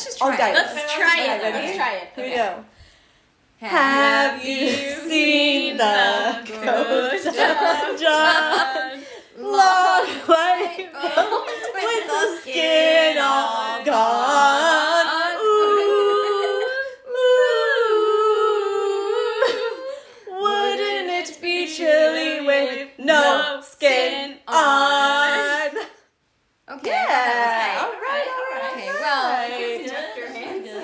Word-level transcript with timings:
Let's 0.00 0.16
just 0.16 0.18
try 0.18 0.48
it. 0.48 0.56
us. 0.56 0.74
Let's 0.74 0.94
try 0.94 1.20
it. 1.20 1.40
Okay, 1.40 1.52
Let's 1.52 1.76
try 1.76 1.92
it. 1.96 2.08
Here 2.16 2.24
we 2.24 2.34
go. 2.34 2.64
Have 3.58 4.42
you 4.42 4.70
seen 5.10 5.76
the 5.76 6.40
ghost 6.64 7.26
of 7.26 8.00
John? 8.00 9.02
Long 9.38 10.06
white 10.24 10.88
with 11.74 12.06
the 12.06 12.38
skin 12.40 13.18
all 13.20 13.84
gone. 13.84 15.36
Ooh, 15.36 16.64
ooh. 17.10 17.44
Wouldn't 20.40 21.10
it 21.10 21.38
be 21.42 21.66
chilly 21.68 22.40
with 22.46 22.88
no 22.98 23.60
skin 23.62 24.38
on? 24.48 25.68
Okay. 26.70 26.90
Yeah. 26.90 27.06
that 27.08 27.82
All 27.82 27.92
right. 28.00 28.28
All 28.30 28.44
right. 28.54 28.72
Okay, 28.72 28.88
all 28.88 28.94
well, 29.00 29.32
right. 29.32 29.50
Thank 29.50 29.90
Thank 30.32 30.66
you. 30.66 30.80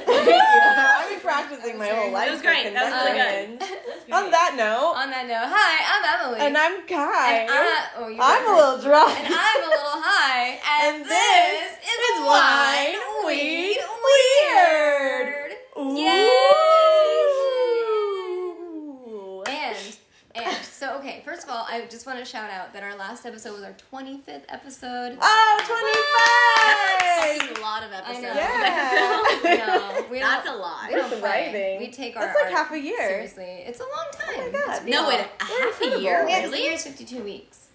I've 0.96 1.08
been 1.10 1.20
practicing 1.56 1.78
my 1.78 1.88
whole 1.88 2.10
life. 2.12 2.30
was 2.30 2.42
great. 2.42 2.66
for 2.66 2.72
That 2.74 2.84
was 2.84 2.92
really 3.04 3.18
conducting. 3.58 4.12
On 4.12 4.30
that 4.30 4.54
note, 4.56 4.94
On 4.96 5.10
that 5.10 5.26
note, 5.26 5.48
hi, 5.48 5.84
I'm 5.92 6.04
Emily. 6.20 6.40
and 6.46 6.56
I'm 6.56 6.86
Ky. 6.86 6.94
And 6.94 7.50
I- 7.50 7.88
oh, 7.96 8.08
you're 8.08 8.22
I'm 8.22 8.46
a 8.46 8.50
little 8.56 8.78
drunk. 8.82 9.18
And 9.18 9.26
I'm 9.34 9.62
a 9.62 9.66
little 9.66 10.00
high. 10.02 10.60
And, 10.86 10.96
And 10.96 11.04
this, 11.04 11.10
this 11.10 11.72
is 11.90 11.98
is 12.20 12.26
Wine 12.26 12.94
Wine 12.94 13.26
Weed 13.26 13.76
Weed 13.76 13.80
Weird. 14.54 15.52
Ooh. 15.78 15.86
And 19.46 19.76
and 20.34 20.64
so 20.64 20.85
okay, 20.98 21.22
first 21.24 21.44
of 21.44 21.50
all, 21.50 21.66
I 21.68 21.86
just 21.90 22.06
want 22.06 22.18
to 22.18 22.24
shout 22.24 22.50
out 22.50 22.72
that 22.72 22.82
our 22.82 22.96
last 22.96 23.24
episode 23.26 23.52
was 23.54 23.62
our 23.62 23.74
25th 23.92 24.42
episode. 24.48 25.18
Oh, 25.20 25.54
That's 25.58 25.68
25! 27.40 27.48
like 27.50 27.58
a 27.58 27.60
lot 27.62 27.82
of 27.82 27.92
I 27.92 27.98
episodes. 27.98 28.22
know. 28.22 28.34
Yeah. 28.34 29.62
No, 29.66 30.06
we 30.10 30.18
That's 30.20 30.44
don't- 30.44 30.56
a 30.56 30.58
lot. 30.58 30.88
We 30.88 30.94
don't 30.96 31.10
We're 31.10 31.18
play. 31.18 31.50
thriving. 31.50 31.78
We 31.80 31.90
take 31.90 32.16
our 32.16 32.26
That's 32.26 32.38
like 32.42 32.52
half 32.52 32.70
a 32.72 32.78
year. 32.78 33.08
Seriously, 33.08 33.62
it's 33.66 33.80
a 33.80 33.82
long 33.82 34.06
time. 34.12 34.34
Oh 34.36 34.50
my 34.52 34.58
God. 34.66 34.76
It's 34.82 34.86
No, 34.86 35.04
a 35.04 35.08
wait, 35.08 35.20
a 35.20 35.44
half 35.44 35.50
a 35.50 35.68
incredible. 35.68 36.02
year? 36.02 36.26
Yeah, 36.28 36.42
Really? 36.42 36.58
it's 36.60 36.84
52 36.84 37.22
weeks. 37.22 37.65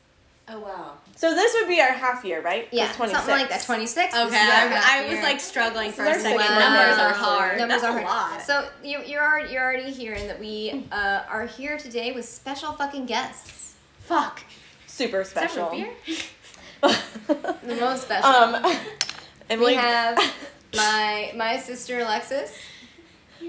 Oh, 0.53 0.59
wow. 0.59 0.93
So 1.15 1.33
this 1.33 1.53
would 1.59 1.67
be 1.67 1.79
our 1.79 1.91
half 1.91 2.25
year, 2.25 2.41
right? 2.41 2.67
Yeah, 2.71 2.91
26. 2.93 3.11
something 3.17 3.35
like 3.39 3.49
that. 3.49 3.63
26. 3.63 4.13
Okay, 4.13 4.25
is 4.25 4.33
our 4.33 4.37
I, 4.39 5.05
I 5.07 5.13
was 5.13 5.21
like 5.23 5.39
struggling 5.39 5.91
for 5.91 6.03
This 6.03 6.17
a 6.17 6.19
is 6.19 6.25
our 6.25 6.31
second. 6.31 6.39
second 6.47 6.59
Numbers 6.59 6.97
are 6.97 7.13
hard. 7.13 7.57
Numbers 7.59 7.81
That's 7.81 7.93
are 7.93 7.99
a 7.99 8.05
hard. 8.07 8.33
lot. 8.37 8.41
So 8.41 8.67
you, 8.83 9.01
you're 9.05 9.23
already, 9.23 9.53
you're 9.53 9.63
already 9.63 9.91
hearing 9.91 10.27
that 10.27 10.39
we 10.39 10.85
uh, 10.91 11.21
are 11.29 11.45
here 11.45 11.77
today 11.77 12.11
with 12.11 12.25
special 12.25 12.73
fucking 12.73 13.05
guests. 13.05 13.75
Fuck. 13.99 14.41
Super 14.87 15.21
Is 15.21 15.31
that 15.33 15.51
special. 15.51 15.71
beer? 15.71 15.89
The 17.63 17.75
most 17.79 18.03
special. 18.03 18.27
um, 18.27 18.75
Emily, 19.49 19.73
we 19.73 19.75
have 19.75 20.17
my 20.75 21.31
my 21.35 21.57
sister 21.57 21.99
Alexis. 21.99 22.57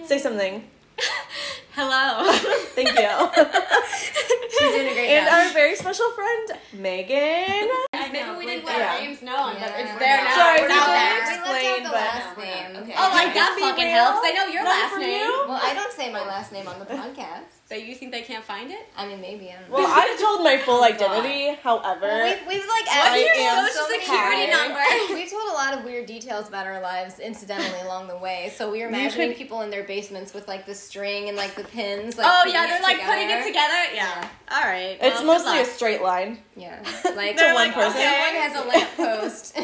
say 0.04 0.18
something. 0.18 0.64
Hello. 1.74 2.30
Thank 2.76 2.92
you. 2.92 3.08
She's 4.52 4.72
doing 4.76 4.88
a 4.88 4.94
great 4.94 5.08
and 5.16 5.24
job. 5.26 5.34
our 5.48 5.52
very 5.52 5.74
special 5.74 6.10
friend, 6.12 6.52
Megan. 6.74 7.68
Maybe 8.12 8.28
we 8.36 8.44
didn't 8.44 8.66
let 8.66 8.76
our 8.82 9.00
names 9.00 9.22
known, 9.22 9.56
but 9.58 9.72
it's 9.80 9.96
there 9.98 10.20
now. 10.22 10.36
Sorry, 10.36 10.60
it's 10.60 10.68
we 10.68 10.74
out 10.76 10.84
didn't 10.84 10.92
there. 10.92 11.16
we 11.16 11.24
left 11.24 11.32
explain, 11.32 11.82
the 11.82 11.88
but- 11.88 11.96
last 11.96 12.36
No, 12.36 12.44
name. 12.44 12.76
Okay. 12.84 12.94
Oh, 12.98 13.08
like 13.16 13.32
Can 13.32 13.34
that 13.40 13.56
fucking 13.58 13.84
real? 13.88 14.04
helps. 14.04 14.20
I 14.22 14.32
know 14.36 14.46
your 14.52 14.64
Not 14.64 14.76
last 14.76 15.00
name. 15.00 15.16
you? 15.16 15.44
Well, 15.48 15.60
I 15.62 15.72
don't 15.72 15.92
say 15.92 16.12
my 16.12 16.20
last 16.26 16.52
name 16.52 16.68
on 16.68 16.78
the 16.78 16.84
podcast. 16.92 17.61
So 17.72 17.78
you 17.78 17.94
think 17.94 18.12
they 18.12 18.20
can't 18.20 18.44
find 18.44 18.70
it? 18.70 18.86
I 18.98 19.06
mean, 19.06 19.22
maybe 19.22 19.48
I 19.48 19.52
don't 19.60 19.70
know. 19.70 19.76
Well, 19.78 19.86
I've 19.88 20.20
told 20.20 20.44
my 20.44 20.58
full 20.58 20.84
identity. 20.92 21.56
However, 21.62 22.00
Well, 22.02 22.24
we've, 22.24 22.46
we've 22.46 22.68
like 22.68 22.84
What's 22.84 22.90
added 23.08 23.20
your 23.20 23.34
am 23.48 23.66
social 23.68 23.86
so 23.86 23.92
security 23.98 24.50
high. 24.52 24.68
number? 25.06 25.14
We've 25.14 25.30
told 25.30 25.48
a 25.50 25.54
lot 25.54 25.72
of 25.78 25.84
weird 25.84 26.04
details 26.04 26.48
about 26.48 26.66
our 26.66 26.82
lives 26.82 27.18
incidentally 27.18 27.80
along 27.84 28.08
the 28.08 28.18
way. 28.18 28.52
So 28.54 28.70
we 28.70 28.82
were 28.82 28.88
imagining 28.88 29.28
could- 29.28 29.38
people 29.38 29.62
in 29.62 29.70
their 29.70 29.84
basements 29.84 30.34
with 30.34 30.48
like 30.48 30.66
the 30.66 30.74
string 30.74 31.28
and 31.28 31.36
like 31.38 31.54
the 31.54 31.64
pins. 31.64 32.18
Like, 32.18 32.26
Oh 32.28 32.44
yeah, 32.46 32.64
it 32.64 32.68
they're 32.68 32.82
like 32.82 33.00
putting 33.00 33.30
it 33.30 33.42
together. 33.46 33.72
together. 33.88 33.94
Yeah. 33.94 34.28
All 34.52 34.62
right. 34.68 34.98
it's 35.00 35.16
well, 35.22 35.24
mostly 35.38 35.56
a 35.56 35.62
luck. 35.62 35.66
straight 35.70 36.02
line. 36.02 36.38
Yeah, 36.56 36.82
like 37.16 37.36
To 37.38 37.44
one 37.46 37.54
like, 37.54 37.72
person. 37.74 38.00
okay. 38.00 38.04
someone 38.04 38.42
has 38.42 38.54
a 38.64 38.68
lamppost. 38.68 39.56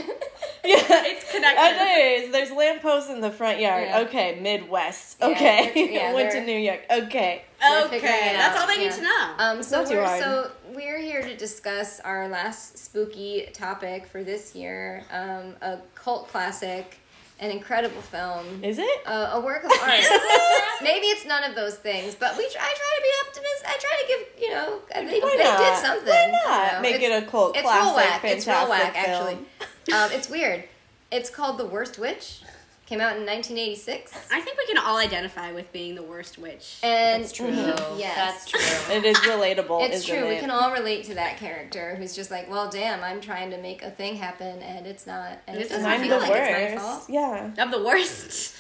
Yeah, 0.65 0.77
It's 0.91 1.31
connected. 1.31 1.77
It 1.83 2.25
is. 2.25 2.33
There's 2.33 2.51
lampposts 2.51 3.11
in 3.11 3.21
the 3.21 3.31
front 3.31 3.61
yard. 3.61 3.85
Yeah. 3.89 4.01
Okay, 4.01 4.39
Midwest. 4.41 5.17
Yeah, 5.21 5.27
Okay, 5.29 5.71
they're- 5.75 5.91
yeah, 5.91 6.15
went 6.15 6.31
to 6.31 6.39
they're- 6.39 6.47
New 6.47 6.59
York. 6.59 6.81
Okay. 6.91 7.45
We're 7.61 7.87
Okay, 7.87 8.33
that's 8.35 8.61
all 8.61 8.67
they 8.67 8.75
yeah. 8.83 8.89
need 8.89 8.93
to 8.93 9.03
know. 9.03 9.35
Um, 9.39 9.63
so 9.63 9.83
we're 9.83 10.21
so 10.21 10.51
we're 10.75 11.01
here 11.01 11.23
to 11.23 11.37
discuss 11.37 12.01
our 12.01 12.29
last 12.29 12.79
spooky 12.79 13.49
topic 13.53 14.07
for 14.07 14.23
this 14.23 14.55
year, 14.55 15.05
um, 15.13 15.55
a 15.61 15.79
cult 15.95 16.29
classic, 16.29 16.99
an 17.41 17.51
incredible 17.51 18.01
film, 18.03 18.63
Is 18.63 18.79
it? 18.79 19.01
uh, 19.07 19.31
a 19.35 19.41
work 19.41 19.65
of 19.65 19.73
art. 19.73 19.81
Maybe 20.83 21.07
it's 21.07 21.25
none 21.27 21.43
of 21.45 21.57
those 21.57 21.75
things, 21.77 22.15
but 22.15 22.37
we 22.39 22.49
try, 22.51 22.63
I 22.63 22.75
try 22.75 22.97
to 22.97 23.03
be 23.03 23.29
optimistic. 23.29 23.69
I 23.69 23.79
try 23.81 24.03
to 24.03 24.09
give 24.09 24.43
you 24.43 24.51
know 24.51 24.79
they, 24.95 25.21
they 25.21 25.45
not? 25.45 25.59
did 25.59 25.77
something. 25.79 26.07
Why 26.07 26.15
I 26.15 26.27
don't 26.31 26.33
not? 26.49 26.73
know. 26.75 26.81
Make 26.83 26.95
It's- 27.03 27.23
it 27.23 27.25
a 27.25 27.27
cult 27.31 27.57
It's 27.57 27.63
classic. 27.63 27.83
real 27.85 27.97
whack. 27.97 28.21
Fantastic 28.23 28.37
It's 28.39 28.47
real 28.47 28.69
whack, 28.69 28.95
film. 28.95 29.07
actually. 29.07 29.95
um, 29.95 30.11
it's 30.13 30.31
weird. 30.31 30.65
It's 31.11 31.31
called 31.31 31.59
The 31.59 31.65
Worst 31.67 31.99
Witch. 31.99 32.43
Came 32.89 33.03
out 33.03 33.17
in 33.19 33.27
1986. 33.27 34.13
I 34.33 34.41
think 34.41 34.57
we 34.57 34.65
can 34.67 34.79
all 34.79 34.97
identify 34.97 35.53
with 35.53 35.71
being 35.73 35.95
the 35.95 36.03
worst 36.03 36.39
witch. 36.39 36.79
And 36.83 37.23
That's 37.23 37.33
true. 37.37 37.49
Yes. 37.49 38.17
That's 38.17 38.47
true. 38.47 38.95
It 38.97 39.05
is 39.05 39.17
relatable. 39.19 39.85
It's 39.87 39.97
isn't 40.05 40.17
true. 40.17 40.27
We 40.29 40.39
can 40.39 40.51
all 40.51 40.73
relate 40.73 41.05
to 41.05 41.15
that 41.17 41.37
character 41.37 41.97
who's 41.97 42.17
just 42.17 42.31
like, 42.31 42.51
well, 42.51 42.71
damn, 42.71 43.05
I'm 43.05 43.21
trying 43.21 43.51
to 43.51 43.59
make 43.61 43.83
a 43.83 43.91
thing 43.91 44.17
happen 44.17 44.61
and 44.63 44.87
it's 44.87 45.07
not, 45.07 45.33
and 45.47 45.57
it 45.57 45.61
This 45.61 45.69
doesn't 45.69 45.85
is 45.85 45.87
I'm 45.87 46.01
feel 46.01 46.19
the 46.19 46.19
like 46.27 46.31
worst. 46.31 46.51
it's 46.51 46.75
my 46.77 46.81
fault. 46.81 47.05
Yeah, 47.11 47.51
I'm 47.59 47.71
the 47.71 47.85
worst. 47.85 48.57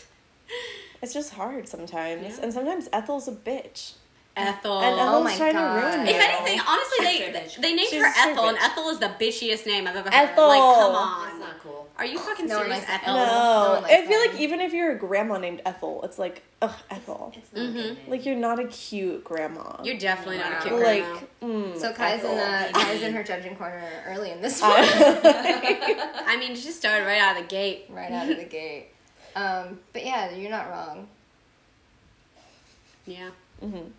it's 1.03 1.15
just 1.15 1.33
hard 1.33 1.67
sometimes, 1.67 2.37
Yeah. 2.37 2.43
and 2.45 2.53
sometimes 2.53 2.89
Ethel's 2.93 3.29
a 3.29 3.33
bitch, 3.33 3.93
Ethel. 4.37 4.79
and 4.81 5.01
Oh 5.01 5.23
my 5.25 5.35
trying 5.37 5.53
God. 5.55 5.75
to 5.81 5.87
ruin 5.97 6.07
if 6.07 6.15
you. 6.17 6.21
anything, 6.23 6.61
honestly, 6.69 7.33
they 7.33 7.49
they 7.63 7.75
named 7.75 7.89
She's 7.89 8.03
her 8.03 8.09
a 8.09 8.13
straight 8.13 8.33
Ethel, 8.33 8.49
and. 8.49 8.59
Ethel 8.59 8.89
is 8.91 8.99
the 8.99 9.09
bitchiest 9.09 9.67
name 9.67 9.87
I've 9.87 9.97
ever 9.97 10.11
heard. 10.11 10.29
Ethel. 10.31 10.49
Like, 10.49 10.59
come 10.61 10.93
That's 10.93 11.33
on. 11.35 11.41
not 11.41 11.59
cool. 11.63 11.78
Are 11.99 12.07
you 12.07 12.17
fucking 12.19 12.47
No 12.47 12.59
one 12.59 12.67
serious, 12.67 12.89
likes 12.89 13.03
Ethel? 13.03 13.17
Ethel. 13.17 13.27
No 13.27 13.65
no, 13.65 13.71
one 13.73 13.83
likes 13.83 13.95
I 13.95 14.07
feel 14.07 14.21
that. 14.21 14.31
like 14.33 14.41
even 14.41 14.61
if 14.61 14.73
you're 14.73 14.93
a 14.93 14.99
grandma 14.99 15.39
named 15.39 15.63
Ethel, 15.67 16.01
it's 16.05 16.17
like, 16.19 16.43
ugh, 16.63 16.73
Ethel. 16.91 17.33
It's 17.37 17.53
not 17.53 17.67
a 17.67 17.73
good 17.73 17.97
Mhm. 17.97 18.09
Like 18.09 18.25
you're 18.25 18.37
not 18.37 18.61
a 18.61 18.67
cute 18.69 19.25
grandma. 19.25 19.83
You're 19.83 19.99
definitely 19.99 20.39
not 20.39 20.53
a 20.65 20.69
cute 20.69 20.81
like, 20.81 21.03
grandma. 21.03 21.21
mm, 21.73 21.77
So 21.79 21.93
Ky's 21.93 22.23
in, 22.23 22.31
Ethel. 22.31 22.39
uh, 22.39 22.85
Ky's 22.85 23.03
in 23.03 23.13
her 23.15 23.25
judging 23.25 23.57
corner 23.57 23.83
early 24.07 24.31
in 24.31 24.41
this 24.41 24.61
one, 24.63 24.71
I- 24.73 26.23
I 26.29 26.37
mean, 26.37 26.55
she 26.55 26.71
started 26.71 27.05
right 27.05 27.21
out 27.21 27.37
of 27.37 27.43
the 27.43 27.49
gate. 27.49 27.87
right 27.91 28.13
out 28.13 28.31
of 28.31 28.37
the 28.37 28.45
gate. 28.45 28.87
Um, 29.35 29.81
but 29.93 30.05
yeah, 30.05 30.31
you're 30.31 30.51
not 30.51 30.71
wrong. 30.71 31.09
Yeah. 33.07 33.31
Mhm. 33.65 33.91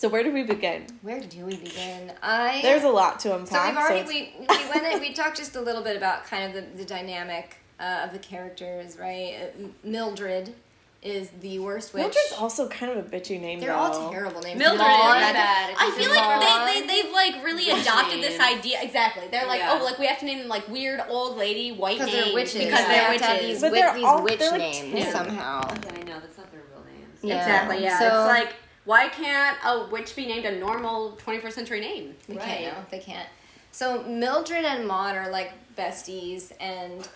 So 0.00 0.08
where 0.08 0.22
do 0.22 0.32
we 0.32 0.44
begin? 0.44 0.86
Where 1.02 1.20
do 1.20 1.44
we 1.44 1.56
begin? 1.56 2.10
I 2.22 2.60
There's 2.62 2.84
a 2.84 2.88
lot 2.88 3.20
to 3.20 3.36
unpack. 3.36 3.50
So 3.50 3.68
we've 3.68 3.76
already 3.76 4.00
it's- 4.00 4.48
we, 4.48 4.64
we 4.64 4.70
went 4.70 4.94
in, 4.94 4.98
we 5.00 5.12
talked 5.20 5.36
just 5.36 5.56
a 5.56 5.60
little 5.60 5.82
bit 5.82 5.94
about 5.94 6.24
kind 6.24 6.44
of 6.44 6.54
the, 6.54 6.78
the 6.78 6.84
dynamic 6.86 7.58
uh, 7.78 8.04
of 8.06 8.14
the 8.14 8.18
characters, 8.18 8.96
right? 8.98 9.50
Uh, 9.62 9.66
Mildred 9.84 10.54
is 11.02 11.28
the 11.42 11.58
worst 11.58 11.92
witch. 11.92 12.00
Mildred's 12.04 12.32
also 12.38 12.66
kind 12.68 12.92
of 12.92 12.96
a 12.96 13.10
bitchy 13.10 13.38
name. 13.38 13.60
They're 13.60 13.68
though. 13.68 13.76
all 13.76 14.10
terrible 14.10 14.40
names. 14.40 14.58
Mildred 14.58 14.80
Maud, 14.80 15.16
is 15.18 15.32
bad. 15.34 15.74
I 15.78 15.90
feel 15.90 16.08
like 16.08 16.18
Maud. 16.18 16.66
they, 16.66 16.80
they, 16.80 17.02
they've 17.02 17.12
like 17.12 17.44
really 17.44 17.66
Witch 17.70 17.82
adopted 17.82 18.22
this 18.22 18.40
idea. 18.40 18.78
Exactly. 18.80 19.24
They're 19.30 19.46
like, 19.46 19.60
Yeah. 19.60 19.76
oh, 19.78 19.84
like 19.84 19.98
we 19.98 20.06
have 20.06 20.18
to 20.20 20.24
name 20.24 20.38
them 20.38 20.48
like 20.48 20.66
weird 20.68 21.02
old 21.10 21.36
lady 21.36 21.72
white 21.72 21.98
because 21.98 22.10
names 22.14 22.24
they're 22.24 22.34
witches. 22.34 22.54
because 22.54 22.80
They 22.86 22.86
they're 22.86 23.02
have 23.12 23.20
have 23.20 23.36
witches. 23.42 23.48
these, 23.48 23.60
But 23.60 23.66
wi- 23.68 23.84
they're 23.86 23.94
these 23.96 24.04
all- 24.04 24.22
witch 24.24 24.38
they're 24.38 24.50
like 24.52 24.60
names 24.60 24.94
Yeah. 24.94 25.12
somehow. 25.12 25.60
Yeah, 25.68 25.92
I 25.92 26.02
know. 26.04 26.20
That's 26.20 26.38
not 26.38 26.50
their 26.52 26.62
real 26.72 26.84
names. 26.86 27.18
Yeah. 27.22 27.36
Exactly. 27.38 27.82
Yeah. 27.82 27.98
So- 27.98 28.06
it's 28.06 28.40
like 28.40 28.54
why 28.90 29.08
can't 29.08 29.56
a 29.64 29.86
witch 29.86 30.16
be 30.16 30.26
named 30.26 30.44
a 30.44 30.58
normal 30.58 31.16
21st 31.24 31.52
century 31.52 31.78
name? 31.80 32.16
They 32.26 32.34
Right. 32.34 32.44
can't. 32.44 32.76
No, 32.76 32.84
they 32.90 32.98
can't. 32.98 33.28
So 33.70 34.02
Mildred 34.02 34.64
and 34.64 34.84
Maud 34.84 35.14
are 35.16 35.30
like 35.30 35.52
besties, 35.76 36.50
and 36.58 37.08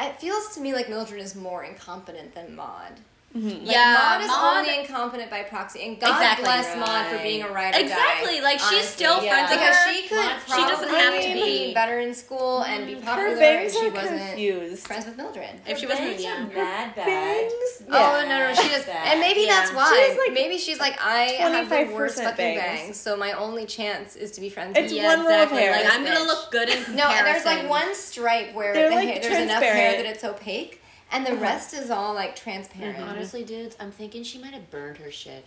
it 0.00 0.18
feels 0.20 0.52
to 0.56 0.60
me 0.60 0.74
like 0.74 0.88
Mildred 0.88 1.20
is 1.20 1.36
more 1.36 1.62
incompetent 1.62 2.34
than 2.34 2.56
Maud. 2.56 2.98
Mhm. 3.34 3.64
Like, 3.66 3.72
Yeah, 3.74 3.96
Maud 3.98 4.20
is 4.20 4.28
Maud- 4.28 4.56
only 4.58 4.78
incompetent 4.80 5.30
by 5.30 5.42
proxy, 5.44 5.82
and 5.86 5.98
God 5.98 6.10
Exactly, 6.10 6.44
bless 6.44 6.76
Maud 6.76 7.06
for 7.06 7.18
being 7.18 7.42
a 7.42 7.48
writer. 7.48 7.78
or 7.78 7.80
Exactly. 7.80 8.36
die, 8.40 8.42
like 8.42 8.60
she's 8.60 8.86
still 8.86 9.22
Yeah. 9.24 9.32
friends 9.32 9.50
with 9.50 9.60
because 9.60 9.76
her. 9.76 9.92
she 9.94 10.02
could 10.08 10.16
Maud 10.18 10.40
She 10.56 10.62
doesn't 10.70 10.88
have 10.90 11.14
to 11.22 11.32
be. 11.32 11.72
better 11.72 11.98
in 12.00 12.12
school 12.14 12.60
and 12.62 12.86
be 12.86 12.96
popular 12.96 13.30
Her 13.30 13.36
bangs 13.36 13.72
if 13.74 13.80
she 13.80 13.86
are 13.86 13.90
wasn't 13.90 14.20
confused. 14.28 14.86
friends 14.86 15.06
with 15.06 15.16
Mildred. 15.16 15.60
If 15.66 15.78
she 15.78 15.86
wasn't, 15.86 16.08
bangs 16.10 16.22
yeah. 16.22 16.42
are 16.42 16.44
Bad, 16.44 16.94
bad. 16.94 17.06
Bangs? 17.06 17.82
Oh 17.90 18.24
no 18.28 18.38
no 18.48 18.54
she 18.54 18.68
does, 18.68 18.84
Bad. 18.84 19.08
and 19.12 19.20
maybe 19.20 19.40
Yeah. 19.42 19.60
that's 19.60 19.72
why. 19.72 20.10
She 20.12 20.18
like, 20.20 20.32
maybe 20.34 20.58
she's 20.58 20.78
like 20.78 20.98
I 21.02 21.22
have 21.40 21.70
the 21.70 21.84
worst 21.94 22.16
fucking 22.22 22.36
bangs. 22.58 22.80
bangs. 22.82 23.00
so 23.00 23.16
my 23.16 23.32
only 23.32 23.64
chance 23.64 24.14
is 24.14 24.32
to 24.32 24.42
be 24.42 24.50
friends 24.50 24.76
It's 24.76 24.84
with 24.84 24.92
you. 24.92 25.02
Yeah, 25.02 25.16
one 25.16 25.20
exactly. 25.24 25.58
hair. 25.62 25.72
Like 25.72 25.94
I'm 25.94 26.04
gonna 26.04 26.20
look 26.24 26.50
good 26.50 26.68
in 26.68 26.84
comparison. 26.84 26.96
No, 26.96 27.04
and 27.08 27.26
there's 27.26 27.46
like 27.46 27.66
one 27.68 27.94
stripe 27.94 28.52
where 28.52 28.74
They're, 28.74 28.90
the 28.90 28.96
like, 28.96 29.08
hair, 29.08 29.18
there's 29.22 29.38
enough 29.38 29.62
hair 29.62 29.96
that 30.02 30.04
it's 30.06 30.22
opaque, 30.22 30.81
and 31.12 31.26
the 31.26 31.36
rest 31.48 31.74
is 31.74 31.90
all 31.90 32.14
like 32.14 32.34
transparent. 32.36 32.98
Honestly, 33.08 33.44
dudes, 33.44 33.76
I'm 33.80 33.90
thinking 33.92 34.22
she 34.22 34.38
might 34.38 34.54
have 34.54 34.70
burned 34.70 34.98
her 34.98 35.10
shit. 35.10 35.44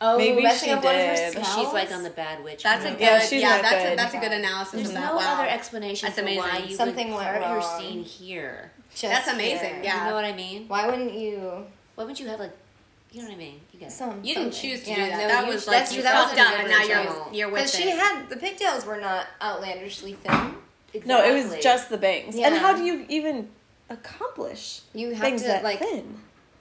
Oh, 0.00 0.18
Maybe 0.18 0.42
messing 0.42 0.68
she 0.68 0.72
up 0.74 0.82
one 0.84 0.94
of 0.94 1.00
her 1.00 1.14
did. 1.14 1.32
spells? 1.32 1.54
She's 1.54 1.72
like 1.72 1.90
on 1.92 2.02
the 2.02 2.10
bad 2.10 2.42
witch. 2.42 2.62
That's 2.64 2.84
a 2.84 2.90
good. 2.90 3.00
Yeah, 3.00 3.18
Yeah, 3.18 3.20
she's 3.20 3.42
not 3.42 3.62
that's 3.62 3.84
a 3.84 3.88
good. 3.90 3.98
that's 3.98 4.14
a 4.14 4.18
good 4.18 4.32
analysis 4.32 4.72
There's 4.74 4.88
of 4.88 4.94
that. 4.94 5.06
no 5.12 5.16
wow. 5.16 5.34
other 5.40 5.48
explanation 5.48 6.06
That's 6.08 6.18
for 6.18 6.24
why 6.26 6.48
amazing. 6.50 6.70
you 6.70 6.76
Something 6.76 7.08
would 7.10 7.16
went 7.18 7.28
part 7.40 7.48
your 7.48 7.58
wrong. 7.58 7.80
scene 7.80 8.02
here. 8.04 8.72
Just 8.90 9.02
That's 9.04 9.28
amazing, 9.28 9.74
here. 9.76 9.80
yeah. 9.84 10.04
You 10.04 10.10
know 10.10 10.16
what 10.16 10.24
I 10.24 10.32
mean? 10.32 10.64
Why 10.68 10.86
wouldn't 10.88 11.14
you? 11.14 11.64
Why 11.94 12.04
wouldn't 12.04 12.18
you 12.20 12.26
have 12.28 12.40
like, 12.40 12.52
you 13.12 13.22
know 13.22 13.28
what 13.28 13.34
I 13.34 13.38
mean? 13.38 13.60
You 13.72 13.78
get 13.78 13.88
it. 13.88 13.92
Some. 13.92 14.22
You 14.24 14.34
didn't 14.34 14.52
something. 14.52 14.70
choose 14.70 14.82
to 14.84 14.90
Yeah, 14.90 14.96
do 14.96 15.02
that. 15.12 15.18
no, 15.18 15.28
that 15.28 15.46
you- 15.46 15.52
was 15.54 15.66
like 15.68 15.76
that's 15.78 15.94
you 15.96 16.02
that 16.02 16.12
felt 16.12 16.24
was 16.30 16.32
a 16.32 16.36
done, 16.36 16.60
and 16.60 16.68
now 16.70 16.78
different 16.80 17.04
you're 17.04 17.14
choice. 17.24 17.34
you're 17.34 17.48
with 17.50 17.54
Because 17.72 17.74
it. 17.74 17.82
she 17.82 17.90
had 17.90 18.28
the 18.28 18.36
pigtails 18.36 18.84
were 18.84 19.00
not 19.00 19.26
outlandishly 19.40 20.14
thin. 20.14 20.56
No, 21.06 21.24
it 21.24 21.32
was 21.32 21.44
Exactly. 21.46 21.60
just 21.62 21.88
the 21.90 21.98
bangs. 21.98 22.34
And 22.36 22.54
Yeah. 22.54 22.58
how 22.60 22.72
do 22.76 22.84
you 22.84 23.04
even 23.08 23.48
accomplish 23.90 24.82
You 24.94 25.10
have 25.14 25.20
things 25.20 25.42
to 25.42 25.48
that 25.48 25.62
like, 25.64 25.78
thin? 25.78 26.16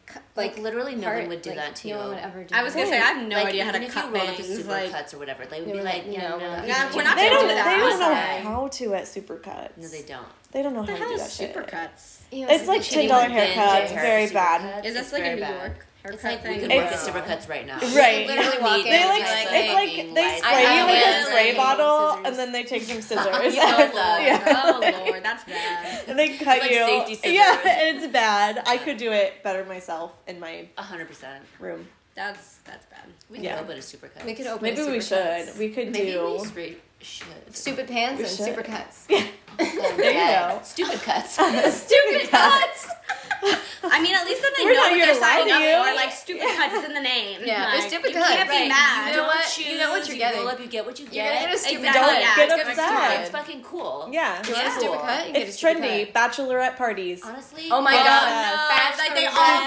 cu- 0.05 0.19
Like, 0.35 0.57
literally 0.57 0.95
no 0.95 1.11
one 1.13 1.27
would 1.29 1.41
do 1.41 1.51
like, 1.51 1.59
that 1.59 1.75
to 1.77 1.87
you. 1.87 1.93
no 1.95 1.99
you. 2.01 2.07
one 2.07 2.15
would 2.15 2.23
ever 2.25 2.43
do. 2.43 2.55
I 2.55 2.63
was 2.63 2.73
that. 2.73 2.79
gonna 2.79 2.91
say 2.91 2.97
I 2.99 3.05
have 3.05 3.27
no 3.27 3.35
like, 3.37 3.47
idea 3.47 3.65
how 3.65 3.71
to 3.71 3.87
cut 3.87 4.05
you 4.09 4.13
roll 4.15 4.27
up 4.27 4.35
to 4.35 4.41
bangs. 4.43 4.55
super 4.57 4.69
Like 4.71 4.91
cuts 4.91 5.13
or 5.13 5.19
whatever, 5.19 5.45
they 5.45 5.61
would 5.61 5.71
be 5.71 5.81
like, 5.81 6.05
like, 6.05 6.05
yeah, 6.09 6.29
no, 6.29 6.37
no, 6.37 6.43
we're 6.45 6.49
not 6.57 6.67
Yeah, 6.67 6.83
doing 6.83 6.95
we're 6.97 7.03
that. 7.03 7.07
not 7.09 7.15
They 7.17 7.29
don't. 7.29 7.41
do 7.41 7.47
that. 7.47 7.65
They 7.65 7.77
don't 7.79 7.99
know 7.99 8.11
Okay. 8.11 8.41
how 8.43 8.67
to 8.67 8.93
at 8.95 9.03
supercuts. 9.03 9.77
No, 9.77 9.87
they 9.87 10.01
don't. 10.03 10.27
They 10.51 10.61
don't 10.61 10.73
know 10.73 10.81
what 10.81 10.89
how 10.89 10.97
to 10.97 11.03
do 11.05 11.13
is 11.13 11.21
that 11.21 11.31
shit. 11.31 11.55
supercuts? 11.55 12.19
It's 12.31 12.67
like 12.67 12.81
$10 12.81 13.09
one. 13.09 13.29
Thin 13.31 13.57
haircuts, 13.57 13.89
very 13.93 14.29
bad. 14.29 14.61
cuts, 14.75 14.87
Is 14.87 14.93
this 14.93 15.13
like 15.13 15.23
a 15.23 15.35
New. 15.35 15.41
York 15.41 15.49
haircut 15.51 15.77
It's 16.05 16.23
like 16.23 16.43
we 16.43 16.55
could 16.59 16.69
It's- 16.71 17.07
work 17.07 17.15
at 17.17 17.27
supercuts 17.39 17.47
right 17.49 17.65
now. 17.65 17.79
Right. 17.79 18.27
literally 18.27 18.57
walk 18.61 18.77
in 18.79 18.83
They 18.85 19.05
like 19.05 19.23
be 19.23 19.29
like, 19.29 19.47
it's 19.51 19.73
like 19.73 19.89
fucking 19.89 20.13
they 20.13 20.21
lights 20.25 20.37
spray 20.45 20.65
out. 20.65 20.75
you 20.77 20.85
with 20.85 20.95
Yeah, 21.01 21.21
a 21.21 21.25
spray 21.25 21.47
like, 21.47 21.57
bottle 21.57 22.09
scissors. 22.09 22.25
and 22.27 22.35
then 22.37 22.51
they 22.51 22.63
take 22.63 22.83
some 22.83 23.01
scissors. 23.09 23.25
Oh 23.25 23.31
lord, 23.31 23.53
yeah. 23.53 24.61
oh 24.65 25.05
lord, 25.07 25.23
that's 25.23 25.43
bad. 25.45 26.03
and 26.09 26.19
they 26.19 26.37
cut 26.37 26.59
Like 26.59 26.71
you. 26.71 26.77
safety 26.85 27.15
scissors. 27.15 27.31
Yeah, 27.33 27.59
it's 27.65 28.07
bad. 28.11 28.63
I 28.67 28.77
could 28.77 28.97
do 28.97 29.11
it 29.13 29.41
better 29.43 29.63
myself 29.65 30.11
in 30.27 30.39
my 30.41 30.67
hundred 30.77 31.07
percent. 31.07 31.43
room. 31.59 31.87
That's 32.15 32.57
that's 32.65 32.85
bad. 32.87 33.05
We 33.29 33.37
could 33.37 33.45
Yeah. 33.45 33.59
open 33.61 33.77
a 33.77 33.79
supercut. 33.81 34.25
We 34.25 34.33
could 34.35 34.45
open. 34.47 34.61
Maybe 34.63 34.81
a 34.81 34.91
we 34.91 35.01
should. 35.01 35.57
We 35.57 35.69
could 35.69 35.91
Maybe 35.93 36.11
do. 36.11 36.37
we 36.41 36.45
straight 36.47 36.81
should. 36.99 37.55
Stupid 37.55 37.87
pants 37.87 38.19
We 38.19 38.25
and 38.27 38.35
should. 38.37 38.65
supercuts. 38.65 39.05
Yeah. 39.09 39.25
Oh, 39.59 39.93
There 39.97 40.11
you 40.11 40.57
go. 40.57 40.59
Stupid 40.63 40.99
cuts. 41.03 41.33
Stupid 41.35 42.29
cuts. 42.31 42.87
I 43.83 43.99
mean, 44.01 44.15
at 44.15 44.25
least 44.25 44.41
then 44.41 44.51
they 44.57 44.63
We're 44.65 44.73
know 44.73 44.87
not 44.87 44.91
what 44.91 44.95
here 44.95 45.05
they're 45.05 45.15
to 45.15 45.19
signing 45.19 45.51
up 45.53 45.59
you. 45.61 45.75
for. 45.75 45.95
Like 45.95 46.11
stupid 46.13 46.47
cuts 46.55 46.85
in 46.87 46.93
the 46.93 47.01
name. 47.03 47.41
Yeah, 47.43 47.65
like, 47.67 47.77
it's 47.83 47.87
stupid 47.87 48.11
you 48.13 48.19
cuts. 48.21 48.31
can't 48.31 48.49
be 48.49 48.55
right. 48.55 48.67
mad. 48.69 49.09
You 49.11 49.17
know 49.17 49.27
what? 49.27 49.43
Choose, 49.45 49.67
You 49.67 49.77
know 49.77 49.89
what 49.91 50.07
you're 50.07 50.17
getting. 50.17 50.39
roll 50.39 50.49
up, 50.49 50.59
you 50.59 50.67
get 50.67 50.85
what 50.85 50.97
you 50.99 51.05
You're 51.11 51.23
gonna 51.23 51.35
get. 51.35 51.45
get 51.51 51.55
a 51.55 51.57
stupid 51.59 51.85
Exactly, 51.85 52.01
cut. 52.01 52.21
Yeah, 52.23 52.35
get 52.35 52.43
it's 52.43 52.55
gonna 52.55 52.69
upset. 52.71 52.87
stupid. 52.87 53.21
It's 53.21 53.31
fucking 53.31 53.61
cool. 53.63 54.09
Yeah. 54.11 54.41
You 54.47 54.53
want 54.53 54.67
a 54.67 54.71
stupid 54.71 54.99
cut? 55.03 55.27
You 55.27 55.33
get 55.33 55.41
a 55.43 55.47
It's 55.47 55.61
trendy. 55.61 56.13
cut. 56.13 56.15
Bachelorette 56.15 56.77
parties. 56.77 57.21
Honestly. 57.23 57.67
Oh 57.69 57.81
my 57.81 57.91
Yes. 57.93 58.07
god. 58.07 58.27
Yes. 58.71 58.97
Like, 58.97 59.13
they 59.15 59.25
Bachelorette. 59.27 59.35
all 59.35 59.65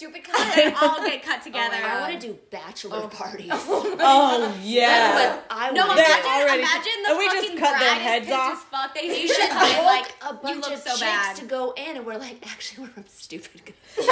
Stupid 0.00 0.24
cuts. 0.24 0.54
they 0.54 0.62
get 0.62 0.72
their 0.72 0.72
stupid 0.72 0.74
cut. 0.74 0.80
They 0.80 0.86
all 0.86 1.06
get 1.06 1.22
cut 1.22 1.38
oh 1.40 1.44
together. 1.44 1.76
I 1.76 2.00
want 2.00 2.20
to 2.20 2.26
do 2.28 2.38
bachelor 2.50 3.00
oh. 3.04 3.08
parties. 3.08 3.50
Oh, 3.52 3.96
oh 4.02 4.58
yeah. 4.62 4.86
That's 4.88 5.36
what 5.36 5.46
I 5.50 5.70
No, 5.72 5.86
want 5.86 5.96
They're 5.98 6.06
to 6.06 6.12
imagine, 6.12 6.24
do. 6.24 6.28
already- 6.30 6.62
imagine 6.62 6.92
the 7.04 7.08
and 7.10 7.18
we 7.18 7.24
just 7.26 7.36
fucking 7.40 7.58
cut 7.58 7.78
their 7.78 7.88
bride 7.90 7.96
is 7.96 8.02
heads 8.02 8.26
pissed 8.26 8.38
off. 8.38 8.52
As 8.52 8.62
fuck. 8.80 8.94
They 8.94 9.00
You 9.22 9.28
should 9.28 9.36
should 9.36 9.50
have 9.50 9.76
book 9.76 9.84
like 9.84 10.08
a 10.30 10.34
bunch 10.34 10.66
of 10.72 10.78
so 10.80 10.90
chicks 10.90 11.00
bad. 11.00 11.36
to 11.36 11.44
go 11.44 11.72
in, 11.76 11.96
and 11.98 12.06
we're 12.06 12.16
like, 12.16 12.38
actually, 12.50 12.84
we're 12.86 12.92
from 12.94 13.04
stupid. 13.08 13.62
Cuts. 13.96 14.06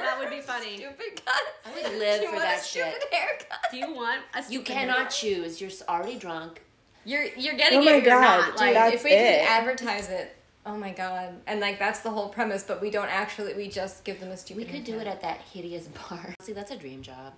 that 0.00 0.16
would 0.18 0.30
be 0.30 0.40
funny. 0.40 0.76
Stupid 0.76 1.24
cut. 1.24 1.42
I 1.64 1.82
would 1.88 1.98
live 1.98 2.22
you 2.22 2.28
for 2.28 2.34
want 2.34 2.44
that 2.44 2.58
a 2.60 2.62
stupid 2.62 2.92
shit. 3.00 3.12
haircut. 3.14 3.58
Do 3.70 3.76
you 3.78 3.94
want 3.94 4.20
a 4.34 4.44
You 4.52 4.60
cannot 4.62 4.96
haircut? 4.96 5.12
choose. 5.12 5.60
You're 5.60 5.70
already 5.88 6.16
drunk. 6.16 6.62
You're 7.04 7.24
you're 7.36 7.54
getting 7.54 7.78
Oh 7.80 7.84
my 7.84 7.92
it. 7.92 8.04
You're 8.04 8.12
God, 8.20 8.20
not. 8.20 8.46
dude, 8.52 8.56
Like 8.60 8.74
that's 8.74 8.94
if 8.96 9.04
we 9.04 9.10
it. 9.12 9.40
could 9.40 9.48
advertise 9.48 10.08
it, 10.10 10.36
oh 10.66 10.76
my 10.76 10.90
god, 10.92 11.34
and 11.46 11.60
like 11.60 11.78
that's 11.78 12.00
the 12.00 12.10
whole 12.10 12.28
premise, 12.28 12.62
but 12.62 12.80
we 12.80 12.90
don't 12.90 13.08
actually. 13.08 13.54
We 13.54 13.68
just 13.68 14.04
give 14.04 14.20
them 14.20 14.30
a 14.30 14.36
stupid. 14.36 14.56
We 14.58 14.64
stupid. 14.64 14.84
could 14.86 14.92
do 14.92 14.98
it 15.00 15.06
at 15.06 15.20
that 15.22 15.38
hideous 15.52 15.86
bar. 15.88 16.34
See, 16.42 16.52
that's 16.52 16.70
a 16.70 16.76
dream 16.76 17.02
job. 17.02 17.32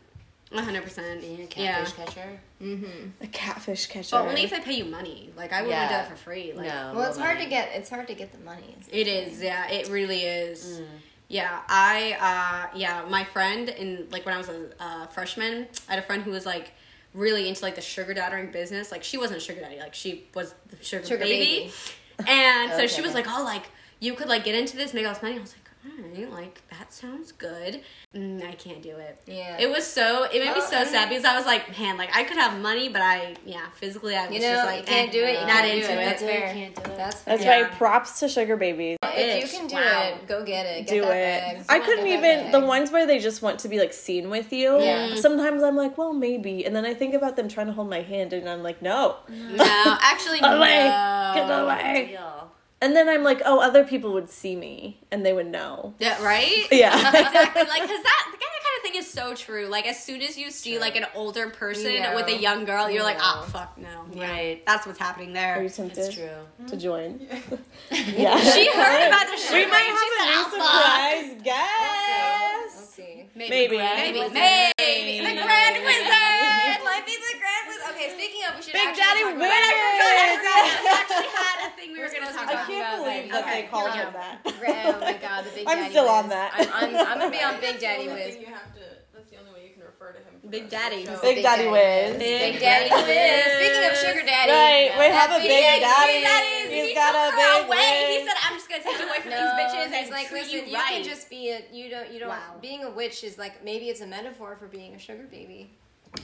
100. 0.51 0.83
percent 0.83 1.21
Being 1.23 1.41
a 1.41 1.61
Yeah. 1.61 1.77
catfish 1.79 1.93
catcher. 1.95 2.41
Mm-hmm. 2.63 3.09
A 3.23 3.27
catfish 3.29 3.87
catcher. 3.87 4.17
But 4.17 4.29
only 4.29 4.43
if 4.45 4.51
they 4.51 4.61
pay 4.61 4.75
you 4.75 4.85
money. 4.85 5.31
Like 5.35 5.51
I 5.53 5.63
wouldn't 5.63 5.71
Yeah. 5.81 5.89
do 5.89 5.95
that 5.95 6.09
for 6.11 6.17
free. 6.17 6.53
Like, 6.55 6.67
no. 6.67 6.93
Well, 6.95 7.09
it's 7.09 7.17
no 7.17 7.25
hard 7.25 7.39
to 7.39 7.47
get. 7.47 7.71
It's 7.75 7.89
hard 7.89 8.07
to 8.09 8.15
get 8.15 8.33
the 8.33 8.39
money. 8.45 8.77
It 8.91 9.09
is, 9.09 9.43
yeah, 9.43 9.67
it 9.71 9.89
really 9.89 10.21
is. 10.25 10.81
Mm. 10.83 10.87
Yeah, 11.29 11.61
I, 11.67 12.69
uh, 12.73 12.77
yeah, 12.77 13.07
my 13.09 13.25
friend 13.25 13.71
in 13.71 14.09
like 14.11 14.27
when 14.27 14.35
I 14.35 14.39
was 14.39 14.51
a 14.51 14.69
uh, 14.79 15.07
freshman, 15.07 15.67
I 15.89 15.95
had 15.95 16.03
a 16.03 16.07
friend 16.07 16.23
who 16.23 16.31
was 16.33 16.45
like 16.45 16.73
really 17.15 17.49
into 17.49 17.63
like 17.63 17.75
the 17.77 17.81
sugar 17.81 18.13
daddering 18.15 18.53
business. 18.53 18.93
Like 18.93 19.03
she 19.03 19.17
wasn't 19.17 19.39
a 19.39 19.41
sugar 19.41 19.61
daddy, 19.63 19.79
like 19.79 19.95
she 19.95 20.25
was 20.35 20.55
the 20.69 20.85
sugar, 20.85 21.07
Sugar 21.07 21.25
baby. 21.25 21.61
baby. 21.61 21.73
And 22.29 22.73
so 22.73 22.87
she 22.87 23.03
was 23.03 23.15
like, 23.15 23.27
oh, 23.29 23.43
like 23.45 23.65
you 24.01 24.15
could 24.15 24.29
like 24.29 24.45
get 24.45 24.55
into 24.55 24.77
this, 24.77 24.93
make 24.95 25.07
all 25.07 25.13
this 25.15 25.23
money. 25.23 25.37
I 25.37 25.41
was 25.41 25.55
like, 25.55 25.62
all 25.85 25.91
right, 26.09 26.31
like 26.33 26.63
that 26.71 26.93
sounds 26.93 27.33
good. 27.33 27.81
Mm, 28.15 28.47
I 28.49 28.53
can't 28.53 28.83
do 28.83 28.91
it. 28.97 29.19
Yeah. 29.27 29.57
It 29.59 29.69
was 29.71 29.85
so 29.87 30.25
it 30.25 30.39
made 30.45 30.55
me 30.55 30.61
so 30.61 30.77
I 30.79 30.85
sad 30.85 31.09
mean- 31.09 31.19
because 31.19 31.25
I 31.25 31.37
was 31.37 31.45
like, 31.47 31.77
man, 31.79 31.97
like 31.97 32.15
I 32.15 32.23
could 32.25 32.37
have 32.37 32.61
money, 32.61 32.89
but 32.89 33.03
I, 33.03 33.35
yeah, 33.45 33.67
physically 33.75 34.15
I 34.17 34.27
was 34.27 34.35
You 34.35 34.43
know, 34.43 34.53
just 34.55 34.67
like, 34.67 34.81
you 34.81 34.87
can't 34.87 35.09
eh, 35.09 35.13
do 35.13 35.25
it. 35.25 35.33
You 35.41 35.47
Not 35.47 35.49
can't 35.49 35.67
into 35.79 35.91
it. 35.91 35.93
it. 35.93 36.05
That's 36.05 36.23
Do 36.23 36.29
it, 36.29 36.31
fair. 36.41 36.53
can't 36.55 36.75
do 36.77 36.83
it. 36.83 36.97
That's 36.97 37.17
fair. 37.21 37.35
That's 37.37 37.45
Yeah. 37.45 37.63
why 37.63 37.69
props 37.77 38.21
to 38.21 38.29
sugar 38.29 38.57
babies. 38.57 38.97
If 39.03 39.53
you 39.53 39.59
can 39.59 39.67
do 39.69 39.75
Wow. 39.77 40.03
it, 40.21 40.27
go 40.29 40.45
get 40.45 40.67
it. 40.67 40.87
Get 40.87 40.95
do 40.95 41.01
that 41.03 41.11
it. 41.57 41.57
bag. 41.59 41.67
I 41.69 41.79
couldn't 41.81 42.05
Get 42.07 42.21
that 42.23 42.39
even 42.41 42.53
the 42.53 42.61
ones 42.67 42.91
where 42.91 43.07
they 43.07 43.19
just 43.19 43.43
want 43.43 43.59
to 43.61 43.69
be 43.69 43.79
like 43.79 43.93
seen 43.93 44.31
with 44.31 44.53
you. 44.53 44.81
Yeah. 44.81 45.15
Sometimes 45.17 45.63
I'm 45.63 45.77
like, 45.77 45.99
well, 45.99 46.13
maybe, 46.13 46.65
and 46.65 46.75
then 46.77 46.85
I 46.87 46.95
think 46.95 47.15
about 47.15 47.37
them 47.37 47.49
trying 47.49 47.67
to 47.67 47.73
hold 47.73 47.91
my 47.91 48.03
hand, 48.03 48.33
and 48.33 48.49
I'm 48.49 48.63
like, 48.63 48.81
no. 48.83 49.17
No, 49.29 49.65
actually, 50.01 50.39
Away. 50.43 50.85
no. 50.89 51.33
Get 51.35 51.51
away. 51.51 52.07
Deal. 52.13 52.52
And 52.83 52.97
then 52.97 53.09
I'm 53.09 53.23
like, 53.23 53.41
oh, 53.45 53.61
other 53.61 53.85
people 53.85 54.13
would 54.15 54.29
see 54.29 54.57
me, 54.57 54.99
and 55.13 55.25
they 55.25 55.33
would 55.33 55.47
know. 55.47 55.95
Yeah, 56.01 56.21
right? 56.23 56.67
Yeah. 56.73 56.93
exactly. 56.99 57.63
Like, 57.75 57.83
cause 57.89 58.03
that 58.03 58.25
kind 58.27 58.75
of 58.77 58.83
thing 58.83 58.97
is 58.97 59.09
so 59.09 59.35
true. 59.35 59.67
Like, 59.69 59.87
as 59.87 60.03
soon 60.03 60.21
as 60.21 60.37
you 60.37 60.51
see 60.51 60.79
like 60.81 60.97
an 60.97 61.07
older 61.15 61.49
person 61.51 61.93
Yeah. 61.93 62.15
with 62.17 62.27
a 62.27 62.37
young 62.37 62.65
girl, 62.65 62.91
you're 62.91 63.05
like, 63.05 63.19
ah, 63.21 63.39
Yeah. 63.39 63.43
oh 63.47 63.51
fuck 63.51 63.79
no. 63.79 64.05
Yeah. 64.13 64.31
Right. 64.31 64.67
That's 64.67 64.85
what's 64.87 64.99
happening 64.99 65.33
there. 65.33 65.53
Are 65.53 65.55
there. 65.57 65.63
you 65.63 65.69
tempted 65.71 66.05
It's 66.07 66.15
true. 66.17 66.67
to 66.67 66.77
join? 66.77 67.21
Yeah. 67.93 68.37
She 68.41 68.67
heard 68.73 69.07
about 69.09 69.27
the 69.27 69.35
We 69.39 69.63
sugar 69.63 69.69
might 69.71 69.87
have 69.87 69.99
She 69.99 70.11
a 70.19 70.27
new 70.27 70.43
said, 70.43 70.59
"Oh, 70.59 70.59
surprise 70.59 71.29
We'll 71.31 71.45
guest. 71.47 72.95
see. 72.97 73.25
Maybe. 73.37 73.51
Maybe. 73.51 73.77
Maybe. 73.79 74.21
Maybe. 74.21 74.73
Maybe. 74.79 75.27
The 75.27 75.43
Grand 75.43 75.77
Wizard. 75.87 76.83
Might 76.83 77.07
be 77.07 77.15
the 77.17 77.39
grand 77.39 77.65
wizard. 77.69 77.95
Okay, 77.95 78.09
speaking 78.17 78.32
of, 78.49 78.57
we 78.57 78.63
should 78.63 78.73
Big 78.73 78.95
Daddy 78.97 79.21
talk 79.23 79.37
We 79.39 79.45
actually 79.47 81.29
had 81.33 81.57
a 81.67 81.77
thing 81.77 81.93
we 81.93 81.99
were 81.99 82.07
We're 82.07 82.13
going 82.13 82.27
to 82.27 82.33
talk 82.33 82.47
to 82.49 82.59
I 82.59 82.65
can't 82.67 82.95
about 82.95 83.05
believe 83.05 83.31
that. 83.31 83.33
that 83.33 83.45
Okay, 83.47 83.63
they 83.63 83.69
called 83.69 83.91
yeah. 83.95 84.07
him 84.07 84.13
that. 84.13 84.35
Oh 84.45 85.01
my 85.01 85.13
god, 85.19 85.45
the 85.45 85.51
Big 85.51 85.65
Daddy. 85.67 85.67
I'm 85.69 85.79
Daddy 85.79 85.91
still 85.91 86.09
on 86.09 86.29
that. 86.31 86.51
I'm, 86.55 86.69
I'm, 86.73 86.97
I'm 86.97 87.19
gonna 87.19 87.31
be 87.31 87.43
on 87.43 87.61
Big 87.67 87.79
Daddy 87.81 88.09
only 88.09 88.23
Wiz. 88.23 88.35
thing 88.35 88.41
You 88.43 88.53
have 88.53 88.73
to. 88.75 88.81
That's 89.15 89.31
the 89.31 89.39
only 89.39 89.53
way 89.53 89.63
you 89.69 89.73
can 89.75 89.83
refer 89.85 90.13
to 90.13 90.19
him. 90.19 90.35
Big 90.51 90.69
the 90.69 90.77
rest 90.77 90.93
of 90.93 90.99
the 90.99 91.05
Daddy. 91.05 91.05
show. 91.07 91.21
Big 91.23 91.43
Daddy 91.43 91.69
Wiz. 91.69 92.19
Big 92.19 92.55
Daddy 92.61 92.91
Wiz. 92.91 93.45
Speaking 93.57 93.85
of 93.91 93.95
sugar 93.97 94.25
daddy, 94.27 94.51
Right, 94.53 94.91
we 94.99 95.07
have 95.15 95.31
a 95.31 95.39
big 95.41 95.49
Big 95.49 95.81
daddy. 95.81 96.23
Daddy. 96.27 96.75
He's 96.75 96.89
He 96.89 96.95
got 96.95 97.13
took 97.15 97.33
a 97.33 97.37
big 97.37 97.67
away. 97.69 98.19
He 98.21 98.27
said, 98.27 98.37
"I'm 98.43 98.55
just 98.59 98.69
gonna 98.69 98.83
take 98.83 98.99
you 98.99 99.07
away 99.09 99.21
from 99.21 99.31
No, 99.31 99.39
these 99.39 99.55
bitches 99.61 99.87
he's 99.93 100.09
and 100.09 100.11
like, 100.11 100.31
listen, 100.33 100.51
you 100.53 100.61
you, 100.67 100.75
right." 100.77 100.93
can 100.99 101.05
just 101.05 101.31
be 101.31 101.51
a, 101.51 101.61
you 101.73 101.89
don't, 101.91 102.11
you 102.13 102.19
don't. 102.19 102.29
Wow. 102.31 102.59
Being 102.61 102.83
a 102.85 102.91
witch 102.91 103.23
is 103.25 103.39
like 103.39 103.63
maybe 103.65 103.89
it's 103.89 104.01
a 104.01 104.07
metaphor 104.07 104.57
for 104.59 104.67
being 104.67 104.95
a 104.95 104.99
sugar 104.99 105.27
baby. 105.31 105.71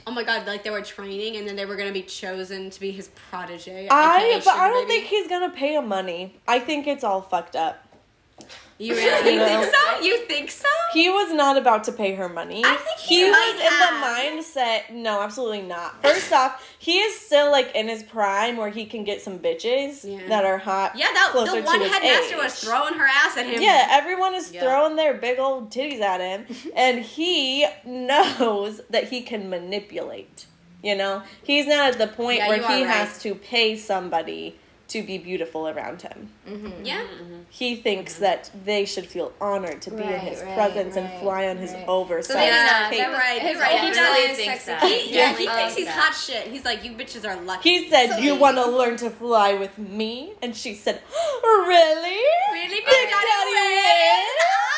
Oh 0.05 0.11
my 0.11 0.23
god! 0.23 0.45
Like 0.45 0.63
they 0.63 0.69
were 0.69 0.81
training, 0.81 1.37
and 1.37 1.47
then 1.47 1.55
they 1.55 1.65
were 1.65 1.75
gonna 1.75 1.91
be 1.91 2.03
chosen 2.03 2.69
to 2.69 2.79
be 2.79 2.91
his 2.91 3.09
protege. 3.29 3.87
I, 3.89 4.41
but 4.43 4.53
I 4.55 4.69
don't 4.69 4.87
baby. 4.87 5.01
think 5.01 5.09
he's 5.09 5.27
gonna 5.27 5.49
pay 5.49 5.75
him 5.75 5.87
money. 5.87 6.39
I 6.47 6.59
think 6.59 6.87
it's 6.87 7.03
all 7.03 7.21
fucked 7.21 7.55
up. 7.55 7.85
You 8.79 8.95
really 8.95 9.33
you 9.33 9.39
think 9.43 9.65
so? 9.75 9.99
You 10.01 10.17
think 10.25 10.51
so? 10.51 10.67
He 10.93 11.09
was 11.09 11.33
not 11.33 11.57
about 11.57 11.83
to 11.83 11.91
pay 11.91 12.15
her 12.15 12.29
money. 12.29 12.63
I 12.65 12.75
think 12.77 12.97
he 12.97 13.25
was 13.25 13.31
might 13.33 13.55
in 13.55 13.71
have. 13.71 14.35
the 14.35 14.41
mindset. 14.41 14.95
No, 14.95 15.21
absolutely 15.21 15.63
not. 15.63 16.01
First 16.01 16.31
off, 16.31 16.65
he 16.79 16.97
is 16.99 17.19
still 17.19 17.51
like 17.51 17.75
in 17.75 17.89
his 17.89 18.03
prime 18.03 18.55
where 18.55 18.69
he 18.69 18.85
can 18.85 19.03
get 19.03 19.21
some 19.21 19.37
bitches 19.37 20.05
Yeah. 20.09 20.25
that 20.29 20.45
are 20.45 20.57
hot. 20.57 20.93
Yeah, 20.95 21.07
that 21.13 21.31
the 21.33 21.61
one 21.61 21.81
headmaster 21.81 22.37
was 22.37 22.57
throwing 22.63 22.93
her 22.93 23.05
ass 23.05 23.35
at 23.37 23.45
him. 23.47 23.61
Yeah, 23.61 23.87
everyone 23.91 24.33
is 24.33 24.49
Yeah. 24.53 24.61
throwing 24.61 24.95
their 24.95 25.13
big 25.13 25.39
old 25.39 25.71
titties 25.71 25.99
at 25.99 26.21
him, 26.21 26.45
and 26.75 26.99
he 27.01 27.67
knows 27.85 28.79
that 28.89 29.09
he 29.09 29.21
can 29.21 29.49
manipulate. 29.49 30.45
You 30.81 30.95
know, 30.95 31.23
he's 31.43 31.67
not 31.67 31.91
at 31.91 31.97
the 31.97 32.07
point 32.07 32.37
Yeah, 32.39 32.47
where 32.47 32.59
he 32.65 32.83
are 32.83 32.87
has 32.87 33.21
to 33.23 33.35
pay 33.35 33.75
somebody 33.75 34.57
to 34.89 35.03
be 35.03 35.17
beautiful 35.17 35.67
around 35.67 36.01
him. 36.01 36.29
yeah. 36.83 37.05
He 37.49 37.75
thinks 37.75 38.15
that 38.19 38.49
they 38.65 38.85
should 38.85 39.05
feel 39.07 39.31
honored 39.41 39.81
to 39.83 39.91
be 39.91 40.03
in 40.03 40.19
his 40.19 40.41
right, 40.41 40.53
presence 40.55 40.95
and 40.95 41.07
fly 41.21 41.47
on 41.47 41.57
his 41.57 41.71
right. 41.73 41.87
oversized 41.87 42.37
maybe 42.37 42.51
not. 42.55 42.91
cape. 42.91 43.07
Right, 43.07 43.41
his 43.41 43.57
right. 43.59 43.79
He 43.79 43.89
really 43.91 44.33
thinks 44.35 44.65
that. 44.65 44.83
He, 44.83 45.15
yeah, 45.15 45.33
he 45.35 45.47
Um, 45.47 45.55
thinks 45.55 45.75
he's 45.75 45.85
that. 45.85 45.97
hot 45.99 46.13
shit. 46.15 46.47
He's 46.47 46.65
like, 46.65 46.83
you 46.83 46.91
bitches 46.91 47.27
are 47.27 47.39
lucky. 47.41 47.69
He 47.69 47.89
said, 47.89 48.11
So 48.11 48.17
"You 48.17 48.35
want 48.35 48.57
to 48.57 48.65
learn 48.69 48.97
to 48.97 49.09
fly 49.09 49.53
with 49.55 49.77
me?" 49.77 50.33
And 50.41 50.55
she 50.55 50.73
said, 50.75 51.01
"Really? 51.43 52.21
Really, 52.53 52.79
Big 52.81 52.85
Big 52.85 53.09
Daddy 53.09 53.25
Daddy 53.25 53.53
Wiz? 53.55 54.29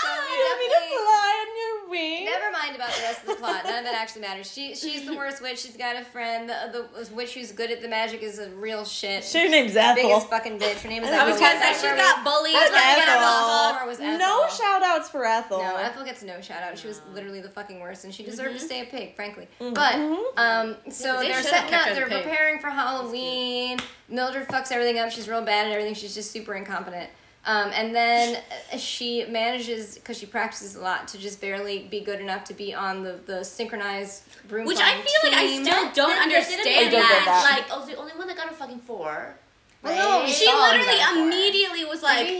So 0.01 0.10
we 0.27 0.38
You 0.38 0.44
want 0.44 0.60
me 0.60 0.65
to 0.65 0.72
definitely- 0.72 0.98
fly 0.98 1.32
on 1.41 1.50
your 1.62 1.89
wing?" 1.89 2.25
Never 2.25 2.50
mind 2.63 2.75
about 2.75 2.94
the 2.94 3.01
rest 3.01 3.22
of 3.22 3.27
the 3.30 3.36
plot. 3.36 3.62
None 3.65 3.80
of 3.80 3.84
that 3.86 3.96
actually 3.96 4.22
matters. 4.22 4.51
She 4.51 4.75
she's 4.75 5.06
the 5.06 5.15
worst 5.15 5.41
witch. 5.41 5.60
She's 5.60 5.77
got 5.77 5.96
a 5.96 6.03
friend. 6.03 6.50
The, 6.50 6.88
the 6.94 7.13
witch 7.13 7.34
who's 7.34 7.51
good 7.51 7.72
at 7.72 7.82
the 7.82 7.88
magic 7.88 8.22
is 8.24 8.39
a 8.39 8.50
real 8.51 8.86
shit. 8.86 9.25
Her 9.32 9.50
name's 9.50 9.75
Ethel. 9.75 9.96
Biggest 9.96 10.30
fucking 10.30 10.60
bitch. 10.60 10.82
Her 10.82 10.89
name 10.89 11.03
is. 11.03 11.10
I 11.10 11.25
was 11.25 11.36
Ethel. 11.36 11.48
gonna 11.48 11.60
say 11.62 11.74
she's 11.74 11.84
Where 11.84 11.96
got 11.96 12.24
bullies. 12.24 12.53
That's 12.53 12.72
like, 12.72 12.86
Ethel. 12.86 13.06
get 13.06 13.10
her 13.10 13.20
off. 13.24 13.75
Where 13.77 13.88
was 13.88 14.00
Ethel? 14.00 14.18
No 14.20 14.48
shout 14.50 14.84
outs 14.84 15.10
for 15.10 15.25
Ethel. 15.25 15.60
No, 15.60 15.75
Ethel 15.77 16.03
gets 16.06 16.24
no 16.24 16.41
shout 16.41 16.63
out. 16.63 16.77
She 16.77 16.88
was 16.88 17.01
literally 17.13 17.41
the 17.41 17.50
fucking 17.50 17.80
worst, 17.80 18.03
and 18.06 18.13
she 18.13 18.24
deserved 18.24 18.50
Mm-hmm. 18.51 18.58
to 18.60 18.65
stay 18.65 18.82
a 18.82 18.86
pig, 18.86 19.15
frankly. 19.15 19.48
Mm-hmm. 19.60 19.74
But 19.74 20.41
um, 20.41 20.75
so 20.89 21.20
they 21.20 21.30
they're 21.30 21.41
setting 21.44 21.74
up. 21.74 21.86
They're 21.96 22.08
pig. 22.08 22.24
preparing 22.24 22.60
for 22.60 22.70
Halloween. 22.70 23.77
Mildred 24.10 24.48
fucks 24.48 24.72
everything 24.72 25.00
up. 25.00 25.10
She's 25.12 25.30
real 25.30 25.41
bad 25.41 25.68
at 25.68 25.72
everything. 25.72 25.94
She's 25.94 26.13
just 26.13 26.32
super 26.32 26.53
incompetent. 26.56 27.10
Um, 27.44 27.72
and 27.74 27.96
then 27.96 28.40
uh, 28.72 28.78
she 28.78 29.26
manages 29.26 29.96
because 29.96 30.18
she 30.20 30.28
practices 30.28 30.76
a 30.76 30.80
lot 30.82 31.08
to 31.08 31.18
just 31.18 31.42
barely 31.42 31.88
be 31.90 32.02
good 32.02 32.20
enough 32.20 32.44
to 32.46 32.54
be 32.54 32.72
on 32.74 33.04
the 33.04 33.20
the 33.26 33.44
synchronized 33.44 34.24
broom. 34.48 34.68
Which 34.68 34.78
I 34.78 34.92
climb 34.92 35.02
feel 35.04 35.32
like 35.32 35.34
I 35.34 35.62
still 35.64 35.92
don't 35.94 36.10
They- 36.10 36.30
they 36.30 36.36
understand 36.38 36.62
I 36.68 36.90
that. 36.92 37.24
that. 37.26 37.58
Like, 37.58 37.72
I 37.72 37.78
was 37.80 37.88
the 37.88 37.96
only 37.96 38.12
one 38.14 38.28
that 38.28 38.38
got 38.38 38.52
a 38.52 38.54
fucking 38.54 38.80
four. 38.82 39.36
Well, 39.82 40.22
no, 40.24 40.32
she 40.32 40.46
literally 40.46 41.02
immediately 41.24 41.84
was 41.86 42.04
like, 42.04 42.28
uh, 42.28 42.32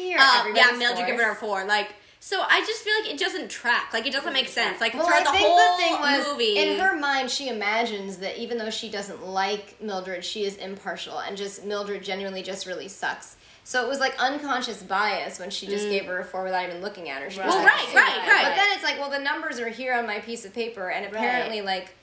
yeah, 0.53 0.72
Mildred 0.77 1.08
give 1.08 1.20
her 1.20 1.31
a 1.31 1.36
four. 1.36 1.65
Like, 1.65 1.96
so 2.20 2.39
I 2.48 2.60
just 2.60 2.84
feel 2.84 2.93
like 3.01 3.12
it 3.12 3.17
doesn't 3.20 3.50
track. 3.50 3.93
Like, 3.93 4.05
it 4.05 4.13
doesn't 4.13 4.31
make 4.34 4.48
sense. 4.50 4.79
Like, 4.79 4.93
Well, 4.93 5.08
throughout 5.08 5.22
I 5.22 5.31
the 5.31 5.31
think 5.31 5.48
whole 5.48 5.58
the 5.58 5.81
thing 5.81 5.93
was 6.00 6.27
movie. 6.27 6.60
in 6.60 6.79
her 6.79 6.96
mind, 6.96 7.31
she 7.31 7.50
imagines 7.50 8.17
that 8.17 8.38
even 8.39 8.60
though 8.60 8.70
she 8.70 8.89
doesn't 8.91 9.25
like 9.25 9.81
Mildred, 9.81 10.24
she 10.24 10.46
is 10.46 10.58
impartial, 10.58 11.17
and 11.17 11.36
just 11.36 11.65
Mildred 11.65 12.03
genuinely 12.03 12.43
just 12.43 12.67
really 12.67 12.88
sucks. 12.88 13.38
So 13.63 13.83
it 13.85 13.87
was 13.87 13.99
like 13.99 14.15
unconscious 14.19 14.81
bias 14.83 15.39
when 15.39 15.49
she 15.49 15.67
just 15.67 15.85
mm. 15.85 15.91
gave 15.91 16.05
her 16.05 16.19
a 16.19 16.25
four 16.25 16.43
without 16.43 16.67
even 16.67 16.81
looking 16.81 17.09
at 17.09 17.21
her. 17.21 17.29
She 17.29 17.39
Well, 17.39 17.55
like, 17.55 17.65
right, 17.65 17.95
right, 17.95 18.27
right. 18.27 18.43
But 18.43 18.55
then 18.55 18.67
it's 18.73 18.83
like, 18.83 18.99
well, 18.99 19.09
the 19.09 19.19
numbers 19.19 19.59
are 19.59 19.69
here 19.69 19.93
on 19.93 20.05
my 20.07 20.19
piece 20.19 20.45
of 20.45 20.53
paper, 20.53 20.89
and 20.89 21.05
apparently, 21.05 21.61
like. 21.61 21.95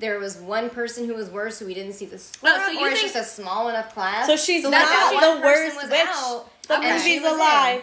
There 0.00 0.18
was 0.18 0.38
one 0.38 0.70
person 0.70 1.06
who 1.06 1.14
was 1.14 1.28
worse, 1.28 1.60
who 1.60 1.66
we 1.66 1.74
didn't 1.74 1.92
see 1.92 2.06
the 2.06 2.18
score 2.18 2.50
Oh, 2.50 2.62
so 2.66 2.72
you 2.72 2.80
or 2.80 2.88
it's 2.88 3.02
think- 3.02 3.12
just 3.12 3.38
a 3.38 3.42
small 3.42 3.68
enough 3.68 3.92
class. 3.94 4.26
So 4.26 4.36
she's 4.36 4.62
that 4.64 4.70
not 4.70 5.36
the 5.36 5.46
worst 5.46 5.76
witch. 5.76 5.92
out, 5.92 6.46
The 6.66 6.74
and 6.74 7.00
she 7.00 7.20
movie's 7.20 7.30
a 7.30 7.36
lie. 7.36 7.82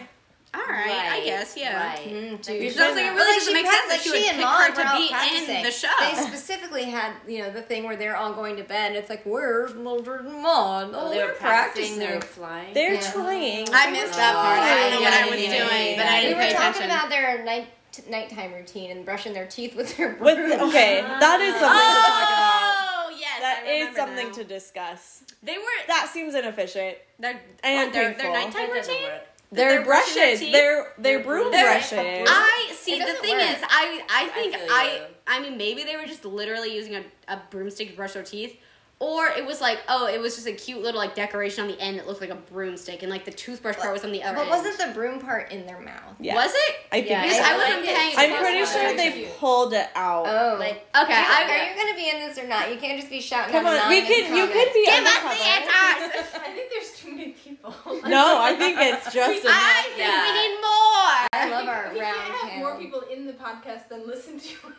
All 0.52 0.60
right, 0.62 1.08
I 1.12 1.22
guess, 1.24 1.56
yeah. 1.56 1.90
Right. 1.94 2.08
Mm, 2.08 2.42
dude. 2.42 2.62
It 2.62 2.74
sounds 2.74 2.96
like 2.96 3.04
it 3.04 3.10
really 3.10 3.18
like, 3.18 3.36
doesn't 3.38 3.46
she 3.48 3.52
make 3.54 3.66
prac- 3.66 3.74
sense 3.78 3.86
that 3.88 3.92
like, 3.94 4.00
she 4.00 4.10
would 4.10 4.18
and 4.20 4.36
pick 4.36 4.44
Maud 4.44 4.70
her 4.70 4.74
to 4.74 4.80
out 4.82 4.96
be 4.98 5.54
in 5.56 5.62
the 5.62 5.70
show. 5.70 5.88
They 6.00 6.14
specifically 6.26 6.84
had, 6.84 7.12
you 7.28 7.38
know, 7.42 7.50
the 7.52 7.62
thing 7.62 7.84
where 7.84 7.94
they're 7.96 8.16
all 8.16 8.32
going 8.32 8.56
to 8.56 8.64
bed. 8.64 8.88
And 8.88 8.96
it's 8.96 9.08
like, 9.08 9.22
where's 9.24 9.74
Mildred 9.74 10.24
and 10.24 10.42
Maud? 10.42 10.90
Oh, 10.92 11.06
Oh, 11.06 11.08
they 11.10 11.18
they're 11.18 11.28
were 11.28 11.32
practicing 11.34 12.00
They're 12.00 12.20
flying. 12.20 12.74
They're 12.74 12.94
Yeah. 12.94 13.10
trying. 13.12 13.68
I 13.72 13.90
missed 13.92 14.14
that 14.16 14.34
part. 14.34 14.58
I 14.58 14.90
don't 14.90 14.90
know 14.90 15.00
what 15.02 15.14
I 15.14 15.30
was 15.30 15.40
Yeah, 15.40 15.58
doing, 15.58 15.96
but 15.96 16.04
yeah. 16.06 16.12
I 16.12 16.20
didn't 16.22 16.36
were 16.36 16.42
pay 16.42 16.52
talking 16.52 16.68
attention. 16.82 16.90
about 16.90 17.08
their 17.10 17.44
night 17.44 17.66
nighttime 18.08 18.52
routine 18.52 18.90
and 18.92 19.04
brushing 19.04 19.32
their 19.32 19.46
teeth 19.46 19.74
with 19.76 19.96
their 19.96 20.16
With 20.20 20.36
okay, 20.38 21.00
that 21.20 21.40
is 21.40 21.54
something 21.54 21.78
to 21.78 22.00
talk 22.00 22.28
about. 22.28 23.06
Oh, 23.06 23.16
yes. 23.18 23.40
That 23.40 23.64
I 23.66 23.70
is 23.70 23.96
something 23.96 24.26
now. 24.28 24.32
to 24.34 24.44
discuss. 24.44 25.22
They 25.44 25.58
were. 25.58 25.86
That 25.86 26.08
seems 26.12 26.34
inefficient. 26.34 26.96
Their, 27.20 27.40
And 27.62 27.92
their, 27.92 28.14
their 28.14 28.32
nighttime 28.32 28.70
routine? 28.72 29.10
Work. 29.50 29.56
Their 29.58 29.68
they're 29.70 29.84
brushing 29.84 30.14
their 30.14 30.24
brushes, 30.26 30.40
teeth? 30.40 30.52
their 30.52 30.92
their 30.98 31.18
broom 31.20 31.50
They're- 31.50 31.62
broom 31.64 31.72
brushes. 31.72 32.28
I 32.30 32.72
see. 32.74 32.98
The 32.98 33.06
thing 33.14 33.36
work. 33.36 33.42
is, 33.42 33.56
I 33.68 34.02
I 34.08 34.28
think 34.28 34.54
feel 34.54 34.66
I. 34.70 35.06
I 35.26 35.40
mean 35.40 35.56
maybe 35.56 35.84
they 35.84 35.96
were 35.96 36.06
just 36.06 36.24
literally 36.24 36.74
using 36.74 36.96
a, 36.96 37.04
a 37.28 37.40
broomstick 37.50 37.90
to 37.90 37.96
brush 37.96 38.12
their 38.14 38.22
teeth, 38.24 38.56
or 39.00 39.26
it 39.28 39.44
was 39.44 39.60
like 39.60 39.80
oh 39.88 40.06
it 40.06 40.20
was 40.20 40.34
just 40.36 40.46
a 40.46 40.52
cute 40.52 40.82
little 40.82 41.00
like 41.00 41.14
decoration 41.14 41.62
on 41.64 41.68
the 41.68 41.80
end 41.80 41.98
that 41.98 42.06
looked 42.06 42.20
like 42.20 42.30
a 42.30 42.34
broomstick, 42.36 43.02
and 43.02 43.10
like 43.10 43.24
the 43.24 43.30
toothbrush 43.32 43.76
part 43.76 43.92
was 43.92 44.04
on 44.04 44.12
the 44.12 44.22
other 44.22 44.36
But 44.36 44.42
end. 44.42 44.50
wasn't 44.50 44.78
the 44.78 44.92
broom 44.94 45.18
part 45.20 45.50
in 45.50 45.66
their 45.66 45.80
mouth? 45.80 46.14
Yes. 46.20 46.36
Was 46.36 46.52
it? 46.54 46.76
I 46.92 46.96
think 47.00 47.10
Yeah, 47.10 47.22
Because 47.22 47.38
so. 47.38 47.42
I 47.44 47.48
I 47.50 47.56
wasn't 47.56 47.80
like 47.80 47.88
it. 47.90 47.96
paying. 47.96 48.14
I'm 48.18 48.38
pretty 48.38 48.64
sure 48.66 48.82
yes. 48.82 48.96
they 49.00 49.28
pulled 49.38 49.72
it 49.72 49.88
out. 49.96 50.26
Oh. 50.28 50.56
Like, 50.60 50.84
Okay, 50.94 51.16
Dude, 51.16 51.32
I. 51.32 51.40
are 51.48 51.70
you 51.70 51.74
going 51.80 51.90
to 51.94 51.98
be 51.98 52.08
in 52.10 52.18
this 52.28 52.36
or 52.38 52.46
not? 52.46 52.70
You 52.70 52.78
can't 52.78 52.98
just 53.00 53.08
be 53.10 53.20
shouting 53.20 53.52
Come 53.54 53.64
out 53.66 53.78
on, 53.80 53.88
we 53.88 53.98
anonymous 54.04 54.28
can. 54.28 54.36
You 54.36 54.46
could 54.52 54.72
be 54.74 54.84
Give 54.84 55.04
us 55.04 55.22
the 55.24 55.40
answers. 55.48 56.28
I 56.44 56.50
think 56.52 56.68
there's 56.70 56.92
too 56.98 57.10
many 57.16 57.32
people. 57.32 57.72
No, 58.10 58.40
I 58.42 58.52
think 58.54 58.76
it's 58.80 59.04
just 59.14 59.46
I 59.46 59.48
enough. 59.48 59.86
think 59.96 59.98
Yeah. 59.98 60.28
we 60.28 60.30
need 60.36 60.54
more. 60.60 61.16
I 61.32 61.48
love 61.48 61.68
our 61.68 61.92
we 61.94 62.00
round 62.00 62.16
can't 62.20 62.50
have 62.50 62.58
more 62.58 62.76
people 62.76 63.00
in 63.12 63.24
the 63.26 63.32
podcast 63.34 63.88
than 63.88 64.06
listen 64.06 64.38
to 64.38 64.48
it. 64.68 64.76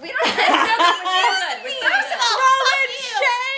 We 0.00 0.08
don't 0.12 0.26
have 0.26 0.78
We're 1.64 1.70
still 1.70 1.82
good. 1.82 1.82
We're 1.82 1.88
First 1.90 2.12
of 2.14 2.20
good. 2.20 2.38
all, 2.38 2.58
fuck 2.62 2.90
you. 2.94 3.55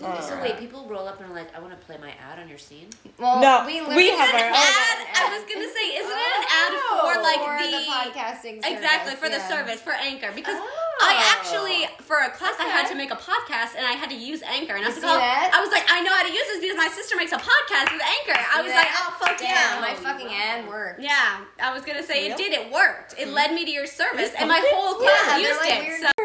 So 0.00 0.40
wait, 0.40 0.56
people 0.58 0.86
roll 0.88 1.04
up 1.06 1.20
and 1.20 1.30
are 1.30 1.34
like, 1.34 1.52
"I 1.54 1.60
want 1.60 1.76
to 1.78 1.80
play 1.84 1.98
my 2.00 2.08
ad 2.24 2.38
on 2.40 2.48
your 2.48 2.56
scene." 2.56 2.88
Well, 3.18 3.36
No, 3.40 3.64
we, 3.68 3.84
we 3.84 4.08
have 4.16 4.30
had 4.32 4.48
our 4.48 4.48
own 4.48 4.56
ad. 4.56 4.96
ad. 5.12 5.28
I 5.28 5.36
was 5.36 5.44
gonna 5.44 5.68
say, 5.68 5.86
isn't 6.00 6.08
it 6.08 6.32
an 6.40 6.44
ad 6.48 6.72
oh. 6.72 7.04
for 7.04 7.14
like 7.20 7.40
for 7.44 7.52
the, 7.60 7.68
the 7.68 7.84
podcasting 7.84 8.64
service, 8.64 8.72
exactly 8.80 9.14
for 9.20 9.28
the 9.28 9.40
service 9.44 9.80
for 9.84 9.92
Anchor 9.92 10.32
because 10.34 10.56
Oh. 10.56 10.88
I 11.04 11.16
actually 11.36 11.84
for 12.04 12.16
a 12.20 12.30
class 12.30 12.56
I 12.60 12.64
had 12.68 12.84
uh-huh. 12.88 12.92
to 12.92 12.96
make 12.96 13.10
a 13.12 13.16
podcast 13.20 13.76
and 13.76 13.84
I 13.84 13.92
had 13.92 14.08
to 14.08 14.16
use 14.16 14.40
Anchor 14.42 14.76
and 14.76 14.84
I 14.84 14.88
was 14.88 14.96
You 14.96 15.02
like, 15.04 15.16
oh, 15.16 15.20
that? 15.20 15.52
I 15.52 15.60
was 15.60 15.68
like, 15.72 15.84
I 15.88 16.00
know 16.00 16.12
how 16.12 16.24
to 16.24 16.32
use 16.32 16.44
this 16.48 16.60
because 16.60 16.76
my 16.76 16.88
sister 16.92 17.16
makes 17.16 17.32
a 17.32 17.40
podcast 17.40 17.92
with 17.92 18.00
Anchor. 18.04 18.36
I 18.40 18.60
was 18.64 18.72
See 18.72 18.76
like, 18.80 18.92
oh 19.04 19.16
fuck 19.20 19.36
Damn, 19.36 19.52
yeah. 19.52 19.80
my 19.84 19.94
fucking 19.96 20.28
ad 20.32 20.68
worked. 20.68 21.00
yeah, 21.00 21.44
I 21.60 21.72
was 21.76 21.84
gonna 21.84 22.04
say 22.04 22.28
Yep. 22.28 22.36
it 22.36 22.36
did. 22.40 22.52
It 22.56 22.72
worked. 22.72 23.16
It 23.20 23.28
led 23.32 23.52
me 23.52 23.64
to 23.64 23.70
your 23.70 23.86
service, 23.88 24.32
and 24.38 24.48
my 24.48 24.60
whole 24.72 24.96
class 24.96 25.40
Yeah, 25.40 25.48
used 25.48 25.60
like 25.60 25.72
it. 25.88 26.00
So 26.00 26.08
How 26.08 26.12
do 26.16 26.19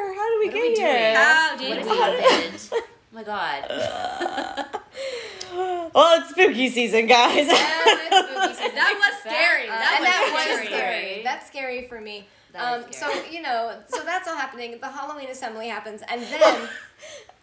we 0.53 0.59
What 0.59 0.71
are 0.71 0.75
get 0.75 0.77
here? 0.77 1.15
how 1.15 1.55
did 1.57 1.77
have 1.87 2.13
we? 2.13 2.77
we? 2.77 2.81
Oh 2.81 2.83
my 3.11 3.23
god. 3.23 4.65
well, 5.55 6.19
it's 6.21 6.29
spooky 6.31 6.69
season, 6.69 7.07
guys. 7.07 7.47
Yeah, 7.47 7.53
it's 7.55 8.29
spooky 8.29 8.53
season. 8.55 8.71
That 8.75 8.95
was 8.99 9.19
scary. 9.21 9.69
Uh, 9.69 9.71
that 9.71 9.93
and 9.95 10.03
was 10.03 10.09
that 10.11 10.31
was 10.33 10.67
scary. 10.67 10.67
scary. 10.67 11.23
That's 11.23 11.47
scary 11.47 11.87
for 11.87 12.01
me. 12.01 12.27
That 12.51 12.79
um, 12.83 12.89
is 12.89 12.97
so 12.97 13.07
you 13.31 13.41
know, 13.41 13.77
so 13.87 14.03
that's 14.03 14.27
all 14.27 14.35
happening. 14.35 14.77
The 14.79 14.87
Halloween 14.87 15.29
assembly 15.29 15.67
happens, 15.69 16.01
and 16.09 16.21
then, 16.21 16.69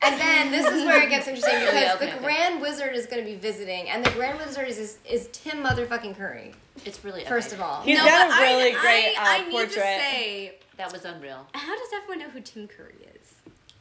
and 0.04 0.20
then 0.20 0.50
this 0.50 0.66
is 0.66 0.84
where 0.84 1.02
it 1.02 1.10
gets 1.10 1.26
interesting 1.28 1.58
because 1.60 1.68
Okay, 1.74 1.92
okay, 1.92 2.06
the 2.06 2.12
okay. 2.16 2.24
Grand 2.24 2.60
Wizard 2.60 2.94
is 2.94 3.06
going 3.06 3.24
to 3.24 3.30
be 3.30 3.36
visiting, 3.36 3.88
and 3.88 4.04
the 4.04 4.10
Grand 4.10 4.38
Wizard 4.38 4.68
is 4.68 4.78
is, 4.78 4.98
is 5.08 5.28
Tim 5.32 5.62
motherfucking 5.62 6.16
Curry. 6.16 6.54
It's 6.84 7.04
really 7.04 7.24
First 7.24 7.48
okay. 7.48 7.56
of 7.56 7.62
all, 7.62 7.82
He's 7.82 7.98
No, 7.98 8.04
got 8.04 8.28
but 8.30 8.38
a 8.38 8.42
really 8.42 8.74
I, 8.74 8.80
great 8.80 9.14
I, 9.18 9.38
uh, 9.38 9.42
I 9.42 9.44
need 9.44 9.50
portrait. 9.52 9.70
to 9.74 9.80
say, 9.80 10.54
That 10.78 10.92
was 10.92 11.04
unreal. 11.04 11.46
how 11.54 11.76
does 11.78 11.88
everyone 11.94 12.18
know 12.20 12.30
who 12.30 12.40
Tim 12.40 12.66
Curry 12.66 12.94
is? 13.14 13.34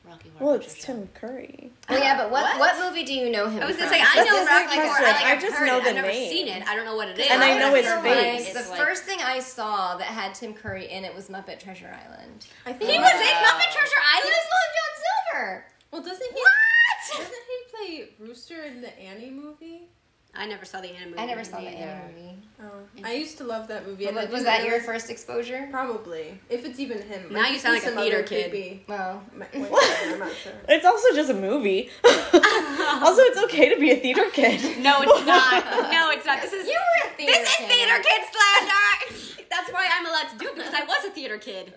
Rocky 0.06 0.30
Horror 0.38 0.46
well, 0.52 0.60
Picture 0.60 0.76
it's 0.76 0.86
Tim 0.86 1.08
Curry. 1.14 1.72
Oh 1.88 1.96
yeah, 1.96 2.18
but 2.18 2.32
what, 2.32 2.44
What? 2.60 2.76
what 2.78 2.90
movie 2.90 3.06
do 3.06 3.14
you 3.14 3.30
know 3.32 3.48
him? 3.48 3.64
I 3.64 3.68
was 3.68 3.78
gonna 3.78 3.88
from? 3.88 3.98
say 3.98 4.04
I 4.04 4.16
That's 4.16 4.30
know 4.30 4.44
a 4.44 4.46
Rocky 4.46 4.76
Horror. 4.76 5.00
I, 5.00 5.12
like, 5.12 5.24
I 5.26 5.32
I've 5.34 5.42
just 5.42 5.62
know 5.62 5.78
it. 5.78 5.84
the 5.84 5.90
I've 5.90 5.96
never 5.96 6.08
name. 6.10 6.30
seen 6.30 6.48
it. 6.50 6.68
I 6.68 6.76
don't 6.76 6.86
know 6.86 6.96
what 6.98 7.08
it 7.08 7.18
is. 7.20 7.28
And 7.32 7.42
I 7.42 7.58
know 7.58 7.74
his 7.76 7.86
feel 7.86 8.02
face. 8.02 8.54
Like 8.56 8.64
the 8.66 8.70
like- 8.72 8.80
first 8.80 9.04
thing 9.04 9.20
I 9.24 9.40
saw 9.40 9.96
that 9.98 10.08
had 10.08 10.34
Tim 10.36 10.54
Curry 10.54 10.90
in 10.92 11.06
it 11.06 11.16
was 11.16 11.30
Muppet 11.30 11.60
Treasure 11.60 11.88
Island. 11.88 12.48
I 12.66 12.74
think 12.74 12.92
He 12.92 12.98
was 13.00 13.12
in 13.14 13.36
Muppet 13.46 13.72
Treasure 13.72 14.02
He 14.02 14.18
Island. 14.18 14.34
was 14.36 14.48
Long 14.52 14.70
John 14.76 14.94
Silver. 15.32 15.66
Well, 15.92 16.02
doesn't 16.02 16.22
he? 16.34 16.40
What? 16.42 16.52
Doesn't 17.18 17.34
he 17.34 17.76
play 17.76 18.10
Rooster 18.20 18.64
in 18.64 18.82
the 18.82 18.98
Annie 19.00 19.30
movie? 19.32 19.82
I 20.34 20.46
never 20.48 20.64
saw 20.64 20.80
the 20.80 20.88
Annie 20.88 21.08
movie. 21.08 21.20
I 21.20 21.26
never 21.26 21.44
saw 21.44 21.60
the 21.60 21.68
Annie 21.68 22.14
movie. 22.14 22.38
Oh, 22.64 22.80
I 23.04 23.14
used 23.16 23.38
to 23.40 23.44
love 23.44 23.68
that 23.68 23.86
movie. 23.86 24.06
and 24.08 24.18
I 24.18 24.24
Was, 24.26 24.32
was 24.32 24.44
that 24.46 24.64
your 24.66 24.80
first 24.80 25.10
exposure? 25.10 25.68
Probably, 25.70 26.40
if 26.50 26.64
it's 26.64 26.80
even 26.80 27.02
him. 27.02 27.34
Now 27.34 27.48
you 27.50 27.60
sound 27.60 27.76
like 27.76 27.86
a 27.86 27.92
theater 27.96 28.24
kid. 28.24 28.50
creepy- 28.52 28.84
Well, 28.88 29.22
Ma- 29.36 29.46
I'm 29.54 30.20
not 30.20 30.32
sure. 30.34 30.54
It's 30.70 30.86
also 30.86 31.14
just 31.14 31.30
a 31.30 31.34
movie. 31.34 31.90
also, 32.06 33.22
it's 33.24 33.44
okay 33.46 33.74
to 33.74 33.80
be 33.80 33.92
a 33.92 33.98
theater 33.98 34.30
kid. 34.32 34.62
No, 34.82 35.02
it's 35.02 35.26
not. 35.26 35.92
No, 35.92 36.12
it's 36.12 36.26
not. 36.26 36.42
This 36.42 36.54
is 36.54 36.66
you 36.66 36.80
were 36.80 37.10
a 37.10 37.14
theater 37.18 37.34
this 37.34 37.50
is 37.50 37.56
kid. 37.58 37.68
theater 37.68 38.02
kid 38.02 38.22
slander. 38.32 39.46
That's 39.50 39.72
why 39.74 39.90
I'm 39.92 40.06
allowed 40.06 40.30
to 40.32 40.38
do 40.38 40.48
it 40.48 40.56
because 40.56 40.74
I 40.74 40.86
was 40.86 41.04
a 41.06 41.10
theater 41.10 41.38
kid. 41.40 41.74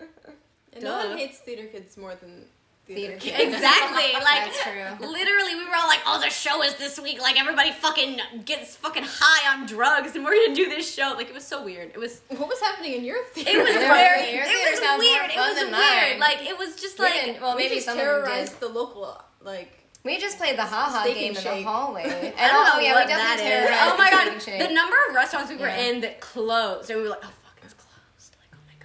And 0.71 0.83
no 0.83 1.07
one 1.09 1.17
hates 1.17 1.39
theater 1.39 1.65
kids 1.65 1.97
more 1.97 2.15
than 2.15 2.45
Theater 2.87 3.17
kids. 3.17 3.55
Exactly. 3.55 4.03
Like 4.25 4.99
literally, 4.99 5.55
we 5.55 5.65
were 5.65 5.75
all 5.75 5.87
like, 5.87 6.01
"Oh, 6.05 6.19
the 6.19 6.29
show 6.29 6.61
is 6.63 6.75
this 6.75 6.99
week. 6.99 7.21
Like 7.21 7.39
everybody 7.39 7.71
fucking 7.71 8.19
gets 8.43 8.75
fucking 8.75 9.03
high 9.05 9.53
on 9.53 9.65
drugs, 9.65 10.15
and 10.15 10.23
we're 10.23 10.35
gonna 10.35 10.55
do 10.55 10.67
this 10.69 10.91
show." 10.93 11.13
Like 11.15 11.27
it 11.29 11.33
was 11.33 11.45
so 11.45 11.63
weird. 11.63 11.89
It 11.93 11.99
was. 11.99 12.21
What 12.29 12.47
was 12.47 12.59
happening 12.59 12.93
in 12.93 13.03
your 13.03 13.23
theater? 13.25 13.51
It 13.51 13.57
was 13.63 13.75
very. 13.75 14.33
your 14.33 14.43
It 14.45 14.81
was 14.81 14.99
weird. 14.99 15.29
It 15.31 15.37
was 15.37 15.55
weird. 15.57 15.71
mine. 15.71 16.19
Like 16.19 16.47
it 16.47 16.57
was 16.57 16.75
just 16.75 16.99
like. 16.99 17.39
well, 17.41 17.55
we 17.55 17.63
maybe 17.63 17.75
just 17.75 17.85
some 17.87 17.97
of 17.99 18.25
them 18.25 18.45
did. 18.45 18.49
the 18.59 18.67
local 18.69 19.21
like. 19.41 19.71
We 20.03 20.19
just 20.19 20.37
played 20.37 20.57
the 20.57 20.63
haha 20.63 21.01
Steak 21.01 21.15
game 21.15 21.35
in 21.35 21.43
the 21.43 21.63
hallway. 21.63 22.03
And 22.05 22.33
I 22.37 22.47
don't 22.47 22.55
oh, 22.55 22.63
know 22.63 22.71
oh, 22.75 22.79
yeah, 22.79 22.93
what 22.93 23.05
we 23.07 23.11
definitely 23.11 23.43
terrorized 23.49 23.81
Oh 23.81 23.97
my 23.97 24.05
the 24.05 24.11
god, 24.11 24.21
Steak 24.21 24.33
and 24.33 24.41
Shake. 24.41 24.67
the 24.69 24.73
number 24.73 24.95
of 25.09 25.15
restaurants 25.15 25.49
we 25.49 25.57
were 25.57 25.67
Yeah. 25.67 25.89
in 25.89 26.01
that 26.01 26.21
closed, 26.21 26.89
and 26.91 26.97
we 26.99 27.03
were 27.05 27.09
like, 27.09 27.23
"Oh 27.25 27.33
fuck, 27.43 27.57
it's 27.63 27.73
closed!" 27.73 28.35
Like, 28.39 28.53
oh 28.53 28.61
my 28.69 28.77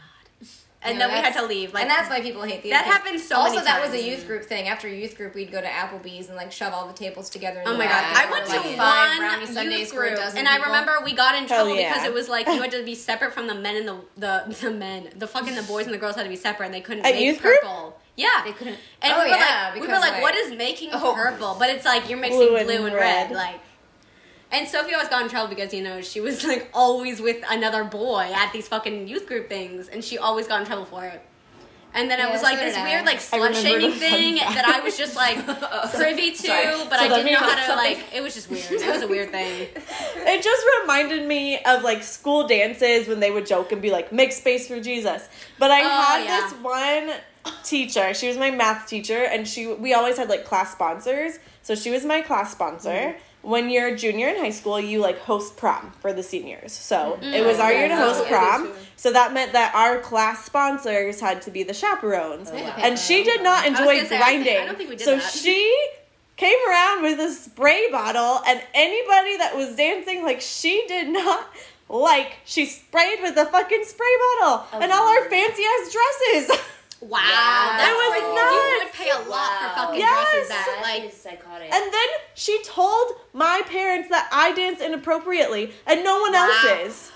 god. 0.82 0.88
And 0.90 0.98
Yeah, 0.98 1.06
then 1.08 1.14
we 1.16 1.22
had 1.22 1.34
to 1.34 1.44
leave. 1.46 1.74
Like, 1.74 1.82
and 1.82 1.90
that's 1.90 2.08
why 2.08 2.20
people 2.20 2.42
hate 2.42 2.62
the 2.62 2.70
that 2.70 2.84
happened 2.86 3.20
so 3.20 3.36
Also, 3.36 3.56
many 3.56 3.64
that 3.66 3.82
was 3.82 3.92
a 3.92 4.02
youth 4.02 4.26
group 4.26 4.44
thing. 4.44 4.66
After 4.68 4.88
youth 4.88 5.16
group, 5.16 5.34
we'd 5.34 5.52
go 5.52 5.60
to 5.60 5.66
Applebee's 5.66 6.28
and 6.28 6.36
like 6.36 6.50
shove 6.52 6.72
all 6.72 6.86
the 6.86 6.94
tables 6.94 7.28
together. 7.28 7.60
In 7.60 7.68
Oh 7.68 7.72
the 7.72 7.78
my 7.78 7.84
god! 7.86 8.04
I 8.16 8.30
went 8.30 8.46
to 8.46 8.52
like, 8.56 8.76
five 8.76 9.18
brownie 9.18 9.54
one 9.54 9.70
youth 9.72 9.92
for 9.92 10.04
a 10.04 10.08
group, 10.08 10.20
dozen 10.20 10.38
and 10.38 10.48
I 10.48 10.56
remember 10.56 10.92
we 11.04 11.12
got 11.12 11.34
in 11.34 11.40
Hell 11.48 11.64
trouble 11.66 11.76
because 11.76 12.02
yeah. 12.02 12.06
it 12.06 12.14
was 12.14 12.28
like 12.28 12.46
you 12.46 12.60
had 12.62 12.70
to 12.72 12.82
be 12.84 12.94
separate 13.10 13.34
from 13.34 13.46
the 13.46 13.54
men 13.54 13.76
and 13.76 13.88
the 13.88 13.96
the, 14.16 14.56
the 14.62 14.70
men, 14.70 15.10
the 15.16 15.26
fucking 15.26 15.54
the 15.54 15.62
boys 15.64 15.84
and 15.84 15.94
the 15.94 15.98
girls 15.98 16.16
had 16.16 16.22
to 16.24 16.28
be 16.30 16.36
separate, 16.36 16.66
and 16.66 16.74
they 16.74 16.80
couldn't 16.80 17.04
At 17.04 17.14
make 17.14 17.24
youth 17.24 17.42
group? 17.42 17.60
purple. 17.60 17.98
Yeah, 18.16 18.42
They 18.44 18.52
couldn't. 18.52 18.76
And 19.00 19.12
Oh, 19.14 19.16
we 19.24 19.30
were 19.30 19.36
yeah, 19.36 19.70
like, 19.72 19.80
we 19.80 19.86
were 19.86 19.94
like, 19.94 20.12
like- 20.12 20.22
what 20.22 20.34
is 20.34 20.52
making 20.54 20.90
Oh. 20.92 21.14
purple? 21.14 21.56
But 21.58 21.70
it's 21.70 21.86
like 21.86 22.08
you're 22.10 22.18
mixing 22.18 22.38
Blue 22.38 22.50
blue 22.64 22.76
and 22.76 22.86
and, 22.88 22.94
red. 22.94 23.30
red. 23.30 23.30
like. 23.30 23.60
And 24.52 24.66
Sophie 24.68 24.94
always 24.94 25.08
got 25.08 25.22
in 25.22 25.28
trouble 25.28 25.48
because 25.48 25.72
you 25.72 25.82
know 25.82 26.00
she 26.00 26.20
was 26.20 26.44
like 26.52 26.68
always 26.74 27.20
with 27.20 27.42
another 27.48 27.84
boy 27.84 28.30
at 28.34 28.52
these 28.52 28.68
fucking 28.68 29.08
youth 29.08 29.26
group 29.26 29.48
things, 29.48 29.88
and 29.88 30.02
she 30.04 30.18
always 30.18 30.46
got 30.48 30.60
in 30.60 30.66
trouble 30.66 30.84
for 30.84 31.04
it. 31.04 31.22
And 31.92 32.08
then 32.08 32.20
it 32.20 32.22
Yeah, 32.22 32.32
was 32.32 32.42
like 32.44 32.56
did 32.58 32.68
this 32.72 32.76
weird 32.84 33.04
like 33.04 33.18
slut 33.18 33.52
shaming 33.60 33.90
thing 33.90 34.38
fact. 34.38 34.54
that 34.54 34.64
I 34.64 34.78
was 34.80 34.96
just 34.96 35.16
like 35.16 35.36
privy 35.94 36.30
to, 36.30 36.36
Sorry. 36.36 36.66
but 36.88 36.98
So 37.00 37.04
I 37.04 37.08
didn't 37.08 37.32
know 37.32 37.38
how 37.40 37.56
to 37.56 37.62
something- 37.66 37.76
like. 37.76 38.14
It 38.14 38.22
was 38.22 38.32
just 38.34 38.48
weird. 38.48 38.70
It 38.70 38.86
was 38.86 39.02
a 39.02 39.08
weird 39.08 39.30
thing. 39.32 39.66
It 40.22 40.42
just 40.42 40.64
reminded 40.82 41.26
me 41.26 41.58
of 41.64 41.82
like 41.82 42.04
school 42.04 42.46
dances 42.46 43.08
when 43.08 43.18
they 43.18 43.32
would 43.32 43.44
joke 43.46 43.72
and 43.72 43.82
be 43.82 43.90
like, 43.90 44.12
make 44.12 44.30
space 44.32 44.68
for 44.68 44.78
Jesus. 44.80 45.28
But 45.58 45.72
I 45.72 45.80
Oh, 45.82 46.02
had 46.02 46.24
yeah. 46.24 46.40
this 46.42 46.52
one 46.60 47.10
teacher. 47.64 48.14
She 48.14 48.28
was 48.28 48.36
my 48.36 48.50
math 48.52 48.86
teacher, 48.86 49.24
and 49.24 49.48
she 49.48 49.66
we 49.66 49.92
always 49.94 50.16
had 50.16 50.28
like 50.28 50.44
class 50.44 50.70
sponsors. 50.70 51.40
So 51.62 51.74
she 51.74 51.90
was 51.90 52.04
my 52.04 52.20
class 52.20 52.52
sponsor. 52.52 52.90
Mm-hmm. 52.90 53.18
When 53.42 53.70
you're 53.70 53.88
a 53.88 53.96
junior 53.96 54.28
in 54.28 54.36
high 54.36 54.50
school, 54.50 54.78
you 54.78 55.00
like 55.00 55.18
host 55.20 55.56
prom 55.56 55.92
for 56.00 56.12
the 56.12 56.22
seniors. 56.22 56.72
So 56.72 57.18
mm. 57.20 57.32
it 57.32 57.44
was 57.44 57.58
our 57.58 57.70
oh, 57.70 57.72
Yeah, 57.72 57.78
year 57.78 57.88
to 57.88 57.96
host 57.96 58.26
prom. 58.26 58.72
So 58.96 59.12
that 59.12 59.32
meant 59.32 59.54
that 59.54 59.74
our 59.74 59.98
class 59.98 60.44
sponsors 60.44 61.20
had 61.20 61.42
to 61.42 61.50
be 61.50 61.62
the 61.62 61.72
chaperones. 61.72 62.50
Oh, 62.52 62.54
wow. 62.54 62.74
And 62.78 62.98
she 62.98 63.24
did 63.24 63.42
not 63.42 63.64
was 63.64 63.78
enjoy 63.78 63.96
gonna 63.96 64.08
say, 64.08 64.16
I 64.16 64.20
think- 64.20 64.44
grinding. 64.44 64.56
I 64.58 64.66
don't 64.66 64.76
think 64.76 64.90
we 64.90 64.96
did 64.96 65.04
so 65.04 65.16
that. 65.16 65.32
she 65.32 65.88
came 66.36 66.58
around 66.68 67.02
with 67.02 67.20
a 67.20 67.30
spray 67.30 67.90
bottle, 67.90 68.40
and 68.46 68.62
anybody 68.72 69.36
that 69.36 69.54
was 69.54 69.76
dancing 69.76 70.22
like 70.22 70.40
she 70.40 70.84
did 70.88 71.08
not 71.08 71.46
like, 71.90 72.38
she 72.44 72.64
sprayed 72.64 73.20
with 73.20 73.36
a 73.36 73.44
fucking 73.46 73.84
spray 73.84 74.16
bottle 74.38 74.66
oh, 74.72 74.78
and 74.80 74.90
all 74.90 75.06
our 75.06 75.28
fancy 75.28 75.62
ass 75.62 75.92
dresses. 75.92 76.58
Wow, 77.00 77.18
Yeah, 77.18 77.76
that's 77.78 77.90
it 77.90 77.94
was 77.96 78.10
crazy. 78.10 78.34
nuts. 78.34 78.52
You 78.52 78.78
would 78.84 78.92
pay 78.92 79.10
a 79.10 79.28
lot 79.30 79.50
for 79.60 79.68
fucking 79.80 80.00
Yes. 80.00 80.30
dresses 80.32 80.48
that 80.48 80.66
That 80.66 80.82
like. 80.82 81.04
is 81.10 81.16
psychotic. 81.20 81.72
and 81.72 81.92
then 81.92 82.08
she 82.34 82.62
told 82.62 83.12
my 83.32 83.62
parents 83.66 84.08
that 84.10 84.28
I 84.32 84.52
danced 84.52 84.82
inappropriately 84.82 85.72
and 85.86 86.04
no 86.04 86.20
one 86.20 86.32
Wow. 86.32 86.50
else's. 86.64 87.12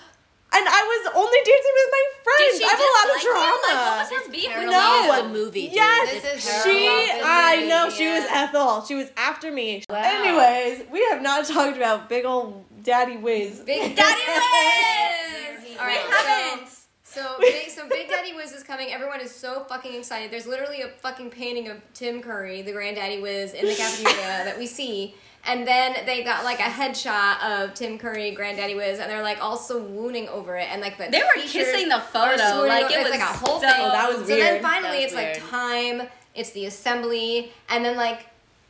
And 0.57 0.64
I 0.69 0.83
was 0.85 1.12
only 1.17 1.38
dancing 1.45 1.75
with 1.75 1.91
my 1.91 2.05
friends. 2.23 2.62
I 2.62 2.69
have 2.69 2.79
a 2.79 2.93
lot 2.95 3.17
of 3.17 3.23
drama. 3.23 3.43
Like, 3.67 3.75
what 3.75 3.99
was 3.99 4.26
her 4.26 4.31
beef 4.31 4.57
with 4.57 4.71
No. 4.71 5.12
a 5.25 5.29
movie, 5.29 5.62
dude. 5.67 5.75
Yes, 5.75 6.23
This 6.23 6.47
is 6.47 6.62
she. 6.62 6.88
I 7.25 7.67
know 7.67 7.91
she 7.91 8.07
was 8.07 8.23
yeah. 8.25 8.45
Ethel. 8.49 8.85
She 8.87 8.95
was 8.95 9.09
after 9.17 9.50
me. 9.50 9.83
Wow. 9.88 9.97
Anyways, 10.03 10.85
we 10.93 11.05
have 11.11 11.21
not 11.23 11.45
talked 11.49 11.76
about 11.76 12.09
big 12.09 12.25
old 12.25 12.64
Daddy 12.85 13.17
Wiz. 13.17 13.61
Big 13.61 13.97
Daddy 13.97 14.23
Wiz! 14.29 15.76
All 15.81 15.87
right, 15.87 16.05
We 16.09 16.14
haven't. 16.14 16.71
So, 17.14 17.23
so 17.23 17.37
big, 17.40 17.71
so 17.71 17.88
Big 17.88 18.09
Daddy 18.09 18.35
Wiz 18.35 18.52
is 18.52 18.62
coming. 18.64 18.92
Everyone 18.92 19.21
is 19.21 19.33
so 19.33 19.64
fucking 19.64 19.94
excited. 19.94 20.30
There's 20.30 20.47
literally 20.47 20.83
a 20.83 20.88
fucking 20.88 21.30
painting 21.30 21.68
of 21.68 21.80
Tim 21.94 22.21
Curry, 22.21 22.62
the 22.62 22.73
Granddaddy 22.73 23.23
Wiz, 23.23 23.52
in 23.52 23.66
the 23.66 23.75
cafeteria 23.75 24.16
that 24.44 24.59
we 24.59 24.66
see. 24.66 25.14
And 25.47 25.66
then 25.66 26.06
they 26.06 26.25
got 26.25 26.42
like 26.42 26.59
a 26.59 26.62
headshot 26.62 27.42
of 27.42 27.75
Tim 27.75 27.99
Curry, 27.99 28.33
Granddaddy 28.33 28.75
Wiz, 28.75 28.99
and 28.99 29.11
they're 29.11 29.23
like 29.23 29.42
all 29.42 29.56
swooning 29.56 30.28
over 30.28 30.56
it. 30.56 30.68
And 30.71 30.80
like 30.80 30.97
the 30.99 31.09
They 31.11 31.23
were 31.23 31.40
kissing 31.42 31.88
the 31.88 32.00
photo. 32.00 32.66
Like 32.66 32.90
it 32.90 32.99
was 32.99 33.11
like 33.11 33.21
a 33.21 33.25
whole 33.25 33.61
so, 33.61 33.68
thing. 33.68 33.76
Oh, 33.78 33.90
that 33.90 34.09
was 34.09 34.26
So 34.26 34.35
weird. 34.35 34.40
then 34.40 34.62
finally 34.62 34.99
it's 35.04 35.14
was 35.14 35.23
like 35.23 35.50
time. 35.50 36.09
It's 36.35 36.50
the 36.50 36.66
assembly, 36.66 37.52
and 37.68 37.85
then 37.85 37.97
like. 37.97 38.26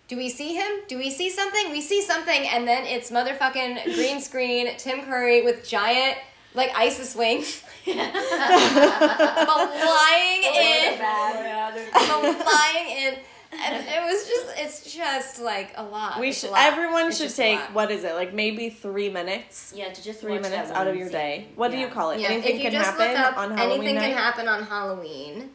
Do 0.07 0.19
we 0.19 0.29
see 0.29 0.55
him? 0.55 0.71
Do 0.87 0.99
we 0.99 1.11
see 1.11 1.31
something? 1.31 1.71
We 1.71 1.81
see 1.81 2.03
something, 2.03 2.47
and 2.49 2.69
then 2.69 2.85
it's 2.85 3.11
motherfucking 3.11 3.85
green 3.95 4.21
screen 4.21 4.77
Tim 4.77 5.01
Curry 5.01 5.41
with 5.41 5.67
giant 5.67 6.19
like 6.55 6.71
Isis 6.77 7.15
wings, 7.15 7.63
but 7.87 9.69
flying 9.69 10.43
in, 10.43 10.99
but 10.99 12.43
flying 12.43 12.89
in, 12.97 13.15
and 13.53 13.87
it 13.87 14.03
was 14.03 14.27
just 14.27 14.47
it's 14.57 14.95
just 14.95 15.41
like 15.41 15.73
a 15.77 15.83
lot. 15.83 16.19
We 16.21 16.29
It's 16.29 16.41
should. 16.41 16.51
lot. 16.51 16.61
Everyone 16.73 17.09
It's 17.09 17.19
should 17.19 17.35
take 17.35 17.61
what 17.75 17.91
is 17.91 18.05
it? 18.05 18.15
Like 18.15 18.33
maybe 18.35 18.71
three 18.71 19.09
minutes. 19.11 19.73
yeah, 19.77 19.93
to 19.93 20.03
just 20.03 20.21
Three 20.21 20.39
minutes 20.39 20.71
out 20.71 20.87
of 20.87 20.97
your 20.97 21.09
day. 21.09 21.49
What 21.57 21.71
do 21.71 21.77
you 21.79 21.89
call 21.89 22.11
it? 22.13 22.21
Yeah, 22.21 22.29
Anything 22.31 22.57
if 22.57 22.57
you 22.57 22.63
can 22.71 22.73
just 22.73 22.91
happen 22.91 23.09
look 23.09 23.19
up 23.19 23.37
on 23.39 23.57
Halloween 23.57 23.79
anything 23.81 23.95
night. 23.97 24.09
can 24.09 24.17
happen 24.17 24.49
on 24.49 24.63
Halloween. 24.65 25.51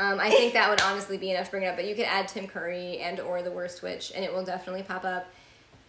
Um, 0.00 0.20
I 0.20 0.30
think 0.30 0.52
that 0.52 0.70
would 0.70 0.80
honestly 0.80 1.18
be 1.18 1.32
enough 1.32 1.46
to 1.46 1.50
bring 1.50 1.64
it 1.64 1.66
up, 1.66 1.76
but 1.76 1.84
you 1.86 1.96
could 1.96 2.04
add 2.04 2.28
Tim 2.28 2.46
Curry 2.46 2.98
and 2.98 3.18
or 3.18 3.42
the 3.42 3.50
worst 3.50 3.82
witch, 3.82 4.12
and 4.14 4.24
it 4.24 4.32
will 4.32 4.44
definitely 4.44 4.82
pop 4.84 5.04
up. 5.04 5.26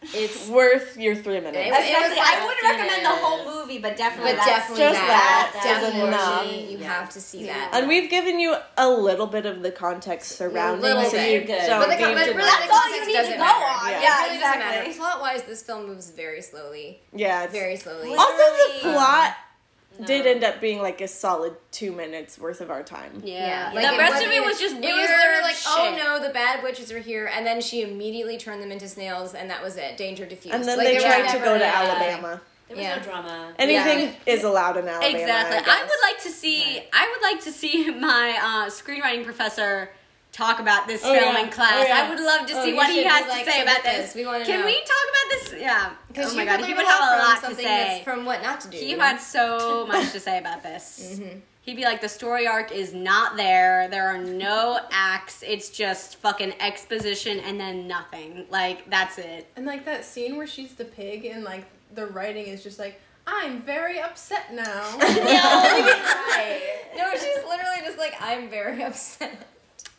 It's 0.02 0.48
Worth 0.48 0.96
your 0.98 1.14
three 1.14 1.42
minutes. 1.42 1.58
It- 1.58 1.68
it 1.68 1.72
was 1.72 1.80
Especially, 1.80 2.16
like- 2.16 2.28
I 2.28 2.46
wouldn't 2.46 2.64
recommend 2.64 3.06
the 3.06 3.10
whole 3.10 3.44
movie, 3.46 3.80
but 3.80 3.98
definitely 3.98 4.32
but 4.32 4.38
that's 4.38 4.48
definitely 4.70 4.84
just 4.86 5.00
that. 5.02 5.50
that 5.54 5.64
definitely 5.64 6.08
enough. 6.08 6.46
You 6.72 6.78
Yeah. 6.78 6.88
have 6.88 7.10
to 7.12 7.22
see 7.22 7.46
that. 7.48 7.70
and 7.74 7.88
we've 7.88 8.10
given 8.10 8.40
you 8.40 8.56
a 8.78 8.90
little 8.90 9.28
bit 9.28 9.46
of 9.46 9.62
the 9.62 9.72
context 9.72 10.38
surrounding, 10.38 10.82
Little 10.82 11.04
so 11.04 11.18
you 11.18 11.42
Good. 11.42 11.48
don't 11.68 11.82
but 11.82 11.90
the, 11.90 11.96
need 11.98 12.02
but 12.02 12.08
to 12.08 12.16
really, 12.16 12.26
know. 12.26 12.34
the 12.34 12.38
That's 12.38 12.72
all 12.72 12.78
you 12.88 12.96
context 12.96 13.08
need 13.08 13.14
to 13.14 13.22
doesn't 13.24 13.38
go 13.38 13.44
on. 13.44 13.90
Yeah. 13.92 13.98
It 13.98 14.02
Yeah, 14.04 14.10
really 14.24 14.24
doesn't 14.24 14.36
exactly. 14.36 14.88
matter. 14.88 14.94
Plot 15.00 15.22
wise, 15.22 15.42
this 15.44 15.62
film 15.64 15.88
moves 15.88 16.10
very 16.12 16.42
slowly. 16.42 17.02
Yeah, 17.14 17.48
Very 17.48 17.76
slowly. 17.76 18.16
Also, 18.16 18.38
the 18.38 18.88
Literally. 18.88 18.96
Plot 20.00 20.08
did 20.08 20.26
end 20.26 20.44
up 20.44 20.60
being 20.60 20.82
like 20.82 21.02
a 21.02 21.08
solid 21.08 21.56
two 21.72 21.92
minutes 21.92 22.38
worth 22.40 22.62
of 22.62 22.70
our 22.72 22.84
time. 22.84 23.22
Yeah, 23.24 23.72
like, 23.74 23.92
the 23.92 23.98
rest 23.98 24.26
of 24.26 24.32
it 24.32 24.44
was 24.44 24.60
just 24.60 24.76
weird. 24.76 24.86
It 24.86 24.94
was 24.94 25.10
literally 25.10 25.42
like, 25.44 25.56
oh 25.68 25.96
no, 25.98 26.26
the 26.28 26.34
bad 26.34 26.64
witches 26.64 26.92
are 26.92 27.00
here, 27.00 27.30
and 27.34 27.46
then 27.46 27.62
she 27.62 27.82
immediately 27.82 28.38
turned 28.38 28.62
them 28.62 28.72
into 28.72 28.88
snails, 28.88 29.34
and 29.34 29.50
that 29.50 29.64
was 29.64 29.78
it. 29.78 29.98
Danger 29.98 30.26
diffused. 30.26 30.56
And 30.56 30.64
then 30.64 30.78
Like, 30.78 30.88
they 30.88 30.98
there 30.98 31.08
was 31.08 31.32
tried 31.32 31.38
to 31.40 31.46
go 31.46 31.58
to 31.58 31.66
any- 31.66 31.76
Alabama. 31.76 32.42
There 32.68 32.78
was 32.78 32.86
Yeah. 32.86 32.96
no 32.98 33.02
drama. 33.04 33.54
Anything 33.58 34.00
Yeah. 34.00 34.34
is 34.34 34.44
allowed 34.44 34.78
in 34.78 34.88
Alabama. 34.88 35.18
Exactly. 35.18 35.58
I, 35.58 35.80
I, 35.80 35.82
would 35.84 36.00
like 36.04 36.22
to 36.24 36.30
see. 36.30 36.84
I 36.94 37.10
would 37.12 37.22
like 37.24 37.44
to 37.46 37.52
see 37.52 37.90
my 38.00 38.38
uh, 38.40 38.70
screenwriting 38.70 39.24
professor 39.26 39.90
talk 40.32 40.60
about 40.60 40.88
this 40.88 41.02
Oh, 41.04 41.14
film 41.14 41.36
yeah. 41.36 41.44
in 41.44 41.50
class. 41.50 41.74
Oh, 41.76 41.88
yeah. 41.88 42.04
I 42.06 42.10
would 42.10 42.20
love 42.20 42.46
to 42.48 42.54
Oh, 42.58 42.64
see 42.64 42.70
you 42.72 42.76
what 42.76 42.90
he 42.90 43.04
has 43.04 43.28
like, 43.28 43.46
to 43.46 43.52
say 43.52 43.62
about 43.62 43.84
this. 43.84 44.08
this. 44.08 44.16
We 44.16 44.26
wanna 44.26 44.46
Can 44.46 44.60
know. 44.62 44.66
we 44.66 44.74
talk 44.74 45.06
about 45.12 45.30
this? 45.32 45.54
Yeah. 45.62 45.90
Because 46.08 46.34
oh 46.34 46.38
my 46.38 46.46
god, 46.46 46.62
he 46.64 46.74
would 46.74 46.86
have 46.86 47.20
a 47.20 47.24
lot 47.24 47.50
to 47.50 47.56
say. 47.56 48.02
from 48.04 48.26
what 48.26 48.42
not 48.42 48.62
to 48.62 48.68
do. 48.70 48.78
He 48.78 48.92
had 48.92 49.18
so 49.18 49.86
much 49.92 50.12
to 50.12 50.20
say 50.20 50.38
about 50.40 50.64
this. 50.64 51.18
Mm-hmm. 51.20 51.40
He'd 51.62 51.76
be 51.76 51.84
like, 51.84 52.02
the 52.02 52.10
story 52.10 52.48
arc 52.48 52.72
is 52.72 52.94
not 52.94 53.36
there. 53.38 53.88
There 53.90 54.08
are 54.08 54.18
no 54.18 54.80
acts. 54.92 55.44
It's 55.46 55.70
just 55.70 56.16
fucking 56.18 56.54
exposition 56.60 57.40
and 57.42 57.60
then 57.60 57.88
nothing. 57.88 58.46
Like 58.50 58.90
that's 58.90 59.18
it. 59.20 59.48
And 59.56 59.66
like 59.66 59.86
that 59.86 60.06
scene 60.06 60.38
where 60.38 60.48
she's 60.48 60.74
the 60.74 60.86
pig 60.86 61.26
and 61.26 61.44
like 61.44 61.66
the 61.94 62.08
writing 62.08 62.48
is 62.48 62.64
just 62.64 62.80
like, 62.80 63.00
I'm 63.28 63.62
very 63.62 64.00
upset 64.00 64.54
now. 64.54 64.64
no, 66.98 67.12
she's 67.14 67.44
literally 67.48 67.82
just 67.86 67.98
like, 67.98 68.16
I'm 68.20 68.50
very 68.50 68.82
upset. 68.84 69.46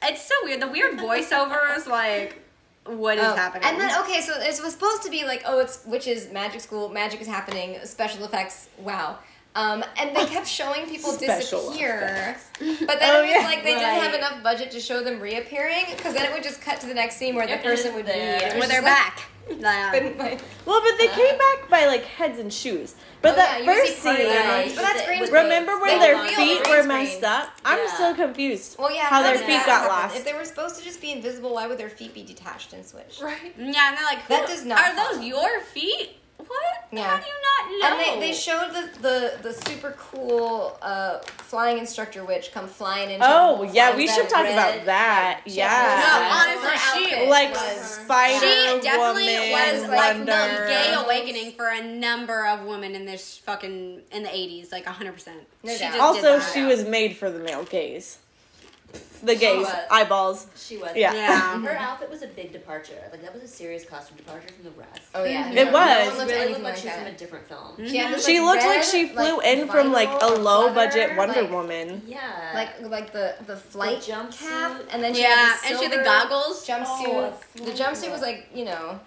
It's 0.03 0.27
so 0.27 0.35
weird. 0.45 0.61
The 0.61 0.69
weird 0.69 0.99
voiceovers, 0.99 1.87
like, 1.87 2.43
what 2.87 3.19
is 3.19 3.25
Oh, 3.25 3.35
happening? 3.37 3.65
And 3.69 3.81
then 3.81 3.91
okay, 4.03 4.21
so 4.21 4.33
it 4.41 4.61
was 4.63 4.73
supposed 4.73 5.03
to 5.03 5.11
be 5.11 5.25
like, 5.25 5.43
oh, 5.47 5.59
it's 5.61 5.85
witches, 5.87 6.33
magic 6.33 6.61
school, 6.61 6.89
magic 6.89 7.21
is 7.21 7.27
happening, 7.27 7.77
special 7.85 8.25
effects, 8.25 8.69
wow. 8.79 9.19
Um, 9.55 9.85
and 9.99 10.15
they 10.17 10.27
kept 10.27 10.47
showing 10.47 10.87
people 10.87 11.11
Special 11.11 11.61
disappear, 11.71 12.37
but 12.61 13.01
then 13.01 13.17
Oh, 13.17 13.19
it 13.19 13.23
was 13.23 13.31
yeah. 13.31 13.43
like 13.49 13.65
they 13.65 13.75
didn't 13.75 14.01
have 14.01 14.15
enough 14.15 14.43
budget 14.45 14.71
to 14.71 14.81
show 14.81 15.03
them 15.03 15.19
reappearing, 15.21 15.85
because 15.97 16.15
then 16.15 16.25
it 16.25 16.33
would 16.33 16.45
just 16.45 16.63
cut 16.63 16.81
to 16.81 16.87
the 16.87 16.95
next 16.95 17.17
scene 17.17 17.35
where 17.35 17.47
the 17.49 17.57
person 17.57 17.93
would 17.95 18.07
be. 18.07 18.13
It 18.13 18.45
was 18.45 18.55
with 18.55 18.55
just 18.55 18.71
their 18.71 18.83
like- 18.83 19.13
back. 19.59 19.61
Yeah. 19.63 19.91
couldn't 20.01 20.19
find- 20.19 20.41
Well, 20.67 20.81
but 20.83 20.99
they 20.99 21.09
uh, 21.09 21.15
came 21.15 21.37
back 21.39 21.69
by 21.71 21.87
like 21.87 22.05
heads 22.05 22.39
and 22.39 22.53
shoes. 22.53 22.95
But 23.23 23.33
Oh, 23.33 23.37
that 23.37 23.65
yeah, 23.65 23.73
you 23.73 23.79
first 23.81 23.97
see 23.99 24.03
part 24.09 24.21
of 24.21 24.27
scene, 24.27 24.29
their 24.33 24.67
but 24.67 24.75
that's 24.77 24.95
With 24.99 25.07
green 25.07 25.27
screen. 25.27 25.43
remember 25.43 25.73
They 25.75 25.81
when 25.81 25.99
their 26.01 26.15
reveal 26.17 26.31
the 26.31 26.37
feet 26.37 26.63
green 26.65 26.77
were 26.77 26.83
screen. 26.83 26.89
messed 26.89 27.25
up? 27.25 27.51
I'm 27.65 27.79
Yeah. 27.79 27.97
so 27.99 28.15
confused. 28.15 28.77
Well, 28.79 28.95
yeah, 28.95 29.03
how 29.03 29.17
how 29.17 29.23
their 29.23 29.33
did 29.35 29.41
feet 29.41 29.49
that 29.49 29.67
got 29.67 29.81
happen? 29.83 29.89
lost. 29.89 30.17
If 30.17 30.25
they 30.25 30.33
were 30.33 30.45
supposed 30.45 30.77
to 30.79 30.85
just 30.85 31.01
be 31.01 31.13
invisible, 31.13 31.53
why 31.55 31.67
would 31.67 31.79
their 31.79 31.91
feet 31.91 32.15
be 32.15 32.23
detached 32.23 32.73
and 32.73 32.85
switched? 32.87 33.21
right? 33.21 33.53
Yeah, 33.59 33.89
and 33.89 33.97
they're 33.97 34.05
like, 34.05 34.27
That 34.29 34.43
"Who- 34.43 34.47
does 34.55 34.65
not 34.65 34.79
Are 34.81 34.95
follow. 34.95 35.17
those 35.19 35.25
your 35.27 35.61
feet? 35.61 36.17
What? 36.47 36.61
Yeah. 36.93 37.05
How 37.09 37.17
do 37.19 37.25
you 37.27 37.33
not 37.81 37.97
know? 37.99 38.05
And 38.13 38.23
they, 38.23 38.29
they 38.29 38.33
showed 38.35 38.71
the, 38.73 38.91
the, 39.01 39.39
the 39.43 39.53
super 39.69 39.93
cool 39.99 40.77
uh, 40.83 41.19
flying 41.21 41.79
instructor 41.79 42.25
witch 42.25 42.51
come 42.53 42.67
flying 42.67 43.11
into. 43.11 43.25
Oh 43.29 43.65
the 43.65 43.73
yeah, 43.73 43.95
we 43.97 44.09
should 44.09 44.29
talk 44.29 44.43
red. 44.45 44.53
about 44.53 44.87
that. 44.87 45.43
She 45.47 45.61
had 45.61 45.69
Yeah, 45.71 46.57
No, 46.57 46.65
honestly, 46.65 47.07
she- 47.21 47.29
like 47.29 47.53
was- 47.53 47.81
Spider 48.05 48.41
She 48.41 48.81
definitely 48.83 49.35
Woman, 49.51 49.51
was 49.81 49.89
like 49.89 50.17
Wonder. 50.17 50.25
the 50.27 50.67
gay 50.69 50.95
awakening 50.97 51.53
for 51.53 51.69
a 51.69 51.83
number 51.85 52.47
of 52.47 52.65
women 52.65 52.95
in 52.97 53.05
this 53.05 53.39
fucking 53.39 54.01
in 54.11 54.23
the 54.25 54.35
eighties, 54.35 54.73
like 54.73 54.85
hundred 54.87 55.13
percent. 55.13 55.39
No 55.63 55.73
she 55.73 55.79
doubt. 55.79 55.93
just 55.95 56.01
Also, 56.25 56.41
she 56.41 56.63
was 56.63 56.85
made 56.85 57.17
for 57.17 57.31
the 57.31 57.39
male 57.39 57.65
gaze. 57.65 58.19
The 59.23 59.35
gaze, 59.37 59.67
was. 59.67 59.75
eyeballs. 59.91 60.47
She 60.57 60.77
was. 60.79 60.93
Yeah. 60.95 61.13
Yeah. 61.15 61.41
Mm-hmm. 61.55 61.65
Her 61.65 61.77
outfit 61.77 62.11
was 62.11 62.23
a 62.23 62.27
big 62.29 62.53
departure. 62.53 62.95
Like 63.11 63.23
that 63.23 63.33
was 63.35 63.43
a 63.43 63.49
serious 63.49 63.85
costume 63.85 64.17
departure 64.17 64.49
from 64.55 64.65
the 64.65 64.71
rest. 64.73 65.01
Oh 65.15 65.25
yeah, 65.25 65.49
mm-hmm. 65.49 65.59
It 65.59 65.65
no, 65.67 65.73
was. 65.73 66.07
No 66.09 66.15
It 66.15 66.19
looked 66.19 66.31
really 66.31 66.43
anything 66.43 66.63
looked 66.63 66.65
like 66.65 66.73
like 66.75 66.77
she 66.83 66.87
was 66.89 66.95
from 66.97 67.05
that. 67.05 67.15
a 67.15 67.17
different 67.17 67.47
film. 67.47 67.77
She, 67.77 67.83
mm-hmm. 67.83 67.97
had 67.97 68.15
this, 68.15 68.27
She 68.27 68.41
like, 68.41 68.47
looked 68.55 68.65
like 68.67 68.83
she 68.83 69.09
flew 69.09 69.37
like, 69.39 69.47
in 69.47 69.69
from 69.69 69.93
like 69.93 70.09
a 70.09 70.27
or 70.27 70.39
low 70.39 70.73
budget 70.75 71.17
Wonder 71.17 71.43
like, 71.43 71.51
Woman. 71.51 72.03
Yeah. 72.07 72.51
Like 72.55 72.81
like 72.83 73.13
the 73.13 73.35
the 73.47 73.57
flight 73.57 74.01
The 74.03 74.13
jumpsuit. 74.13 74.39
cap, 74.39 74.81
and 74.91 75.03
then 75.03 75.15
she 75.15 75.23
Yeah, 75.23 75.29
had 75.29 75.61
the 75.63 75.69
and 75.69 75.79
she 75.79 75.85
had 75.85 75.93
the 76.01 76.05
goggles. 76.05 76.67
jumpsuit. 76.67 76.87
Oh, 77.07 77.35
the 77.57 77.73
jumpsuit 77.73 78.11
was 78.11 78.21
like 78.23 78.49
you 78.55 78.65
know. 78.65 79.01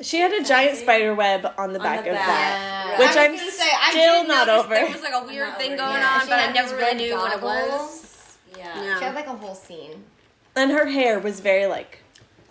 She 0.00 0.18
had 0.18 0.32
a 0.32 0.42
giant 0.42 0.76
spider 0.76 1.14
web 1.14 1.46
on 1.56 1.72
the 1.72 1.78
On 1.78 1.84
back 1.84 2.02
the 2.04 2.10
of 2.10 2.16
back. 2.16 2.26
that. 2.26 2.86
Yeah. 2.90 2.98
Which 2.98 3.16
I 3.16 3.26
I'm 3.26 3.36
say, 3.38 3.68
I 3.80 3.90
still 3.90 4.26
not 4.26 4.46
notice 4.48 4.64
over. 4.64 4.74
There 4.74 4.90
was 4.90 5.02
like 5.02 5.14
a 5.14 5.24
weird 5.24 5.56
thing 5.56 5.76
going 5.76 5.96
it. 5.96 6.02
on, 6.02 6.26
but 6.26 6.32
I 6.32 6.52
never 6.52 6.74
really 6.74 6.82
red 6.84 6.96
knew 6.96 7.14
what 7.14 7.32
it 7.36 7.42
was. 7.42 8.07
Goggles. 8.78 8.86
yeah. 8.86 8.92
Yeah. 8.94 8.98
She 8.98 9.04
had 9.04 9.14
like 9.14 9.26
a 9.26 9.36
whole 9.36 9.54
scene. 9.54 10.04
And 10.56 10.70
her 10.72 10.86
hair 10.86 11.18
was 11.20 11.40
very 11.40 11.66
like, 11.66 12.00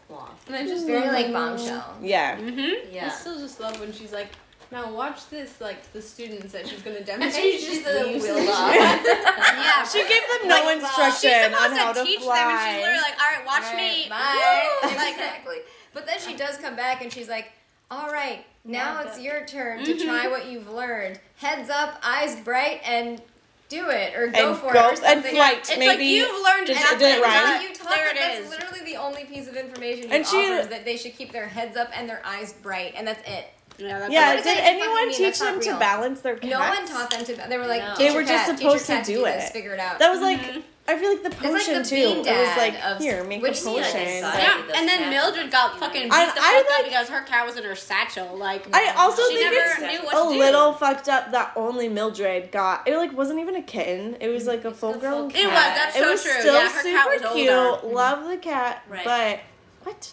Cloth. 0.08 0.46
And 0.48 0.56
I 0.56 0.66
just 0.66 0.86
Very 0.86 1.02
love 1.02 1.14
like 1.14 1.34
bombshell. 1.34 1.98
yeah. 2.02 2.38
Mm-hmm. 2.38 2.94
Yeah. 2.94 3.08
I 3.08 3.10
still 3.10 3.38
just 3.38 3.60
love 3.60 3.80
when 3.80 3.92
she's 3.92 4.14
like, 4.14 4.28
Now 4.72 4.94
watch 4.94 5.30
this, 5.30 5.60
like 5.60 5.92
the 5.92 6.02
students 6.02 6.54
that 6.54 6.68
she's 6.68 6.82
gonna 6.82 7.02
demonstrate. 7.12 7.56
She's 7.60 7.66
She's 7.66 7.84
just 7.84 7.90
a 7.96 8.04
leaves 8.06 8.24
wheel 8.24 8.50
off. 8.50 8.74
yeah. 8.76 9.84
She 9.84 10.00
gave 10.08 10.22
them 10.40 10.48
no 10.48 10.56
Like, 10.64 10.78
instruction 10.78 11.32
She's 11.32 11.46
on 11.46 11.52
supposed 11.54 11.78
how 11.78 11.94
to 11.94 12.00
to 12.00 12.06
teach 12.06 12.20
fly. 12.22 12.36
them, 12.38 12.50
and 12.50 12.60
she's 12.60 12.78
literally 12.78 13.02
like, 13.02 13.20
"All 13.20 13.38
right, 13.38 13.46
watch 13.46 13.64
All 13.66 13.74
right, 13.74 14.04
me." 14.04 14.10
Bye. 14.10 14.96
Like, 14.96 15.12
exactly. 15.14 15.56
But 15.94 16.06
then 16.06 16.20
she 16.20 16.36
does 16.38 16.58
come 16.58 16.76
back 16.78 17.02
and 17.02 17.12
she's 17.12 17.28
like, 17.28 17.52
"All 17.92 18.08
right, 18.10 18.46
now 18.64 19.02
Yeah, 19.02 19.08
it's 19.08 19.16
but- 19.18 19.24
your 19.24 19.46
turn 19.46 19.84
to 19.84 19.98
try 19.98 20.28
what 20.30 20.46
you've 20.48 20.70
learned. 20.70 21.20
Heads 21.38 21.70
up, 21.70 22.00
eyes 22.04 22.40
bright, 22.42 22.80
and 22.86 23.22
do 23.70 23.90
it 23.90 24.16
or 24.16 24.28
go 24.28 24.52
and 24.52 24.58
for 24.60 24.72
go 24.74 24.90
it 24.90 25.00
or 25.00 25.06
and 25.06 25.24
flight. 25.26 25.58
It's 25.60 25.70
maybe 25.78 25.88
like 25.88 26.00
you've 26.00 26.44
learned 26.44 26.68
did, 26.68 26.76
nothing. 26.76 27.00
did 27.00 27.18
it 27.18 27.22
right. 27.22 27.44
Right. 27.44 27.70
You 27.70 27.76
taught 27.76 27.90
There 27.94 28.08
them, 28.08 28.16
it 28.16 28.20
that's 28.20 28.40
is. 28.46 28.50
literally 28.50 28.86
the 28.86 28.96
only 28.98 29.26
piece 29.26 29.48
of 29.48 29.56
information 29.56 30.04
you 30.10 30.10
And 30.16 30.26
she- 30.26 30.38
offer 30.38 30.62
is 30.62 30.68
that 30.70 30.86
they 30.86 30.96
should 30.98 31.16
keep 31.18 31.32
their 31.32 31.48
heads 31.48 31.76
up 31.76 31.90
and 31.98 32.10
their 32.10 32.22
eyes 32.26 32.54
bright, 32.54 32.94
and 32.96 33.08
that's 33.08 33.22
it. 33.28 33.46
Yeah, 33.78 34.00
that's 34.00 34.12
Yeah, 34.12 34.36
did 34.38 34.44
that 34.46 34.58
anyone 34.64 35.10
teach 35.10 35.20
That's 35.20 35.40
not 35.42 35.52
them 35.62 35.74
to 35.74 35.80
balance 35.80 36.22
their 36.22 36.36
cats? 36.36 36.50
No 36.52 36.60
one 36.60 36.88
taught 36.88 37.12
them 37.12 37.24
to. 37.26 37.36
They 37.48 37.58
were 37.60 37.68
like, 37.68 37.82
No. 37.84 37.90
"Teach 37.90 37.98
They 38.00 38.06
your 38.06 38.14
were 38.16 38.22
just 38.24 38.46
cat- 38.46 38.58
teach 38.58 38.66
supposed 38.66 38.86
to 38.88 38.92
cat 38.94 39.06
do 39.06 39.24
this, 39.24 39.50
it. 39.50 39.54
Figure 39.54 39.74
it 39.74 39.80
out. 39.80 40.00
That 40.00 40.10
was 40.12 40.20
like 40.22 40.40
Mhm. 40.42 40.64
I 40.90 40.98
feel 40.98 41.10
like 41.10 41.22
the 41.24 41.30
like 41.30 41.40
potion 41.40 41.82
the 41.84 41.84
too. 41.90 41.96
bean 41.96 42.18
It 42.20 42.38
was 42.48 42.58
like 42.58 42.76
of- 42.86 42.98
here, 43.00 43.24
make 43.26 43.42
which 43.42 43.52
a 43.54 43.56
see, 43.56 43.76
like, 43.76 43.84
potion. 43.84 44.00
Yeah, 44.08 44.62
those 44.66 44.76
and 44.78 44.88
then 44.88 45.00
cats 45.00 45.10
Mildred 45.10 45.52
got 45.52 45.78
fucking 45.80 46.04
beat. 46.04 46.14
I- 46.14 46.26
the 46.26 46.32
I 46.40 46.64
fuck 46.64 46.66
up 46.66 46.78
like- 46.78 46.86
because 46.86 47.10
her 47.10 47.22
cat 47.24 47.46
was 47.46 47.58
in 47.58 47.64
her 47.66 47.76
satchel. 47.76 48.38
Like, 48.38 48.68
I 48.74 48.94
also 48.96 49.22
she 49.24 49.36
think 49.38 49.52
never 49.54 49.66
it's 49.70 49.80
knew 49.82 50.00
a 50.00 50.06
what 50.06 50.28
to 50.30 50.34
do. 50.34 50.40
little 50.40 50.74
fucked 50.74 51.10
up 51.10 51.32
that 51.32 51.52
only 51.58 51.90
Mildred 51.90 52.52
got. 52.52 52.88
It 52.88 52.96
like 52.96 53.12
wasn't 53.12 53.40
even 53.40 53.56
a 53.58 53.62
kitten. 53.62 54.16
It 54.22 54.30
was 54.30 54.48
like 54.48 54.64
a 54.64 54.72
full 54.72 54.94
a 54.94 54.98
grown 54.98 55.30
full 55.30 55.32
cat. 55.32 55.42
It 55.42 55.46
was, 55.48 55.54
that's 55.54 55.96
it 55.98 56.00
so 56.04 56.12
was 56.12 56.24
true. 56.24 56.32
Still 56.40 56.54
Yeah, 56.54 56.70
her 56.70 56.82
super 56.82 56.98
cat 56.98 57.08
was 57.10 57.34
cute. 57.34 57.50
older. 57.52 57.88
Love 57.96 58.28
the 58.30 58.38
cat, 58.38 58.84
Right. 58.88 59.04
but 59.04 59.40
what? 59.84 60.12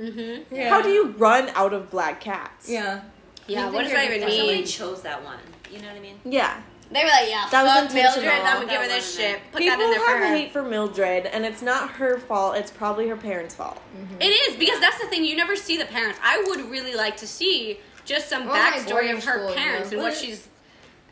Mm-hmm. 0.00 0.54
Yeah. 0.54 0.68
How 0.70 0.82
do 0.82 0.88
you 0.90 1.08
run 1.18 1.48
out 1.54 1.72
of 1.72 1.90
black 1.90 2.20
cats? 2.20 2.68
Yeah. 2.68 3.00
Yeah, 3.46 3.64
what 3.66 3.72
think 3.72 3.84
does 3.84 3.92
that 3.92 4.04
you're 4.04 4.14
even 4.14 4.28
good. 4.28 4.36
Somebody 4.36 4.56
mean? 4.58 4.66
chose 4.66 5.02
that 5.02 5.24
one. 5.24 5.38
You 5.70 5.80
know 5.80 5.88
what 5.88 5.96
I 5.96 6.00
mean? 6.00 6.20
Yeah. 6.24 6.60
They 6.90 7.00
were 7.04 7.10
like, 7.10 7.28
yeah, 7.28 7.46
That 7.50 7.62
was 7.64 7.72
fuck 7.72 7.92
Mildred, 7.94 8.24
intentional. 8.24 8.46
I'm 8.46 8.54
gonna 8.60 8.66
give 8.70 8.80
her 8.80 8.88
this 8.88 9.04
wasn't 9.16 9.28
shit. 9.32 9.40
Put 9.52 9.58
People 9.60 9.76
that 9.76 9.84
in 9.84 9.90
there 9.90 10.00
for 10.00 10.06
have 10.12 10.18
her. 10.20 10.36
hate 10.36 10.52
for 10.52 10.62
Mildred, 10.62 11.26
and 11.26 11.44
it's 11.44 11.60
not 11.60 11.90
her 11.92 12.18
fault. 12.18 12.56
It's 12.56 12.70
probably 12.70 13.08
her 13.08 13.16
parents' 13.16 13.54
fault. 13.54 13.76
Mm-hmm. 13.96 14.22
It 14.22 14.26
is 14.28 14.56
because 14.56 14.80
that's 14.80 14.98
the 14.98 15.06
thing. 15.08 15.24
You 15.24 15.36
never 15.36 15.54
see 15.54 15.76
the 15.76 15.84
parents. 15.84 16.18
I 16.22 16.42
would 16.48 16.70
really 16.70 16.94
like 16.94 17.16
to 17.18 17.26
see 17.26 17.78
just 18.06 18.28
some 18.30 18.46
Well, 18.46 18.54
backstory 18.56 19.10
of 19.14 19.22
her 19.24 19.38
school, 19.38 19.50
you 19.50 19.54
parents 19.54 19.90
know. 19.90 19.98
and 19.98 20.02
what 20.02 20.16
she's, 20.16 20.48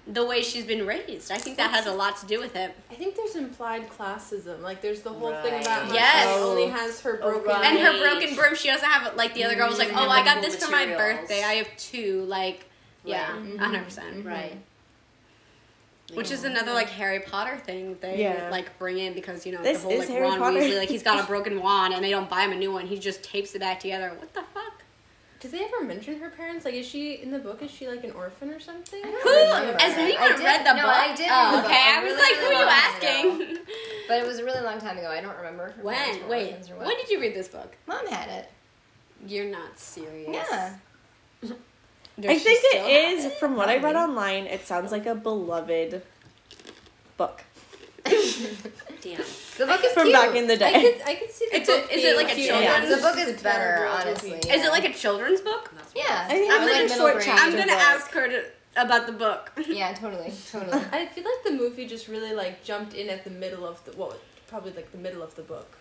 the 0.06 0.24
way 0.24 0.40
she's 0.40 0.64
been 0.64 0.86
raised. 0.86 1.30
I 1.30 1.36
think 1.36 1.58
that 1.58 1.70
has 1.72 1.84
a 1.84 1.92
lot 1.92 2.16
to 2.20 2.26
do 2.26 2.40
with 2.40 2.56
it. 2.56 2.74
I 2.90 2.94
think 2.94 3.14
there's 3.16 3.36
implied 3.36 3.90
classism. 3.90 4.62
Like 4.62 4.80
there's 4.80 5.02
the 5.02 5.10
whole 5.12 5.34
thing 5.42 5.60
about 5.60 5.88
how 5.88 5.92
Yes. 5.92 6.24
she 6.36 6.42
only 6.42 6.68
has 6.68 7.00
her 7.02 7.18
Oh, 7.22 7.32
broken. 7.32 7.48
right. 7.50 7.64
And 7.66 7.78
her 7.80 7.98
broken 7.98 8.34
broom, 8.34 8.54
she 8.54 8.68
doesn't 8.68 8.88
have 8.88 9.14
like 9.14 9.34
the 9.34 9.44
other 9.44 9.56
girl 9.56 9.68
was 9.68 9.78
like, 9.78 9.90
oh, 9.94 10.08
I 10.08 10.24
got 10.24 10.34
cool 10.34 10.42
this 10.44 10.64
for 10.64 10.70
my 10.70 10.86
birthday. 10.86 11.42
I 11.42 11.54
have 11.54 11.68
two. 11.76 12.22
Like, 12.22 12.64
yeah, 13.04 13.30
Right. 13.32 13.44
100 13.58 13.84
percent. 13.84 14.16
Mm-hmm. 14.18 14.28
Right. 14.28 14.56
Which 16.14 16.30
is 16.30 16.44
another 16.44 16.72
like 16.72 16.88
Harry 16.90 17.20
Potter 17.20 17.56
thing 17.56 17.96
they 18.00 18.20
Yeah. 18.22 18.48
like 18.50 18.78
bring 18.78 18.98
in 18.98 19.12
because 19.12 19.44
you 19.44 19.52
know 19.52 19.62
This 19.62 19.78
the 19.78 19.82
whole 19.84 19.92
is 19.92 19.98
like 20.00 20.08
Harry 20.10 20.22
Ron 20.22 20.38
Potter. 20.38 20.58
Weasley 20.60 20.78
like 20.78 20.88
he's 20.88 21.02
got 21.02 21.18
a 21.22 21.26
broken 21.26 21.60
wand 21.60 21.94
and 21.94 22.04
they 22.04 22.10
don't 22.10 22.30
buy 22.30 22.42
him 22.42 22.52
a 22.52 22.56
new 22.56 22.72
one. 22.72 22.86
He 22.86 22.98
just 22.98 23.22
tapes 23.24 23.54
it 23.54 23.58
back 23.60 23.80
together. 23.80 24.12
What 24.16 24.32
the 24.32 24.42
fuck? 24.54 24.82
Did 25.40 25.50
they 25.52 25.62
ever 25.64 25.84
mention 25.84 26.18
her 26.20 26.30
parents? 26.30 26.64
Like, 26.64 26.74
is 26.74 26.86
she 26.86 27.14
in 27.14 27.30
the 27.30 27.38
book? 27.38 27.60
Is 27.62 27.70
she 27.70 27.86
like 27.88 28.02
an 28.04 28.12
orphan 28.12 28.50
or 28.50 28.58
something? 28.58 29.00
I 29.04 29.10
don't 29.10 29.22
Who? 29.22 29.28
remember 29.60 29.80
As 29.82 29.94
that. 29.94 30.04
me 30.06 30.16
read 30.16 30.28
did- 30.38 30.66
the 30.66 30.72
no, 30.74 30.82
book. 30.82 30.94
I 30.94 31.14
did 31.14 31.28
Oh, 31.30 31.50
the 31.50 31.56
book 31.58 31.66
okay. 31.66 31.74
a 31.76 31.98
I 31.98 32.02
was 32.02 32.12
really, 32.12 32.22
like, 32.22 32.36
who 32.40 32.46
are 32.46 32.62
you 32.62 32.68
asking? 33.48 33.58
But 34.08 34.18
it 34.22 34.26
was 34.26 34.38
a 34.38 34.44
really 34.44 34.60
long 34.62 34.78
time 34.80 34.96
ago. 34.98 35.08
I 35.10 35.20
don't 35.20 35.36
remember. 35.36 35.72
Her 35.72 35.82
when? 35.82 36.28
Wait. 36.28 36.54
or 36.70 36.76
what. 36.76 36.86
When 36.86 36.96
did 36.96 37.10
you 37.10 37.20
read 37.20 37.34
this 37.34 37.48
book? 37.48 37.76
Mom 37.86 38.06
had 38.06 38.28
it. 38.30 38.50
You're 39.26 39.50
not 39.50 39.78
serious. 39.78 40.28
Yeah. 40.50 40.74
Does 42.18 42.30
I 42.30 42.38
think 42.38 42.64
it 42.74 42.86
is, 43.18 43.24
have 43.24 43.34
from 43.34 43.56
what 43.56 43.68
I 43.68 43.76
read 43.78 43.94
online, 43.96 44.44
it 44.46 44.66
sounds 44.66 44.90
like 44.92 45.04
a 45.06 45.14
beloved 45.14 46.02
book. 47.18 47.42
Damn. 48.04 49.20
The 49.58 49.66
book 49.66 49.80
is 49.84 49.92
From 49.92 50.04
cute. 50.04 50.12
back 50.14 50.34
in 50.36 50.46
the 50.46 50.54
I 50.54 50.56
day. 50.56 50.92
could, 50.92 51.02
I 51.08 51.14
could 51.16 51.30
see 51.30 51.46
the 51.50 51.56
It's 51.56 51.68
a- 51.68 51.84
is 51.84 51.84
it 51.90 52.02
being 52.02 52.16
like 52.16 52.30
a 52.32 52.34
cute. 52.34 52.46
children's- 52.48 52.88
The 52.96 53.02
book 53.02 53.18
is 53.18 53.42
better, 53.42 53.58
terrible 53.76 53.94
honestly. 53.96 54.30
movie. 54.30 54.50
Is 54.50 54.64
it 54.64 54.70
like 54.70 54.84
a 54.84 54.92
children's 54.92 55.40
book? 55.40 55.72
Yeah. 55.94 56.24
I 56.28 56.34
think 56.34 56.52
Or 56.52 56.56
it's 56.56 56.64
like 56.64 56.80
a 56.80 56.82
middle 56.84 56.96
short 56.96 57.12
grade. 57.14 57.24
chapter. 57.26 57.42
I'm 57.44 57.50
gonna 57.52 57.66
book. 57.66 57.80
ask 57.80 58.10
her 58.12 58.28
to, 58.28 58.44
about 58.76 59.06
the 59.06 59.12
book. 59.12 59.52
Yeah, 59.68 59.92
totally, 59.94 60.32
totally. 60.50 60.82
I 60.92 61.06
feel 61.06 61.24
like 61.24 61.42
the 61.44 61.52
movie 61.52 61.86
just 61.86 62.08
really 62.08 62.32
like 62.32 62.62
jumped 62.64 62.94
in 62.94 63.08
at 63.10 63.24
the 63.24 63.30
middle 63.30 63.66
of 63.66 63.84
the 63.84 63.92
well, 63.96 64.14
probably 64.46 64.72
like 64.72 64.92
the 64.92 64.98
middle 64.98 65.22
of 65.22 65.34
the 65.34 65.42
book. 65.42 65.76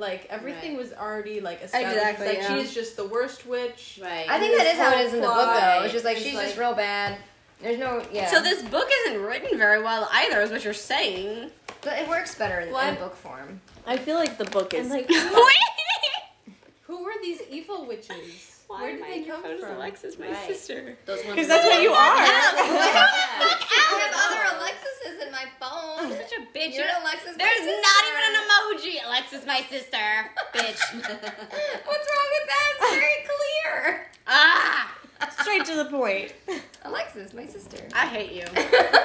Like 0.00 0.26
everything 0.30 0.76
was 0.76 0.92
already 0.94 1.40
like 1.40 1.62
established. 1.62 1.96
Exactly, 1.96 2.26
Like 2.26 2.38
yeah. 2.38 2.54
she 2.54 2.60
is 2.60 2.72
just 2.74 2.96
the 2.96 3.04
worst 3.06 3.46
witch. 3.46 3.98
Right. 4.02 4.26
I 4.28 4.38
think 4.40 4.56
that 4.56 4.66
is 4.66 4.78
how 4.78 4.92
it 4.98 5.06
is 5.06 5.12
in 5.14 5.20
the 5.20 5.26
book, 5.26 5.60
though. 5.60 5.82
It's 5.84 5.92
just 5.92 6.04
like 6.06 6.16
It's 6.16 6.24
she's 6.26 6.34
like- 6.34 6.46
just 6.46 6.58
real 6.58 6.74
bad. 6.74 7.18
There's 7.60 7.78
no 7.78 8.02
yeah. 8.10 8.30
So 8.30 8.40
this 8.42 8.62
book 8.62 8.88
isn't 9.04 9.20
written 9.20 9.58
very 9.58 9.82
well 9.82 10.08
either, 10.10 10.40
is 10.40 10.50
what 10.50 10.64
you're 10.64 10.72
saying. 10.72 11.50
but 11.82 11.98
it 11.98 12.08
works 12.08 12.34
better 12.34 12.60
in, 12.60 12.72
What? 12.72 12.88
in 12.88 12.94
book 12.94 13.14
form. 13.14 13.60
I 13.86 13.98
feel 13.98 14.16
like 14.16 14.38
the 14.38 14.46
book 14.46 14.72
is. 14.72 14.80
And 14.86 14.90
like, 14.90 15.08
Wait. 15.10 16.54
who 16.86 17.04
were 17.04 17.12
these 17.22 17.42
evil 17.50 17.84
witches? 17.86 18.62
Why 18.66 18.82
Where 18.82 18.92
did 18.96 19.02
they 19.04 19.22
come 19.24 19.42
photos? 19.42 19.60
from? 19.60 19.76
Alexis, 19.76 20.18
my 20.18 20.28
Right. 20.28 20.46
sister. 20.46 20.96
Those 21.04 21.18
ones. 21.24 21.34
Because 21.34 21.48
that's 21.48 21.66
what 21.66 21.82
you 21.82 21.90
are. 21.90 21.96
I 22.16 23.50
have 24.00 24.14
other 24.24 24.58
Alexis's 24.58 25.09
in 25.24 25.30
my 25.32 25.44
phone. 25.60 26.10
Such 26.12 26.32
a 26.32 26.42
bitch. 26.56 26.74
You're 26.74 26.84
Alexis. 27.00 27.36
There's 27.36 27.58
sister. 27.58 27.82
not 27.82 28.02
even 28.08 28.22
an 28.28 28.36
emoji. 28.46 29.06
Alexis, 29.06 29.46
my 29.46 29.60
sister. 29.68 30.30
Bitch. 30.54 30.80
What's 30.94 32.06
wrong 32.10 32.28
with 32.36 32.46
that? 32.48 32.72
It's 32.78 32.94
very 32.94 33.24
clear. 33.24 34.06
ah, 34.26 34.96
Straight 35.40 35.64
to 35.66 35.76
the 35.76 35.84
point. 35.86 36.32
Alexis, 36.84 37.32
my 37.34 37.46
sister. 37.46 37.78
I 37.94 38.06
hate 38.06 38.32
you. 38.32 38.44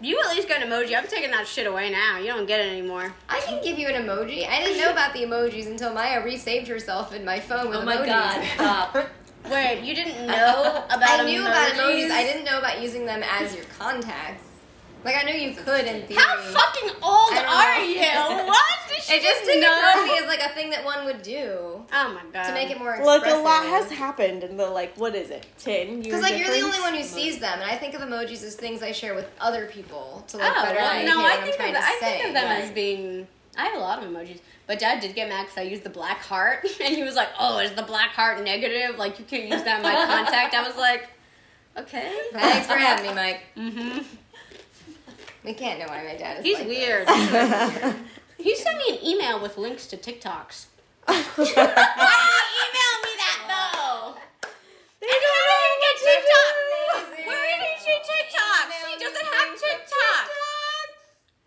You 0.00 0.18
at 0.24 0.34
least 0.34 0.48
got 0.48 0.62
an 0.62 0.68
emoji. 0.68 0.96
I'm 0.96 1.06
taking 1.08 1.30
that 1.32 1.46
shit 1.46 1.66
away 1.66 1.90
now. 1.90 2.18
You 2.18 2.28
don't 2.28 2.46
get 2.46 2.60
it 2.60 2.70
anymore. 2.70 3.12
I 3.28 3.40
can 3.40 3.62
give 3.62 3.78
you 3.78 3.88
an 3.88 4.02
emoji. 4.06 4.48
I 4.48 4.60
didn't 4.62 4.80
know 4.80 4.92
about 4.92 5.12
the 5.12 5.20
emojis 5.24 5.66
until 5.66 5.92
Maya 5.92 6.24
resaved 6.24 6.68
herself 6.68 7.12
in 7.12 7.24
my 7.24 7.38
phone 7.40 7.68
with 7.68 7.78
Oh 7.78 7.84
my 7.84 7.96
emojis. 7.96 8.06
god. 8.06 8.44
Stop. 8.54 8.94
Wait, 9.50 9.82
you 9.82 9.94
didn't 9.94 10.26
know 10.26 10.84
about 10.88 11.20
I 11.20 11.24
knew 11.24 11.42
about 11.42 11.72
emojis. 11.72 12.06
emojis? 12.06 12.10
I 12.12 12.22
didn't 12.22 12.44
know 12.44 12.58
about 12.60 12.80
using 12.80 13.04
them 13.04 13.22
as 13.24 13.54
your 13.54 13.64
contacts. 13.78 14.44
Like 15.04 15.14
I 15.16 15.22
knew 15.22 15.34
you 15.38 15.54
could 15.54 15.84
in 15.86 16.06
theory. 16.06 16.20
How 16.20 16.36
fucking 16.38 16.90
old 17.02 17.32
are 17.32 17.80
you? 17.84 18.44
What? 18.48 18.58
Did 18.88 19.02
she 19.02 19.14
It 19.14 19.22
just 19.22 19.34
just 19.40 19.44
didn't 19.44 19.60
know? 19.62 19.78
occur 19.92 20.00
to 20.06 20.12
me 20.12 20.18
as 20.18 20.26
like 20.26 20.42
a 20.42 20.48
thing 20.54 20.70
that 20.70 20.84
one 20.84 21.04
would 21.04 21.22
do 21.22 21.84
Oh 21.92 22.12
my 22.14 22.22
god. 22.32 22.48
to 22.48 22.52
make 22.54 22.70
it 22.70 22.78
more 22.78 22.98
Look, 23.04 23.18
expressive. 23.22 23.40
a 23.40 23.42
lot 23.42 23.64
has 23.66 23.90
happened 23.90 24.42
in 24.42 24.56
the 24.56 24.66
like, 24.66 24.94
what 24.96 25.14
is 25.14 25.30
it, 25.30 25.46
ten 25.58 25.88
years? 25.88 26.04
Because 26.04 26.22
like 26.22 26.38
you're 26.38 26.50
the 26.50 26.62
only 26.62 26.80
one 26.80 26.94
who 26.94 27.02
sees 27.02 27.38
them, 27.38 27.60
and 27.60 27.70
I 27.70 27.76
think 27.76 27.94
of 27.94 28.00
emojis 28.00 28.42
as 28.42 28.54
things 28.56 28.82
I 28.82 28.92
share 28.92 29.14
with 29.14 29.30
other 29.40 29.66
people 29.66 30.24
to 30.28 30.36
like 30.38 30.52
oh, 30.56 30.62
better 30.62 30.78
well, 30.78 30.88
communicate 30.90 31.16
no, 31.16 31.22
what 31.22 31.32
I 31.32 31.36
I'm 31.36 31.42
think 31.44 31.56
trying 31.56 31.74
of, 31.76 31.80
to 31.82 31.86
I 31.86 31.98
say. 32.00 32.12
think 32.16 32.28
of 32.28 32.34
them 32.34 32.44
Right. 32.44 32.64
as 32.64 32.70
being. 32.70 33.28
I 33.56 33.64
have 33.66 33.74
a 33.76 33.80
lot 33.80 34.02
of 34.02 34.08
emojis, 34.10 34.40
but 34.66 34.78
Dad 34.78 35.00
did 35.00 35.14
get 35.14 35.28
mad 35.28 35.42
because 35.44 35.58
I 35.58 35.62
used 35.62 35.82
the 35.84 35.90
black 35.90 36.18
heart, 36.18 36.64
and 36.80 36.94
he 36.94 37.02
was 37.02 37.14
like, 37.16 37.28
"Oh, 37.38 37.58
is 37.58 37.72
the 37.72 37.82
black 37.82 38.10
heart 38.10 38.42
negative? 38.42 38.96
Like 38.98 39.18
you 39.18 39.24
can't 39.26 39.48
use 39.50 39.62
that 39.64 39.76
in 39.78 39.82
my 39.82 39.92
contact." 40.06 40.54
I 40.54 40.66
was 40.66 40.76
like, 40.76 41.08
"Okay." 41.76 42.12
Thanks 42.32 42.66
for 42.66 42.76
having 42.76 43.06
me, 43.10 43.14
Mike. 43.14 43.40
Mm-hmm. 43.56 43.98
We 45.48 45.54
can't 45.54 45.80
know 45.80 45.86
why 45.86 46.04
my 46.04 46.14
dad 46.14 46.40
is. 46.40 46.44
He's 46.44 46.58
like 46.58 46.68
weird. 46.68 47.08
he 48.36 48.54
sent 48.54 48.76
me 48.76 48.98
an 48.98 49.02
email 49.02 49.40
with 49.40 49.56
links 49.56 49.86
to 49.86 49.96
TikToks. 49.96 50.66
Why 51.08 51.16
did 51.16 51.24
he 51.32 51.48
email 52.68 52.94
me 53.00 53.12
that 53.16 53.38
though? 53.48 54.20
They 55.00 55.08
And 55.08 55.20
don't 55.24 55.40
how 55.40 55.56
did 55.56 55.72
he 55.72 55.80
get 55.80 55.96
TikTok? 56.04 56.52
Amazing. 57.08 57.26
Where 57.28 57.44
did 57.48 57.60
he 57.64 57.80
see 57.80 57.96
TikToks? 58.12 58.76
He 58.92 58.94
doesn't 59.02 59.24
have 59.24 59.48
TikTok. 59.58 60.28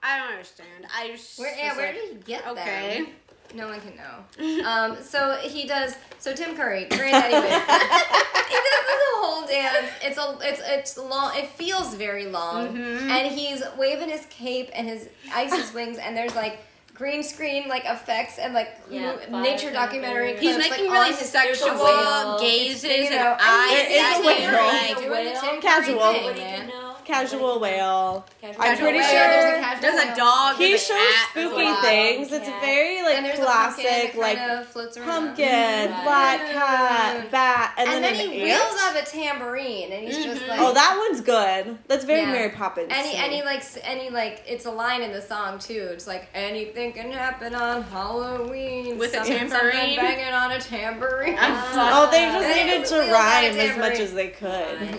I 0.02 0.18
don't 0.18 0.32
understand. 0.32 0.88
I 0.92 1.10
just 1.10 1.38
Where, 1.38 1.56
yeah, 1.56 1.78
where 1.78 1.94
like, 1.94 2.02
did 2.02 2.10
he 2.10 2.16
get 2.24 2.44
that? 2.44 2.52
Okay. 2.58 3.04
them? 3.04 3.08
No 3.56 3.68
one 3.68 3.80
can 3.82 3.96
know. 3.96 4.66
Um, 4.68 4.98
so 5.02 5.36
he 5.44 5.66
does. 5.68 5.96
So 6.20 6.34
Tim 6.34 6.56
Curry, 6.56 6.86
granddaddy 6.86 7.34
wig. 7.34 7.44
he 7.52 8.56
does 8.56 8.86
this 8.86 9.04
whole 9.16 9.46
dance. 9.48 9.88
It's 10.04 10.18
a, 10.18 10.38
it's, 10.42 10.62
it's 10.66 10.98
long. 10.98 11.32
It 11.36 11.48
feels 11.50 11.96
very 11.96 12.28
long, 12.28 12.76
Mhm. 12.76 13.10
and 13.10 13.32
he's 13.32 13.62
waving 13.78 14.10
his 14.10 14.26
cape 14.30 14.70
and 14.74 14.88
his 14.88 15.10
ice 15.34 15.74
wings, 15.74 15.98
and 15.98 16.16
there's 16.16 16.36
like 16.36 16.60
green 16.94 17.24
screen 17.24 17.68
like 17.68 17.84
effects 17.86 18.38
and 18.38 18.54
like 18.54 18.78
Yeah, 18.90 19.16
mo- 19.30 19.42
nature 19.42 19.72
documentary. 19.72 20.36
firecrackers. 20.38 20.42
He's 20.42 20.56
clips, 20.56 20.70
making 20.70 20.86
like, 20.90 21.00
really 21.00 21.14
on 21.14 21.24
sexual 21.24 21.70
whole- 21.78 22.40
gazes 22.40 22.84
you 22.84 22.90
and 22.92 23.16
know, 23.16 23.38
eyes. 23.40 23.72
and 23.80 23.88
he's 23.88 23.98
It 23.98 24.12
is 24.12 24.18
a 24.18 24.22
whale. 24.22 24.68
like, 24.68 24.98
doing 24.98 25.26
the 25.26 25.40
Tim 25.40 25.62
Curry 25.62 25.62
Casual. 25.62 26.81
Thing, 27.06 27.14
Nobody 27.14 27.30
man. 27.30 27.30
can 27.30 27.42
know. 27.42 27.52
soft 27.52 27.52
casual 27.52 27.60
whale. 27.60 28.26
Casual 28.42 28.62
I'm 28.64 28.78
pretty 28.78 29.00
whale, 29.00 29.08
sure 29.10 29.28
there's 29.28 29.58
a 29.58 29.62
casual 29.62 29.82
There's 29.82 30.04
a 30.04 30.08
whale. 30.08 30.16
dog. 30.16 30.56
he 30.58 30.72
shows 30.78 30.88
cat, 30.88 31.30
there's 31.36 31.46
a 31.48 31.50
spooky 31.50 31.64
lot. 31.66 31.84
things. 31.84 32.32
It's 32.32 32.48
cat. 32.48 32.62
very 32.62 33.02
like 33.04 33.36
classic, 33.36 33.86
a 33.86 33.90
pumpkin 33.90 34.20
like 34.22 34.36
that 34.38 34.48
kind 34.48 34.60
of 34.62 34.68
floats 34.68 34.98
pumpkin, 34.98 35.92
Right. 35.92 36.04
black 36.04 36.40
cat, 36.52 37.32
bat, 37.32 37.74
and, 37.78 37.90
And, 37.90 38.04
then, 38.04 38.14
then, 38.14 38.26
an 38.26 38.32
he 38.32 38.42
ant. 38.52 38.62
reels 38.62 38.82
off 38.84 38.96
a 38.96 39.06
tambourine, 39.06 39.92
and 39.92 40.04
he's 40.08 40.24
just 40.24 40.42
Mhm. 40.44 40.48
like, 40.50 40.60
Oh, 40.60 40.74
that 40.74 40.96
one's 40.98 41.22
good. 41.22 41.78
That's 41.88 42.06
very 42.06 42.22
Yeah. 42.22 42.32
Mary 42.32 42.50
Poppins. 42.50 42.92
Any, 42.92 43.12
to 43.14 43.18
any 43.18 43.42
like, 43.44 43.64
any 43.84 44.10
like, 44.10 44.44
it's 44.48 44.66
a 44.66 44.72
line 44.72 45.02
in 45.02 45.12
the 45.12 45.22
song 45.22 45.60
too. 45.60 45.90
It's 45.92 46.08
like 46.08 46.28
anything 46.34 46.94
can 46.94 47.12
happen 47.12 47.56
on 47.56 47.84
Halloween 47.84 48.98
With 48.98 49.12
a 49.14 49.18
Something, 49.18 49.50
something 49.50 49.72
tambourine? 49.72 49.96
banging 49.96 50.34
on 50.34 50.52
a 50.52 50.60
tambourine. 50.60 51.38
Oh, 51.40 52.08
they 52.12 52.26
just 52.26 52.48
needed 52.56 52.86
to 52.86 52.94
wheeled 52.96 53.04
on 53.06 53.10
a 53.10 53.14
rhyme 53.14 53.60
as 53.60 53.78
much 53.78 54.00
as 54.00 54.14
they 54.14 54.28
I 54.28 54.30
could. 54.30 54.98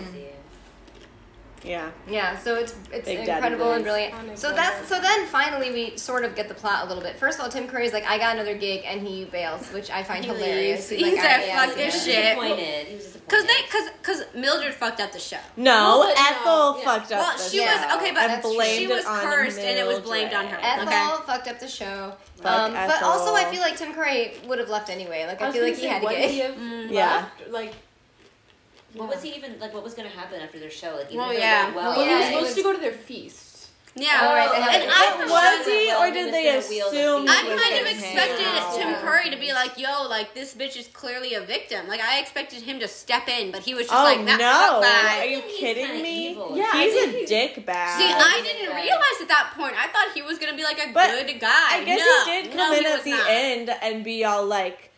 See. 1.63 1.69
Yeah. 1.69 1.89
Yeah, 2.07 2.37
so 2.37 2.55
it's 2.55 2.75
it's 2.91 3.05
Big 3.05 3.19
incredible 3.27 3.71
and 3.71 3.83
Boys. 3.83 3.91
brilliant. 3.91 4.13
Iconic 4.13 4.37
So 4.37 4.53
that's 4.53 4.87
so 4.87 4.99
then 4.99 5.25
finally 5.27 5.71
we 5.71 5.97
sort 5.97 6.25
of 6.25 6.35
get 6.35 6.47
the 6.47 6.53
plot 6.53 6.85
a 6.85 6.87
little 6.87 7.01
bit. 7.03 7.17
First 7.17 7.39
of 7.39 7.45
all, 7.45 7.49
Tim 7.51 7.67
Curry's 7.67 7.93
like, 7.93 8.03
I 8.05 8.17
got 8.17 8.35
another 8.35 8.55
gig, 8.55 8.83
and 8.85 9.05
he 9.07 9.25
bails, 9.25 9.67
which 9.71 9.89
I 9.89 10.03
find 10.03 10.23
He 10.25 10.31
hilarious. 10.31 10.91
leaves. 10.91 11.01
like, 11.03 11.11
He's 11.11 11.19
"All 11.19 11.25
a 11.25 11.29
right, 11.29 11.47
yeah, 11.47 11.65
fucking 11.65 11.77
yeah." 11.79 11.83
He 11.85 11.85
was 11.95 12.03
shit. 12.05 12.23
disappointed. 12.23 12.87
He 12.87 12.95
was 12.95 13.03
disappointed. 13.05 13.29
Cause 13.29 13.43
they, 13.45 13.61
cause, 13.71 13.89
cause 14.03 14.35
Mildred 14.35 14.73
fucked 14.73 14.99
up 14.99 15.11
the 15.13 15.19
show. 15.19 15.37
No, 15.55 15.71
Well, 15.71 16.07
but 16.07 16.15
no, 16.15 16.27
Ethel 16.27 16.77
yeah. 16.79 16.83
fucked 16.85 17.11
up. 17.13 17.19
Well, 17.19 17.37
the 17.37 17.43
she 17.43 17.57
show 17.57 17.65
was 17.65 17.97
okay, 17.97 18.11
but 18.11 18.29
and 18.29 18.41
blamed 18.41 18.77
she 18.77 18.83
it 18.83 18.89
was 18.89 19.05
on 19.05 19.21
cursed, 19.21 19.59
and 19.59 19.77
it 19.79 19.87
was 19.87 19.99
blamed 19.99 20.33
on 20.33 20.45
her. 20.47 20.57
Mildred. 20.57 20.87
Ethel 20.93 21.13
Okay. 21.15 21.23
fucked 21.25 21.47
up 21.47 21.59
the 21.59 21.67
show. 21.67 22.13
Fuck 22.41 22.51
Um, 22.51 22.73
but 22.73 23.01
also, 23.01 23.33
I 23.33 23.45
feel 23.45 23.61
like 23.61 23.77
Tim 23.77 23.93
Curry 23.93 24.33
would 24.47 24.59
have 24.59 24.69
left 24.69 24.89
anyway. 24.89 25.25
Like 25.25 25.41
I, 25.41 25.45
was 25.47 25.55
feel 25.55 25.63
like 25.63 25.75
he 25.77 25.87
had 25.87 25.99
to 26.01 26.05
would 26.07 26.15
get. 26.17 26.29
he. 26.29 26.93
Yeah. 26.93 27.25
left? 27.39 27.49
Like, 27.51 27.73
What 28.95 29.09
was 29.09 29.21
he 29.23 29.31
even 29.35 29.59
like? 29.59 29.73
What 29.73 29.83
was 29.83 29.93
gonna 29.93 30.09
happen 30.09 30.39
after 30.41 30.59
their 30.59 30.69
show? 30.69 30.95
Like, 30.95 31.07
even 31.07 31.17
Well, 31.17 31.31
if 31.31 31.37
it 31.37 31.41
yeah. 31.41 31.63
went 31.65 31.75
well, 31.75 31.91
Well, 31.97 32.03
he 32.05 32.09
yeah, 32.11 32.17
was 32.19 32.27
he 32.27 32.33
supposed 32.33 32.45
was- 32.47 32.55
to 32.55 32.63
go 32.63 32.73
to 32.73 32.79
their 32.79 32.91
feast. 32.93 33.49
Yeah, 33.95 34.21
Oh, 34.23 34.33
right, 34.33 34.49
they 34.49 34.57
and. 34.81 34.89
Oh, 34.89 34.91
I 34.91 35.13
oh, 35.21 35.29
was 35.29 35.67
he, 35.67 35.93
or 35.93 36.09
did 36.11 36.23
was 36.25 36.31
they 36.33 36.45
gonna 36.45 36.61
the 36.61 36.79
assume? 36.79 37.25
I 37.29 37.35
kind 37.45 37.77
of 37.79 37.85
expected 37.93 38.41
hang 38.47 38.75
Tim? 38.79 38.95
Curry 39.05 39.29
to 39.29 39.37
be 39.37 39.53
like, 39.53 39.77
"Yo, 39.77 40.07
like 40.09 40.33
this 40.33 40.55
bitch 40.55 40.75
is 40.77 40.87
clearly 40.87 41.35
a 41.35 41.41
victim." 41.41 41.87
Like 41.87 41.99
I 42.01 42.17
expected 42.19 42.63
him 42.63 42.79
to 42.79 42.87
step 42.87 43.27
in, 43.29 43.51
but 43.51 43.61
he 43.61 43.75
was 43.75 43.85
just 43.85 43.93
Oh 43.93 44.03
like, 44.03 44.25
"That 44.25 44.39
no! 44.39 44.81
fuck 44.81 45.21
Are 45.21 45.25
you 45.27 45.41
kidding 45.43 46.01
me? 46.01 46.31
evil. 46.31 46.57
Yeah, 46.57 46.71
he's 46.73 47.03
a 47.03 47.07
he's- 47.11 47.29
dick 47.29 47.63
bag. 47.67 47.99
See, 47.99 48.11
I 48.11 48.41
didn't 48.41 48.75
realize 48.75 49.21
at 49.21 49.27
that 49.27 49.53
point. 49.55 49.75
I 49.77 49.85
thought 49.89 50.07
he 50.15 50.23
was 50.23 50.39
gonna 50.39 50.55
be 50.57 50.63
like 50.63 50.79
a 50.83 50.91
But 50.91 51.11
good 51.27 51.39
guy. 51.39 51.77
I 51.77 51.83
guess 51.85 51.99
no, 51.99 52.33
he 52.33 52.41
did 52.41 52.51
come 52.51 52.71
no, 52.71 52.77
in 52.79 52.85
at 52.87 53.03
the 53.03 53.11
not. 53.11 53.27
end 53.29 53.69
and 53.83 54.03
be 54.03 54.25
all 54.25 54.43
like, 54.43 54.89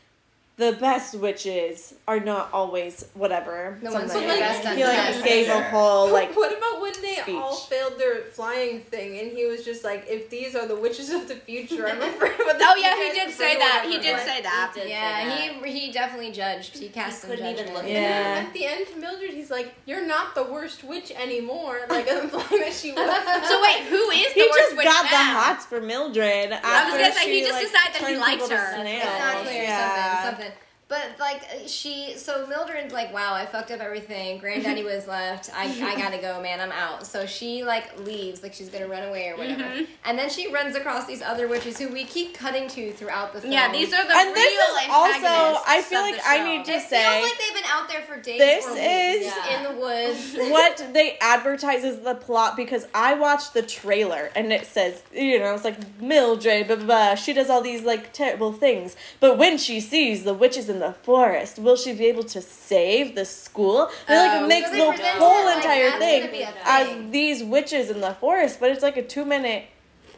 the 0.58 0.72
best 0.80 1.16
witches 1.16 1.96
are 2.08 2.20
not 2.20 2.50
always 2.54 3.06
whatever. 3.14 3.78
The 3.84 3.92
ones 3.92 4.10
something 4.12 4.22
who 4.30 4.36
like 4.36 4.40
best 4.40 4.62
He 4.78 4.84
like 4.86 4.96
best. 4.96 5.26
gave 5.26 5.50
a 5.50 5.64
whole 5.64 6.10
like 6.10 6.34
what 6.36 6.58
about 6.58 6.82
when 6.82 6.94
they 7.02 7.16
speech. 7.16 7.36
all 7.36 7.56
failed 7.56 8.00
their 8.00 8.22
flying 8.32 8.80
thing 8.80 9.20
and 9.20 9.32
he 9.36 9.46
was 9.48 9.66
just 9.66 9.84
like, 9.84 10.06
if 10.08 10.30
these 10.30 10.56
are 10.56 10.66
the 10.66 10.76
witches 10.78 11.10
of 11.10 11.28
the 11.28 11.36
future, 11.36 11.88
I'm 11.90 12.02
afraid 12.02 12.32
of 12.40 12.46
what 12.46 12.56
Oh 12.62 12.76
yeah, 12.78 12.96
he 12.96 13.12
did 13.20 13.34
say 13.34 13.58
that. 13.58 13.84
He 13.86 13.98
did 13.98 14.18
say 14.20 14.42
that. 14.44 14.72
He 14.74 14.80
did 14.80 14.88
say 14.88 14.90
Yeah, 14.92 15.26
that. 15.26 15.64
he 15.66 15.80
he 15.80 15.92
definitely 15.92 16.32
judged. 16.32 16.78
He 16.78 16.88
cast 16.88 17.22
some 17.22 17.32
couldn't 17.32 17.46
even 17.48 17.58
judgment. 17.58 17.76
look 17.76 17.84
at 17.86 17.92
Yeah. 17.92 18.44
At 18.48 18.54
the 18.54 18.66
end 18.66 18.88
to 18.88 18.98
Mildred, 18.98 19.32
he's 19.32 19.52
like, 19.52 19.74
"You're 19.86 20.06
not 20.08 20.36
the 20.36 20.44
worst 20.44 20.84
witch 20.86 21.12
anymore." 21.12 21.80
Like 21.90 22.08
as 22.08 22.24
implying 22.24 22.62
that 22.62 22.74
she 22.74 22.94
was. 22.94 23.06
So 23.50 23.62
wait, 23.62 23.84
who 23.90 24.10
is 24.12 24.34
the 24.34 24.40
he 24.40 24.48
worst 24.48 24.58
just 24.60 24.78
witch 24.78 24.86
got 24.86 25.04
the 25.10 25.18
hots 25.18 25.66
for 25.66 25.82
Mildred. 25.82 26.52
I 26.54 26.56
was 26.56 26.64
after 26.64 26.98
gonna 26.98 27.14
say, 27.14 27.32
he 27.32 27.42
just 27.42 27.54
like, 27.54 27.64
decided 27.64 27.94
that 27.94 28.00
he 28.00 28.06
turned 28.16 28.20
likes 28.22 28.50
her. 28.50 28.74
snails. 28.80 29.04
It's 29.04 29.20
not 29.20 29.36
clear 29.44 29.68
something, 29.68 30.24
something. 30.24 30.45
But 30.88 31.16
like 31.20 31.42
she, 31.66 32.14
so 32.16 32.46
Mildred's 32.46 32.94
like, 32.94 33.12
wow, 33.12 33.34
I 33.34 33.48
fucked 33.48 33.72
up 33.72 33.80
everything. 33.80 34.38
Granddaddy 34.38 34.84
was 34.94 35.08
left. 35.08 35.50
I, 35.56 35.66
I 35.84 35.96
gotta 35.98 36.20
go, 36.20 36.40
man. 36.44 36.62
I'm 36.62 36.72
out. 36.72 37.08
So 37.08 37.26
she 37.26 37.64
like 37.64 38.00
leaves, 38.06 38.44
like 38.44 38.54
she's 38.54 38.70
gonna 38.70 38.88
run 38.88 39.02
away 39.08 39.30
or 39.30 39.36
whatever. 39.36 39.64
Mhm. 39.64 39.88
And 40.06 40.20
then 40.20 40.30
she 40.30 40.54
runs 40.54 40.76
across 40.76 41.08
these 41.08 41.24
other 41.24 41.48
witches 41.48 41.80
who 41.80 41.90
we 41.90 42.04
keep 42.04 42.36
cutting 42.36 42.68
to 42.70 42.92
throughout 42.94 43.34
the 43.34 43.42
film. 43.42 43.52
Yeah, 43.52 43.72
these 43.72 43.92
are 43.96 44.04
the 44.06 44.16
And 44.16 44.28
real 44.28 44.36
this 44.36 44.54
is 44.84 44.90
also, 44.92 45.60
I 45.68 45.82
feel 45.84 46.02
like 46.02 46.20
I 46.24 46.44
need 46.56 46.66
to 46.66 46.74
It 46.74 46.88
say. 46.88 47.02
feels 47.20 47.32
like 47.32 47.40
they've 47.40 47.56
been 47.64 47.72
out 47.72 47.90
there 47.90 48.02
for 48.02 48.22
days. 48.22 48.38
This 48.40 48.66
or 48.68 48.74
weeks 48.74 48.82
is- 48.86 49.26
Yeah. 49.26 49.58
in 49.58 49.64
the 49.76 49.82
woods. 49.82 50.36
what 50.52 50.86
they 50.94 51.18
advertise 51.20 51.84
as 51.84 52.02
the 52.02 52.14
plot 52.14 52.56
because 52.56 52.86
I 52.94 53.16
watched 53.16 53.56
the 53.56 53.64
trailer 53.64 54.30
and 54.36 54.54
it 54.54 54.68
says, 54.68 55.02
you 55.12 55.40
know, 55.40 55.56
it's 55.56 55.64
like 55.64 55.80
Mildred, 56.00 56.68
blah, 56.68 56.76
blah, 56.76 56.86
blah. 56.86 57.16
She 57.16 57.34
does 57.34 57.50
all 57.50 57.62
these 57.62 57.82
like 57.82 58.14
terrible 58.14 58.54
things. 58.54 58.96
But 59.20 59.40
when 59.40 59.58
she 59.58 59.80
sees 59.80 60.24
the 60.26 60.34
witches 60.36 60.70
in 60.76 60.80
the 60.80 60.94
forest, 61.10 61.58
will 61.60 61.76
she 61.78 61.94
be 61.94 62.06
able 62.14 62.24
to 62.36 62.42
save 62.42 63.16
the 63.16 63.26
school? 63.26 63.90
They 64.08 64.18
like 64.18 64.42
Oh. 64.42 64.48
makes 64.48 64.68
So 64.68 64.74
they 64.74 64.80
the 64.80 64.86
present 64.92 65.08
it 65.08 65.20
whole 65.24 65.46
like 65.46 65.58
entire 65.58 65.90
that's 65.90 66.00
thing 66.06 66.20
gonna 66.22 66.32
be 66.32 66.42
a 66.42 66.54
as 66.78 66.88
these 67.12 67.44
witches 67.44 67.90
in 67.90 68.00
the 68.02 68.14
forest, 68.24 68.60
but 68.60 68.70
it's 68.72 68.84
like 68.84 68.98
a 68.98 69.04
two 69.16 69.26
minute 69.26 69.64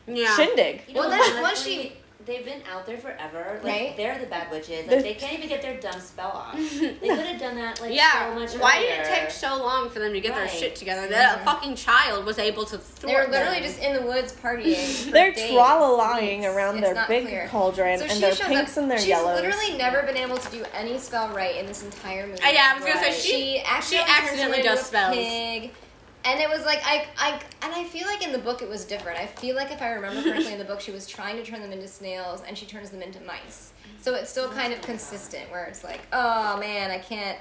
Yeah. 0.08 0.36
shindig. 0.36 0.82
You 0.88 0.94
know, 0.96 1.00
Well, 1.02 1.10
then 1.10 1.20
honestly, 1.22 1.42
once 1.42 1.64
she- 1.64 1.94
they've 2.28 2.46
been 2.46 2.62
out 2.72 2.86
there 2.86 2.98
forever. 2.98 3.60
Like 3.64 3.74
Right? 3.74 3.98
they're 3.98 4.20
the 4.20 4.26
bad 4.28 4.52
witches. 4.52 4.86
They're- 4.86 4.98
Like 4.98 5.06
they 5.06 5.14
can't 5.16 5.34
even 5.34 5.48
get 5.50 5.62
their 5.64 5.80
dumb 5.80 6.00
spell 6.00 6.28
off. 6.32 6.54
they 6.80 6.90
could 7.00 7.26
have 7.26 7.40
done 7.40 7.56
that 7.56 7.82
like 7.82 7.94
Yeah. 7.96 8.34
so 8.34 8.40
much 8.40 8.54
Why 8.62 8.80
did 8.80 9.00
it 9.00 9.06
take 9.06 9.32
so 9.32 9.58
long 9.58 9.90
for 9.90 10.00
them 10.00 10.14
to 10.14 10.20
get 10.20 10.36
their 10.36 10.48
shit 10.48 10.76
together? 10.76 11.08
That 11.08 11.40
a 11.42 11.46
fucking 11.46 11.76
child 11.76 12.26
was 12.26 12.38
able 12.38 12.66
to 12.66 12.78
thwart 12.78 13.14
They're 13.14 13.28
literally 13.32 13.62
them. 13.62 13.64
just 13.70 13.80
in 13.82 13.94
the 13.96 14.02
woods 14.02 14.34
partying. 14.34 15.12
They're 15.12 15.32
days, 15.32 15.50
tra-la-lying 15.52 16.46
around 16.46 16.78
It's 16.84 16.94
their 16.94 17.06
big 17.08 17.28
clear. 17.28 17.48
cauldron 17.48 18.00
So 18.00 18.06
and 18.06 18.22
their 18.22 18.36
pinks 18.36 18.74
up- 18.78 18.82
and 18.84 18.92
their 18.92 18.98
she's 19.00 19.08
yellows. 19.08 19.40
She's 19.42 19.46
literally 19.56 19.78
never 19.78 20.04
been 20.04 20.18
able 20.18 20.38
to 20.38 20.52
do 20.52 20.66
any 20.74 20.98
spell 21.00 21.30
right 21.30 21.56
in 21.56 21.66
this 21.66 21.82
entire 21.84 22.28
movie. 22.28 22.44
Uh, 22.44 22.50
yeah, 22.50 22.72
I 22.74 22.76
was 22.76 22.84
gonna 22.86 23.00
say 23.00 23.14
she. 23.14 23.30
she 23.30 23.64
accidentally, 23.66 24.12
accidentally 24.14 24.62
does 24.62 24.78
into 24.80 24.86
spells. 24.86 25.16
pig. 25.16 25.72
And 26.28 26.42
it 26.42 26.50
was 26.50 26.66
like 26.66 26.82
I, 26.86 27.08
I, 27.18 27.40
and 27.62 27.74
I 27.74 27.86
feel 27.86 28.06
like 28.06 28.22
in 28.22 28.34
the 28.34 28.38
book 28.38 28.62
it 28.62 28.68
was 28.70 28.84
different. 28.84 29.18
I 29.18 29.26
feel 29.28 29.56
like 29.56 29.72
if 29.72 29.82
I 29.82 29.92
remember 29.92 30.22
correctly 30.24 30.52
in 30.52 30.60
the 30.60 30.66
book, 30.66 30.82
she 30.82 30.92
was 30.92 31.08
trying 31.08 31.38
to 31.38 31.44
turn 31.44 31.62
them 31.62 31.72
into 31.72 31.88
snails, 31.88 32.44
and 32.46 32.58
she 32.58 32.66
turns 32.66 32.90
them 32.90 33.02
into 33.02 33.20
mice. 33.22 33.72
So 34.02 34.14
it's 34.14 34.30
still 34.30 34.50
kind 34.50 34.74
of 34.74 34.82
consistent, 34.82 35.50
where 35.50 35.66
it's 35.66 35.84
like, 35.84 36.02
oh 36.12 36.58
man, 36.60 36.92
I 36.92 36.98
can't. 37.00 37.38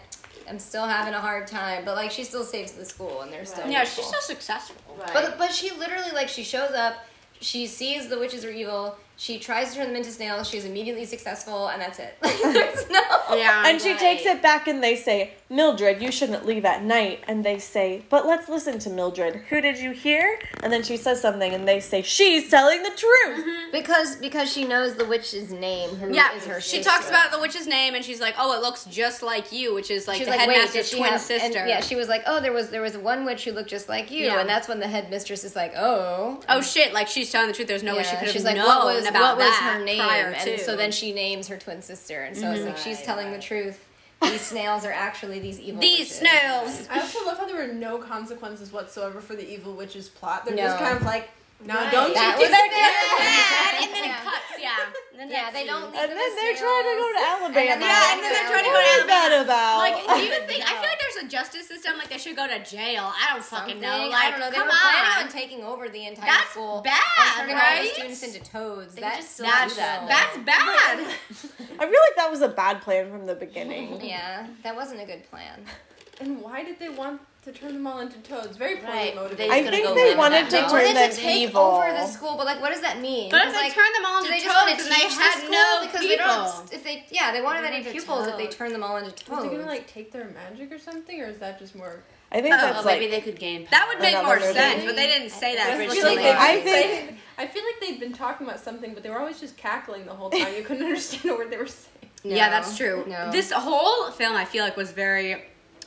I'm 0.49 0.61
still 0.61 0.87
having 0.87 1.12
a 1.14 1.20
hard 1.20 1.49
time, 1.49 1.85
but 1.85 1.96
like 1.96 2.12
she 2.12 2.22
still 2.22 2.44
saves 2.44 2.72
the 2.72 2.85
school, 2.85 3.22
and 3.22 3.33
they're 3.33 3.44
still 3.44 3.68
Yeah, 3.68 3.81
useful. 3.81 4.05
she's 4.05 4.12
so 4.12 4.20
successful. 4.20 4.96
Right. 4.96 5.11
But 5.12 5.37
but 5.37 5.51
she 5.53 5.72
literally 5.72 6.12
like 6.12 6.29
she 6.29 6.44
shows 6.44 6.70
up, 6.70 6.94
she 7.40 7.66
sees 7.66 8.09
the 8.09 8.18
witches 8.18 8.44
are 8.44 8.51
evil. 8.53 8.96
She 9.18 9.38
tries 9.38 9.70
to 9.70 9.76
turn 9.76 9.87
them 9.88 9.96
into 9.96 10.11
snails. 10.11 10.48
She's 10.48 10.66
immediately 10.66 11.07
successful, 11.07 11.68
and 11.68 11.81
that's 11.81 11.98
it. 11.98 12.16
Like, 12.22 12.38
there's 12.42 12.90
no. 12.90 13.00
Yeah. 13.35 13.64
And 13.66 13.81
she 13.81 13.90
Right. 13.92 13.98
takes 13.98 14.26
it 14.26 14.42
back 14.42 14.68
and 14.68 14.83
they 14.85 14.94
say, 14.94 15.33
Mildred, 15.48 16.02
you 16.02 16.12
shouldn't 16.12 16.44
leave 16.44 16.64
at 16.64 16.83
night. 16.83 17.24
And 17.26 17.44
they 17.44 17.59
say, 17.59 18.02
but 18.11 18.26
let's 18.26 18.48
listen 18.48 18.79
to 18.81 18.90
Mildred. 18.90 19.37
Who 19.48 19.61
did 19.61 19.79
you 19.79 19.92
hear? 19.92 20.38
And 20.62 20.72
then 20.72 20.83
she 20.83 20.96
says 20.96 21.20
something 21.20 21.55
and 21.55 21.66
they 21.66 21.81
say, 21.81 22.02
she's 22.02 22.50
telling 22.50 22.83
the 22.83 22.90
truth. 22.90 23.38
Mm-hmm. 23.46 23.70
Because 23.72 24.16
because 24.16 24.52
she 24.52 24.64
knows 24.64 24.94
the 24.96 25.05
witch's 25.07 25.50
name. 25.50 25.90
Who 25.96 26.12
Yeah, 26.14 26.35
is 26.35 26.44
her 26.46 26.61
she 26.61 26.76
sister. 26.79 26.90
talks 26.90 27.09
about 27.09 27.33
the 27.33 27.40
witch's 27.40 27.66
name, 27.66 27.94
and 27.94 28.05
she's 28.05 28.20
like, 28.20 28.35
"Oh, 28.38 28.52
it 28.57 28.62
looks 28.62 28.85
just 28.87 29.22
like 29.22 29.50
you," 29.52 29.74
which 29.74 29.90
is 29.90 30.07
like 30.09 30.18
She's 30.18 30.26
the 30.26 30.31
like, 30.33 30.40
headmaster's 30.40 30.88
she 30.88 30.96
twin 30.98 31.11
have, 31.11 31.20
sister. 31.20 31.59
And, 31.59 31.68
yeah, 31.68 31.81
she 31.81 31.94
was 31.96 32.09
like, 32.09 32.22
oh, 32.26 32.40
there 32.40 32.52
was 32.52 32.70
there 32.70 32.81
was 32.81 32.96
one 32.96 33.24
witch 33.24 33.44
who 33.44 33.52
looked 33.52 33.68
just 33.70 33.88
like 33.88 34.11
you, 34.11 34.26
Yeah. 34.26 34.40
and 34.40 34.48
that's 34.48 34.68
when 34.68 34.79
the 34.81 34.87
headmistress 34.88 35.42
is 35.44 35.55
like, 35.57 35.72
oh, 35.76 36.40
oh 36.48 36.61
shit! 36.62 36.92
Like 36.92 37.09
she's 37.09 37.31
telling 37.31 37.48
the 37.48 37.55
truth. 37.55 37.68
There's 37.68 37.83
no 37.83 37.96
way 37.96 38.02
she 38.05 38.11
could 38.11 38.20
have 38.26 38.31
she's 38.31 38.44
like, 38.44 38.57
known 38.57 38.66
what 38.66 38.85
was 38.87 39.06
about 39.11 39.37
what 39.38 39.47
was 39.47 39.55
her 39.57 39.85
name? 39.85 40.01
And 40.01 40.35
to. 40.37 40.59
so 40.59 40.77
then 40.77 40.92
she 40.92 41.12
names 41.12 41.49
her 41.49 41.57
twin 41.59 41.83
sister, 41.83 42.23
and 42.23 42.37
so 42.37 42.51
it's 42.53 42.64
like 42.64 42.77
she's 42.79 42.97
Right, 42.99 43.05
telling 43.05 43.33
the 43.33 43.38
truth. 43.40 43.83
These 44.23 44.40
snails 44.40 44.85
are 44.87 44.92
actually 44.92 45.40
these 45.40 45.61
evil. 45.61 45.81
these 45.81 45.99
witches. 46.01 46.16
snails. 46.16 46.88
I 46.90 47.01
also 47.01 47.25
love 47.27 47.37
how 47.37 47.47
there 47.47 47.57
were 47.66 47.73
no 47.75 47.99
consequences 47.99 48.73
whatsoever 48.73 49.21
for 49.21 49.37
the 49.37 49.47
evil 49.47 49.75
witch's 49.75 50.09
plot. 50.09 50.47
They're 50.47 50.55
No. 50.57 50.62
just 50.64 50.79
kind 50.79 50.97
of 50.97 51.03
like, 51.03 51.29
no, 51.64 51.75
Right. 51.75 51.90
don't 51.92 52.12
That 52.14 52.37
you 52.37 52.47
was 52.47 52.51
get 52.53 52.71
Bad, 52.77 53.75
and 53.83 53.95
then 53.95 54.05
Yeah. 54.05 54.16
it 54.21 54.25
cuts. 54.25 54.53
Yeah. 54.61 54.77
And 55.12 55.21
then 55.21 55.29
Yeah, 55.31 55.51
they 55.51 55.64
don't. 55.64 55.90
leave 55.92 56.01
And 56.03 56.11
then 56.12 56.19
as 56.19 56.35
they're 56.37 56.57
trying 56.57 56.85
to 56.85 56.95
go 57.01 57.07
to. 57.16 57.21
Alabama. 57.27 57.61
And 57.73 57.83
then 57.83 57.88
Yeah, 57.88 58.12
and 58.12 58.21
then 58.23 58.33
they're 58.33 58.51
trying 58.53 58.64
to 58.64 58.71
go 58.71 58.77
What 58.77 58.85
to 58.85 59.01
is 59.01 59.07
that 59.07 59.31
about? 59.45 59.79
Like, 59.79 59.97
do 60.05 60.21
you 60.23 60.35
think? 60.47 60.61
I 60.64 60.73
feel 60.77 60.88
like 60.92 61.01
there's 61.01 61.25
a 61.25 61.29
justice 61.29 61.66
system. 61.69 61.97
Like 61.99 62.09
they 62.11 62.19
should 62.19 62.37
go 62.37 62.47
to 62.47 62.59
jail. 62.62 63.09
I 63.16 63.33
don't 63.33 63.45
fucking 63.45 63.81
know. 63.81 63.88
Something. 63.88 64.11
Like, 64.12 64.25
I 64.25 64.31
don't 64.33 64.40
know. 64.40 64.51
They 64.51 64.57
come 64.57 64.66
were 64.69 64.73
planning 64.85 65.12
on. 65.16 65.23
on 65.25 65.29
taking 65.33 65.61
over 65.64 65.88
the 65.88 66.07
entire 66.07 66.27
That's 66.31 66.51
school 66.51 66.83
bad, 66.83 67.01
and 67.40 67.49
turning 67.49 67.57
all 67.57 67.83
the 67.83 67.88
students 67.88 68.23
into 68.23 68.40
toads. 68.45 68.95
They 68.95 69.01
That's 69.01 69.16
just 69.19 69.33
still 69.35 69.47
That's 69.47 69.77
that, 69.77 70.05
that's 70.09 70.37
bad. 70.45 70.99
I 71.81 71.85
feel 71.88 72.01
like 72.07 72.16
that 72.16 72.29
was 72.31 72.42
a 72.42 72.49
bad 72.49 72.83
plan 72.83 73.11
from 73.11 73.25
the 73.27 73.35
beginning. 73.35 74.01
yeah, 74.05 74.47
that 74.62 74.77
wasn't 74.77 75.01
a 75.01 75.07
good 75.07 75.29
plan. 75.31 75.64
And 76.19 76.40
why 76.40 76.64
did 76.64 76.79
they 76.79 76.88
want 76.88 77.21
to 77.46 77.52
turn 77.52 77.72
them 77.74 77.87
all 77.87 78.00
into 78.00 78.18
toads? 78.18 78.56
Very 78.56 78.76
poorly 78.76 78.92
Right. 78.92 79.14
motivated. 79.14 79.50
I 79.52 79.61
gonna 79.61 79.70
think 79.70 79.87
go 79.87 79.94
they 79.94 80.14
wanted 80.14 80.44
to 80.46 80.50
They 80.50 80.61
town. 80.61 80.70
turn 80.70 80.78
wanted 80.82 80.96
them 80.96 81.11
to 81.11 81.16
take 81.16 81.37
evil. 81.48 81.62
over 81.62 81.90
the 81.92 82.06
school, 82.06 82.37
but 82.37 82.44
like, 82.46 82.61
what 82.61 82.72
does 82.72 82.82
that 82.82 83.00
mean? 83.00 83.30
But 83.30 83.38
if 83.38 83.42
Because, 83.48 83.54
they 83.54 83.66
like, 83.68 83.74
turn 83.74 83.92
them 83.94 84.04
all 84.06 84.18
into 84.18 84.30
they 84.30 84.40
toads 84.40 84.82
and 84.82 84.92
they 84.92 84.94
teach 84.96 85.16
the 85.16 85.22
had 85.22 85.50
no 85.50 85.80
because 85.87 86.00
people? 86.00 86.09
they 86.09 86.16
don't. 86.16 86.72
If 86.74 86.85
they, 86.85 87.06
yeah, 87.11 87.32
they 87.32 87.40
won't 87.40 87.56
have 87.56 87.64
any 87.64 87.82
They're 87.82 87.92
pupils 87.92 88.26
if 88.28 88.37
they 88.37 88.46
turn 88.48 88.72
them 88.72 88.82
all 88.82 88.96
into 88.96 89.09
Is 89.14 89.22
toads. 89.22 89.42
they 89.44 89.48
gonna 89.56 89.66
like 89.66 89.87
take 89.87 90.12
their 90.12 90.26
magic 90.26 90.70
or 90.72 90.78
something, 90.78 91.20
or 91.22 91.26
is 91.26 91.38
that 91.38 91.59
just 91.59 91.74
more? 91.74 92.02
I 92.32 92.40
think 92.42 92.54
Oh, 92.54 92.59
that's 92.59 92.78
Oh, 92.80 92.82
like. 92.82 92.98
maybe 92.98 93.11
they 93.11 93.20
could 93.20 93.38
gain. 93.38 93.68
That 93.70 93.87
would 93.88 94.00
make 94.00 94.16
more 94.24 94.37
movie. 94.40 94.52
sense, 94.52 94.85
but 94.85 94.96
they 94.96 95.06
didn't 95.06 95.30
say 95.30 95.54
that 95.54 95.70
I 95.70 95.74
I 95.74 95.78
feel 95.78 95.90
feel 95.92 96.04
originally. 96.06 96.16
like 96.16 96.24
they've 96.24 96.37
I 96.37 96.54
been 96.56 96.64
think- 96.64 96.87
saying- 96.92 97.18
I 97.38 97.46
feel 97.46 97.62
like 97.64 97.80
they'd 97.80 98.00
been 98.00 98.12
talking 98.12 98.46
about 98.46 98.59
something, 98.61 98.94
but 98.94 99.02
they 99.04 99.11
were 99.11 99.20
always 99.20 99.38
just 99.38 99.56
cackling 99.56 100.06
the 100.06 100.12
whole 100.14 100.30
time. 100.30 100.54
You 100.56 100.62
couldn't 100.64 100.85
understand 100.87 101.30
a 101.32 101.37
word 101.37 101.50
they 101.50 101.56
were 101.59 101.66
saying. 101.68 101.92
yeah, 102.24 102.48
that's 102.50 102.76
true. 102.76 103.04
no. 103.06 103.30
This 103.30 103.52
whole 103.52 104.11
film, 104.11 104.35
I 104.35 104.44
feel 104.44 104.64
like, 104.64 104.76
was 104.76 104.90
very 104.90 105.44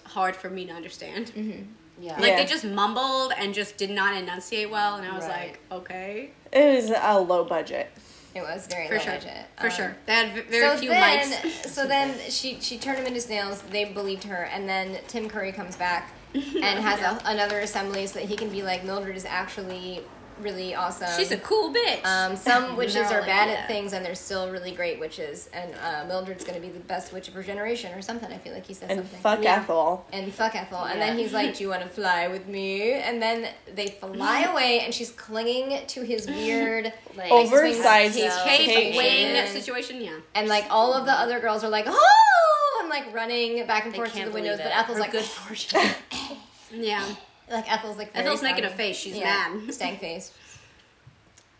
hard 0.09 0.35
for 0.35 0.49
me 0.49 0.65
to 0.65 0.73
understand. 0.73 1.27
Mm-hmm. 1.35 1.63
Yeah. 2.01 2.13
Like 2.19 2.29
Yeah. 2.29 2.35
they 2.37 2.45
just 2.45 2.63
mumbled 2.65 3.33
and 3.37 3.53
just 3.53 3.77
did 3.77 3.89
not 3.89 4.15
enunciate 4.15 4.69
well, 4.69 4.95
and 4.95 5.05
I 5.07 5.15
was 5.15 5.25
Right. 5.25 5.51
like, 5.51 5.59
okay, 5.71 6.31
It 6.51 6.75
was 6.75 6.91
a 6.97 7.19
low 7.19 7.43
budget. 7.43 7.89
It 8.35 8.41
was 8.41 8.67
very 8.67 8.87
for 8.87 8.93
low 8.95 8.99
sure, 9.01 9.13
budget. 9.13 9.45
for 9.57 9.65
Um, 9.67 9.71
sure. 9.71 9.95
They 10.05 10.13
had 10.13 10.45
very 10.45 10.61
so 10.75 10.77
few 10.77 10.89
then, 10.89 11.31
mics. 11.31 11.65
so 11.75 11.87
then 11.87 12.15
she 12.29 12.59
she 12.61 12.77
turned 12.77 12.99
him 12.99 13.05
into 13.07 13.19
snails. 13.21 13.61
They 13.63 13.85
believed 13.85 14.23
her, 14.25 14.43
and 14.53 14.67
then 14.69 14.97
Tim 15.07 15.27
Curry 15.29 15.51
comes 15.51 15.75
back 15.75 16.11
and 16.33 16.79
has 16.79 16.99
a, 17.01 17.19
another 17.25 17.59
assembly 17.59 18.05
so 18.07 18.19
that 18.19 18.29
he 18.29 18.35
can 18.35 18.49
be 18.49 18.61
like 18.61 18.83
Mildred 18.85 19.15
is 19.17 19.25
actually 19.25 20.01
really 20.41 20.75
awesome. 20.75 21.07
She's 21.17 21.31
a 21.31 21.37
cool 21.37 21.73
bitch. 21.73 22.03
Um, 22.05 22.35
some 22.35 22.75
witches 22.81 22.93
They're 22.95 23.19
like, 23.19 23.25
bad 23.25 23.49
yeah. 23.49 23.55
at 23.55 23.67
things, 23.67 23.93
and 23.93 24.05
they're 24.05 24.15
still 24.15 24.49
really 24.51 24.71
great 24.71 24.99
witches. 24.99 25.49
And 25.53 25.73
uh, 25.75 26.05
Mildred's 26.07 26.43
gonna 26.43 26.59
be 26.59 26.69
the 26.69 26.79
best 26.79 27.11
witch 27.13 27.27
of 27.27 27.33
her 27.35 27.43
generation, 27.43 27.93
or 27.97 28.01
something. 28.01 28.31
I 28.31 28.37
feel 28.37 28.53
like 28.53 28.65
he 28.65 28.73
said 28.73 28.89
And 28.91 28.99
something. 29.01 29.19
fuck 29.19 29.43
Yeah. 29.43 29.55
Ethel. 29.61 30.05
and 30.13 30.33
fuck 30.33 30.55
Ethel. 30.55 30.79
And 30.85 31.01
then 31.01 31.17
he's 31.17 31.33
like, 31.33 31.55
"Do 31.55 31.63
you 31.63 31.69
want 31.69 31.83
to 31.83 31.89
fly 31.89 32.27
with 32.27 32.47
me?" 32.47 32.93
And 32.93 33.21
then 33.21 33.47
they 33.75 33.87
fly 33.87 34.43
away, 34.51 34.81
and 34.81 34.93
she's 34.93 35.11
clinging 35.11 35.85
to 35.87 36.01
his 36.03 36.27
weird, 36.37 36.91
like 37.15 37.31
Oversized 37.31 38.15
his 38.17 38.33
Cape 38.43 38.67
Situation. 38.69 38.97
wing 38.97 39.47
situation, 39.47 40.01
yeah. 40.01 40.17
and 40.35 40.47
like 40.47 40.65
all 40.69 40.93
of 40.93 41.05
the 41.05 41.13
other 41.13 41.39
girls 41.39 41.63
are 41.63 41.69
like, 41.69 41.85
"Oh!" 41.87 42.79
and 42.81 42.89
like 42.89 43.13
running 43.13 43.65
back 43.67 43.83
and 43.85 43.93
They 43.93 43.97
forth 43.97 44.13
to 44.13 44.25
the 44.25 44.31
windows, 44.31 44.57
believe 44.57 44.71
but. 44.73 44.77
Ethel's 44.79 44.97
Her 44.97 45.01
like, 45.03 45.11
good 45.11 45.23
fortune. 45.25 45.81
Yeah. 46.71 47.03
Like 47.49 47.71
Ethel's 47.71 47.97
like, 47.97 48.13
very 48.13 48.25
Ethel's 48.25 48.41
making 48.43 48.65
a 48.65 48.69
face. 48.69 48.97
She's 48.97 49.15
Yeah, 49.17 49.55
mad. 49.55 49.73
stank 49.73 49.99
face. 49.99 50.33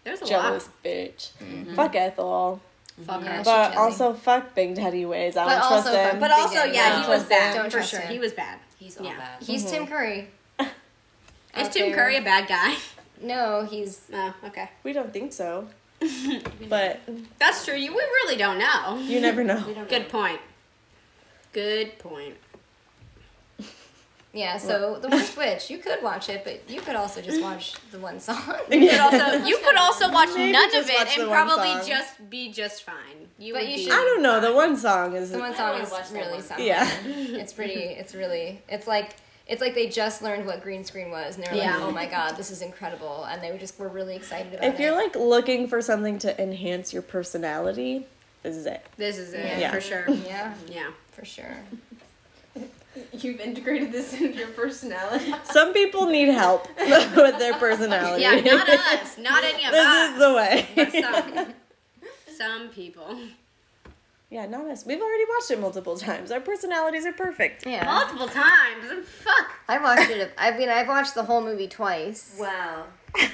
There's 0.04 0.22
a 0.22 0.26
Jealous 0.26 0.66
lot. 0.68 0.84
bitch. 0.84 1.32
Mm-hmm. 1.42 1.76
Fuck 1.76 1.96
Ethel. 1.96 2.62
Fuck 3.06 3.22
Yeah, 3.24 3.38
her. 3.38 3.44
But 3.44 3.78
also 3.78 4.14
fuck 4.14 4.56
Big 4.56 4.76
Daddy 4.76 5.06
Ways. 5.06 5.38
I 5.38 5.46
But 5.46 5.60
don't 5.60 5.68
trust 5.84 5.88
him. 6.14 6.20
But 6.20 6.32
also, 6.32 6.64
yeah, 6.66 6.90
Don't 6.96 7.04
he 7.04 7.10
was 7.10 7.24
bad. 7.26 7.56
Don't 7.56 7.66
for 7.66 7.72
trust 7.72 7.92
sure. 7.92 8.00
her. 8.02 8.12
He 8.12 8.20
was 8.20 8.34
bad. 8.34 8.60
He's 8.78 8.98
all 8.98 9.06
Yeah. 9.06 9.18
bad. 9.18 9.44
He's 9.44 9.64
Mm-hmm. 9.64 9.74
Tim 9.74 9.88
Curry. 9.88 10.28
Is 10.60 10.68
Out 11.68 11.72
Tim 11.72 11.88
there. 11.88 11.96
Curry 11.96 12.18
a 12.18 12.22
bad 12.22 12.48
guy? 12.48 12.76
No, 13.22 13.66
he's 13.70 14.02
Oh, 14.14 14.34
okay. 14.46 14.70
we 14.84 14.94
don't 14.94 15.12
think 15.12 15.34
so. 15.34 15.68
but 16.70 17.00
That's 17.40 17.66
true. 17.66 17.76
You, 17.76 17.92
we 17.92 17.98
really 18.02 18.38
don't 18.38 18.58
know. 18.60 18.98
you 19.00 19.20
never 19.20 19.44
know. 19.44 19.62
Good 19.90 20.04
know. 20.04 20.08
point. 20.10 20.40
Good 21.52 21.98
point. 22.00 22.36
Yeah. 24.34 24.58
So 24.58 25.00
the 25.00 25.10
worst 25.10 25.36
witch, 25.38 25.70
you 25.70 25.78
could 25.80 26.02
watch 26.04 26.30
it, 26.30 26.44
but 26.44 26.62
you 26.70 26.82
could 26.82 26.96
also 26.96 27.22
just 27.22 27.42
watch 27.42 27.74
the 27.92 28.00
one 28.00 28.20
song. 28.20 28.38
You 28.72 28.90
could 28.90 29.00
also 29.00 29.44
you 29.46 29.58
could 29.58 29.76
also 29.76 30.12
watch 30.12 30.30
Maybe 30.36 30.52
none 30.52 30.66
of 30.68 30.72
just 30.72 30.94
watch 30.94 31.08
it 31.08 31.16
the 31.16 31.22
and 31.24 31.30
one 31.32 31.46
probably 31.48 31.74
song. 31.80 31.88
just 31.88 32.30
be 32.30 32.52
just 32.52 32.84
fine. 32.84 32.96
You 33.38 33.54
But 33.54 33.62
would 33.64 33.70
you 33.70 33.76
be. 33.78 33.84
should- 33.86 33.94
I 33.94 33.96
don't 33.98 34.22
know. 34.22 34.40
The 34.40 34.54
one 34.54 34.78
song 34.78 35.16
is 35.16 35.32
The 35.32 35.40
one 35.40 35.56
song 35.56 35.72
wanna 35.72 35.84
is 35.84 35.92
watch 35.92 36.10
that 36.10 36.18
really 36.20 36.34
one. 36.34 36.42
something. 36.44 36.66
Yeah. 36.66 36.90
it's 37.06 37.54
pretty. 37.54 37.74
It's 37.82 38.14
really. 38.16 38.62
It's 38.70 38.88
like. 38.88 39.16
It's 39.48 39.62
like 39.62 39.74
they 39.74 39.88
just 39.90 40.22
learned 40.22 40.46
what 40.46 40.62
green 40.62 40.84
screen 40.84 41.10
was, 41.10 41.36
and 41.36 41.44
they 41.44 41.50
were 41.50 41.58
Yeah. 41.58 41.78
like, 41.78 41.82
"Oh 41.88 41.92
my 41.92 42.06
god, 42.06 42.38
this 42.38 42.52
is 42.52 42.62
incredible!" 42.62 43.24
And 43.24 43.42
they 43.42 43.52
were 43.52 43.58
just 43.58 43.80
were 43.80 43.88
really 43.88 44.16
excited 44.16 44.54
about 44.54 44.64
if 44.64 44.76
it. 44.80 44.84
you're 44.84 44.92
like 44.96 45.16
looking 45.16 45.68
for 45.68 45.82
something 45.82 46.20
to 46.20 46.40
enhance 46.40 46.94
your 46.94 47.02
personality, 47.02 48.06
this 48.44 48.56
is 48.56 48.68
it. 48.68 48.86
This 48.98 49.18
is 49.18 49.34
it 49.34 49.58
Yeah. 49.58 49.72
for 49.72 49.82
sure. 49.82 50.08
yeah, 50.08 50.54
Yeah. 50.68 50.92
for 51.14 51.26
sure. 51.26 51.58
You've 53.14 53.40
integrated 53.40 53.92
this 53.92 54.14
into 54.14 54.38
your 54.38 54.48
personality. 54.50 55.34
Some 55.44 55.74
people 55.74 56.08
need 56.08 56.30
help 56.30 56.68
with 56.78 57.38
their 57.40 57.54
personality. 57.54 58.24
Yeah, 58.24 58.40
not 58.42 58.70
us. 59.02 59.18
Not 59.18 59.44
any 59.44 59.66
of 59.66 59.72
this 59.72 59.86
us. 59.86 60.12
is 60.14 60.20
the 60.20 60.34
way. 60.34 60.68
But 60.76 60.92
some. 60.92 61.54
Some 62.38 62.70
people. 62.70 63.18
yeah, 64.30 64.46
not 64.48 64.66
us. 64.66 64.86
We've 64.86 65.02
already 65.02 65.24
watched 65.38 65.52
it 65.52 65.60
multiple 65.60 65.98
times. 65.98 66.32
Our 66.32 66.40
personalities 66.40 67.06
are 67.06 67.14
perfect. 67.14 67.66
Yeah, 67.66 67.86
Multiple 67.86 68.28
times. 68.28 69.06
Fuck. 69.08 69.52
I 69.68 69.78
watched 69.78 70.10
it. 70.10 70.32
I 70.38 70.58
mean, 70.58 70.70
I've 70.70 70.88
watched 70.88 71.14
the 71.16 71.24
whole 71.24 71.42
movie 71.42 71.68
twice, 71.68 72.36
Wow. 72.40 72.86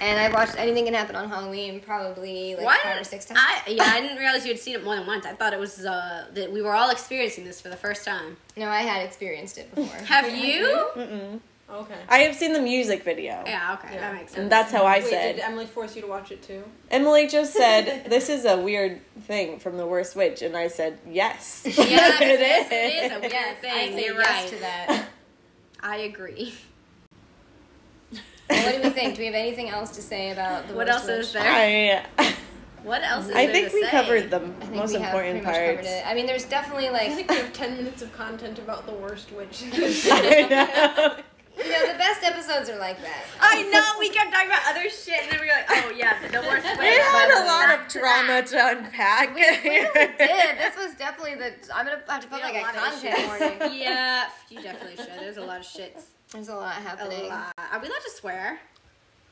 And 0.02 0.20
I 0.20 0.30
watched 0.32 0.56
Anything 0.58 0.86
Can 0.86 0.94
Happen 0.94 1.16
on 1.16 1.30
Halloween 1.30 1.80
probably 1.80 2.56
like 2.56 2.66
Why 2.66 2.78
five 2.84 3.02
or 3.02 3.04
six 3.04 3.26
times. 3.26 3.40
I 3.44 3.62
yeah, 3.70 3.84
I 3.86 4.02
didn't 4.02 4.18
realize 4.18 4.46
you 4.46 4.52
had 4.52 4.60
seen 4.60 4.76
it 4.76 4.84
more 4.84 4.96
than 4.96 5.06
once. 5.08 5.26
I 5.26 5.34
thought 5.34 5.54
it 5.54 5.60
was 5.60 5.86
uh 5.86 6.26
that 6.34 6.52
we 6.52 6.62
were 6.62 6.74
all 6.74 6.90
experiencing 6.90 7.46
this 7.46 7.60
for 7.62 7.70
the 7.70 7.76
first 7.78 8.06
time. 8.06 8.38
no, 8.58 8.68
I 8.68 8.82
had 8.82 9.06
experienced 9.06 9.58
it 9.58 9.74
before. 9.74 9.98
Have 10.06 10.30
you? 10.36 10.66
Mm-mm. 10.96 11.40
Okay. 11.68 11.96
I 12.08 12.20
have 12.20 12.36
seen 12.36 12.54
the 12.54 12.62
music 12.62 13.04
video. 13.04 13.42
Yeah, 13.44 13.76
okay, 13.80 13.96
Yeah. 13.96 14.02
that 14.02 14.14
makes 14.14 14.32
sense. 14.34 14.40
And 14.44 14.52
that's 14.52 14.72
how 14.72 14.86
I 14.86 15.00
Wait, 15.00 15.08
said. 15.08 15.36
did 15.38 15.42
Emily 15.44 15.66
force 15.66 15.96
you 15.96 16.04
to 16.04 16.08
watch 16.08 16.30
it 16.32 16.44
too? 16.44 16.64
Emily 16.92 17.28
just 17.28 17.54
said, 17.54 18.06
"This 18.10 18.30
is 18.30 18.46
a 18.46 18.56
weird 18.56 19.02
thing 19.22 19.58
from 19.58 19.76
the 19.78 19.86
worst 19.88 20.16
witch," 20.16 20.44
and 20.44 20.56
I 20.56 20.68
said, 20.68 21.00
"Yes, 21.10 21.64
Yes, 21.66 21.76
it 22.22 22.40
yes, 22.40 22.68
it 22.72 23.06
is 23.06 23.12
a 23.12 23.20
weird 23.20 23.32
yes, 23.34 23.58
thing. 23.62 23.72
I 23.72 23.90
say 23.90 24.06
You're 24.06 24.14
yes 24.22 24.42
right. 24.44 24.50
to 24.54 24.60
that. 24.60 25.06
I 25.82 25.96
agree. 25.98 26.54
Well, 28.50 28.64
what 28.66 28.76
do 28.76 28.82
we 28.84 28.90
think? 28.92 29.16
Do 29.16 29.22
we 29.22 29.26
have 29.28 29.36
anything 29.36 29.70
else 29.70 29.92
to 29.92 30.02
say 30.02 30.32
about 30.32 30.68
the 30.68 30.74
What 30.76 30.88
worst 30.88 31.00
else 31.00 31.08
witch? 31.08 31.20
is 31.28 31.34
there? 31.34 32.06
I, 32.18 32.36
What 32.84 33.02
else 33.04 33.26
is 33.26 33.32
I 33.36 33.46
there 33.48 33.54
think 33.56 33.70
to 33.70 33.74
we 33.74 33.84
say? 33.84 33.90
covered 33.90 34.30
the 34.30 34.38
I 34.38 34.40
think 34.66 34.74
most 34.76 34.94
we 34.94 35.00
have 35.02 35.06
important 35.16 35.44
pretty 35.44 35.46
much 35.46 35.56
covered 35.56 35.76
parts. 35.78 35.88
it. 35.90 36.04
I 36.08 36.14
mean, 36.14 36.26
there's 36.28 36.46
definitely 36.46 36.88
I 36.90 36.92
like 36.92 37.12
think 37.14 37.30
we 37.32 37.38
have 37.38 37.52
ten 37.54 37.76
minutes 37.78 38.02
of 38.04 38.14
content 38.14 38.60
about 38.60 38.86
the 38.86 38.94
worst 38.94 39.32
witch. 39.32 39.64
I 39.74 40.46
know. 40.48 41.16
you 41.64 41.72
know 41.72 41.92
the 41.92 41.98
best 41.98 42.22
episodes 42.24 42.70
are 42.70 42.78
like 42.78 43.02
that. 43.02 43.24
I 43.40 43.64
know 43.64 43.98
we 43.98 44.10
kept 44.10 44.32
talking 44.32 44.50
about 44.50 44.62
other 44.68 44.88
shit, 44.90 45.24
and 45.24 45.32
then 45.32 45.40
we 45.42 45.48
were 45.48 45.54
like, 45.54 45.66
"Oh 45.72 45.92
yeah, 45.98 46.20
the 46.28 46.42
worst 46.42 46.66
way." 46.78 46.92
We 46.92 46.98
had 47.00 47.32
a 47.42 47.46
lot 47.48 47.80
of 47.80 47.88
drama 47.92 48.28
that. 48.28 48.48
to 48.48 48.78
unpack. 48.78 49.34
We 49.34 49.42
really 49.42 50.14
did. 50.20 50.58
This 50.60 50.76
was 50.78 50.94
definitely 50.96 51.36
the. 51.36 51.54
I'm 51.74 51.88
gonna 51.88 52.02
have 52.08 52.22
to 52.22 52.28
put 52.28 52.38
We 52.38 52.44
like 52.44 52.54
had 52.54 52.76
a 52.76 52.78
lot 52.78 52.94
of 52.94 53.02
content 53.02 53.18
issues. 53.18 53.60
warning. 53.62 53.82
Yeah, 53.82 54.26
you 54.52 54.62
definitely 54.62 54.98
should. 54.98 55.10
There's 55.20 55.38
a 55.38 55.42
lot 55.42 55.62
of 55.62 55.66
shit. 55.66 56.00
There's 56.32 56.50
a 56.50 56.56
lot 56.56 56.78
A 56.78 56.82
happening. 56.82 57.30
lot. 57.30 57.54
Are 57.58 57.80
we 57.80 57.88
allowed 57.88 58.02
to 58.04 58.12
swear? 58.12 58.60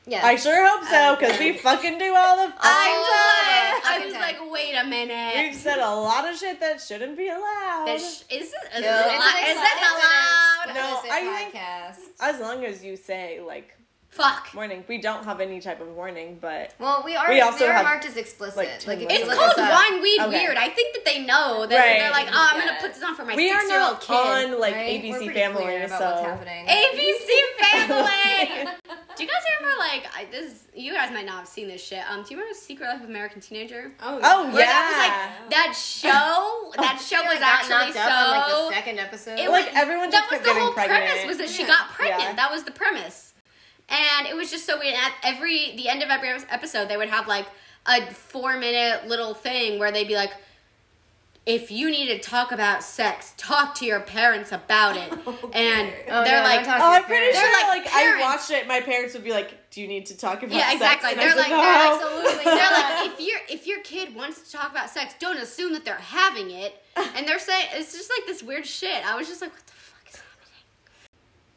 Yeah. 0.06 0.24
I 0.26 0.36
sure 0.36 0.66
hope 0.66 0.84
so, 0.86 1.12
um, 1.12 1.16
because 1.18 1.38
we 1.38 1.56
fucking 1.56 1.98
do 1.98 2.14
all 2.14 2.36
the. 2.36 2.52
Oh, 2.52 2.58
I 2.62 3.80
fucking 3.82 4.04
was 4.06 4.12
time. 4.14 4.22
like, 4.22 4.52
wait 4.52 4.74
a 4.74 4.84
minute. 4.84 5.34
We've 5.36 5.54
said 5.54 5.78
a 5.78 5.94
lot 5.94 6.28
of 6.30 6.36
shit 6.36 6.60
that 6.60 6.80
shouldn't 6.80 7.16
be 7.16 7.28
allowed. 7.28 7.84
That 7.86 7.98
sh- 8.00 8.22
is 8.30 8.52
it? 8.52 8.76
Is, 8.76 8.82
No, 8.82 9.00
it, 9.00 9.14
it's 9.14 9.24
allo- 9.24 9.40
is 9.40 9.56
it 9.56 9.78
it's 9.78 9.90
allowed? 9.90 10.74
No, 10.74 10.92
explicit 10.92 11.10
I 11.10 11.38
think- 11.38 11.54
podcast. 11.54 11.98
As 12.20 12.40
long 12.40 12.64
as 12.66 12.84
you 12.84 12.96
say 12.96 13.40
like 13.40 13.76
Fuck. 14.14 14.50
warning, 14.54 14.84
we 14.88 14.98
don't 14.98 15.24
have 15.24 15.40
any 15.40 15.60
type 15.60 15.80
of 15.80 15.88
warning, 15.88 16.38
but 16.40 16.72
Well, 16.78 17.02
we 17.04 17.16
are. 17.16 17.28
We 17.28 17.40
also 17.40 17.58
they 17.58 17.66
are 17.70 17.72
have, 17.74 17.84
marked 17.84 18.04
as 18.06 18.16
explicit. 18.16 18.56
like, 18.56 18.68
Like, 18.68 18.80
two 18.80 18.90
if 18.92 19.00
you 19.00 19.06
It's 19.10 19.34
called 19.34 19.56
wine 19.58 20.00
Weed 20.02 20.20
Okay. 20.20 20.44
Weird. 20.44 20.56
I 20.56 20.68
think 20.68 20.94
that 20.94 21.04
they 21.04 21.24
know 21.24 21.66
that 21.66 21.76
Right. 21.76 21.98
they're 21.98 22.10
like, 22.10 22.28
oh, 22.30 22.48
I'm 22.52 22.58
gonna 22.60 22.78
put 22.80 22.94
this 22.94 23.02
on 23.02 23.16
for 23.16 23.24
my 23.24 23.34
we 23.34 23.50
are 23.50 23.58
six 23.60 23.70
year 23.70 23.80
old 23.80 23.92
not 23.94 24.00
kid. 24.02 24.14
on 24.54 24.60
like 24.60 24.74
right? 24.74 25.02
We're 25.02 25.18
ABC 25.18 25.34
Family, 25.34 25.62
clear 25.64 25.84
about 25.86 25.98
so 25.98 26.10
what's 26.10 26.20
happening. 26.22 26.66
ABC 26.66 27.30
Family. 27.58 28.70
do 29.16 29.22
you 29.24 29.28
guys 29.28 29.42
remember 29.58 29.78
like 29.78 30.06
I, 30.16 30.26
this? 30.30 30.60
You 30.74 30.92
guys 30.92 31.10
might 31.12 31.26
not 31.26 31.38
have 31.38 31.48
seen 31.48 31.68
this 31.68 31.84
shit. 31.84 32.00
Um, 32.10 32.22
do 32.22 32.30
you 32.30 32.36
remember 32.36 32.54
Secret 32.58 32.86
Life 32.88 33.02
of 33.02 33.08
American 33.08 33.40
Teenager? 33.40 33.92
oh, 34.02 34.20
Oh 34.22 34.44
Where 34.52 34.60
yeah, 34.60 34.66
that 34.66 34.86
was 34.90 34.98
like 35.02 35.50
that 35.50 35.72
show. 35.76 36.72
That 36.84 36.98
show 37.00 37.20
She, 37.22 37.28
was 37.28 37.40
like, 37.40 37.42
actually 37.42 37.92
so. 37.92 38.00
up 38.00 38.10
on, 38.10 38.30
like 38.30 38.48
the 38.70 38.74
second 38.74 38.98
episode. 38.98 39.38
it 39.38 39.48
Like, 39.50 39.66
was- 39.66 39.74
everyone 39.76 40.10
that 40.10 40.20
just 40.28 40.30
was 40.32 40.40
the 40.40 40.46
getting 40.46 40.62
whole 40.62 40.72
premise 40.72 41.26
was 41.26 41.38
that 41.38 41.48
she 41.48 41.64
got 41.64 41.88
pregnant. 41.90 42.36
That 42.36 42.50
was 42.50 42.64
the 42.64 42.72
premise, 42.72 43.33
and 43.88 44.26
it 44.26 44.36
was 44.36 44.50
just 44.50 44.66
so 44.66 44.78
weird. 44.78 44.94
At 44.94 45.12
every 45.22 45.74
the 45.76 45.88
end 45.88 46.02
of 46.02 46.08
every 46.10 46.30
episode, 46.50 46.88
they 46.88 46.96
would 46.96 47.08
have 47.10 47.26
like 47.28 47.46
a 47.86 48.06
four 48.12 48.56
minute 48.56 49.06
little 49.08 49.34
thing 49.34 49.78
where 49.78 49.92
they'd 49.92 50.08
be 50.08 50.16
like. 50.16 50.32
If 51.46 51.70
you 51.70 51.90
need 51.90 52.06
to 52.06 52.18
talk 52.18 52.52
about 52.52 52.82
sex, 52.82 53.34
talk 53.36 53.74
to 53.74 53.84
your 53.84 54.00
parents 54.00 54.50
about 54.50 54.96
it. 54.96 55.12
Oh, 55.26 55.50
and 55.52 55.92
Oh, 56.08 56.24
they're 56.24 56.38
yeah, 56.38 56.42
like, 56.42 56.66
Oh, 56.66 56.70
I'm 56.92 57.04
pretty 57.04 57.36
sure 57.36 57.52
like, 57.68 57.84
like 57.84 57.92
I 57.94 58.18
watched 58.18 58.50
it. 58.50 58.66
My 58.66 58.80
parents 58.80 59.12
would 59.12 59.24
be 59.24 59.30
like, 59.30 59.70
"Do 59.70 59.82
you 59.82 59.86
need 59.86 60.06
to 60.06 60.16
talk 60.16 60.42
about 60.42 60.54
Yeah, 60.56 60.70
sex?" 60.70 60.74
exactly. 60.76 61.10
And 61.10 61.20
They're 61.20 61.28
was 61.28 61.36
like, 61.36 61.50
"No." 61.50 61.60
they're 61.60 61.92
Absolutely. 61.92 62.44
They're 62.44 62.70
like, 62.70 63.10
if 63.12 63.20
your 63.20 63.38
if 63.50 63.66
your 63.66 63.80
kid 63.80 64.14
wants 64.14 64.40
to 64.50 64.52
talk 64.56 64.70
about 64.70 64.88
sex, 64.88 65.14
don't 65.20 65.36
assume 65.36 65.74
that 65.74 65.84
they're 65.84 65.96
having 65.96 66.50
it. 66.50 66.82
And 67.14 67.28
they're 67.28 67.38
saying 67.38 67.66
it's 67.74 67.92
just 67.92 68.08
like 68.08 68.26
this 68.26 68.42
weird 68.42 68.64
shit. 68.64 69.04
I 69.06 69.14
was 69.14 69.28
just 69.28 69.42
like, 69.42 69.52
what 69.52 69.66
the 69.66 69.72
fuck 69.72 69.73
is 69.73 69.73
happening? 69.73 69.73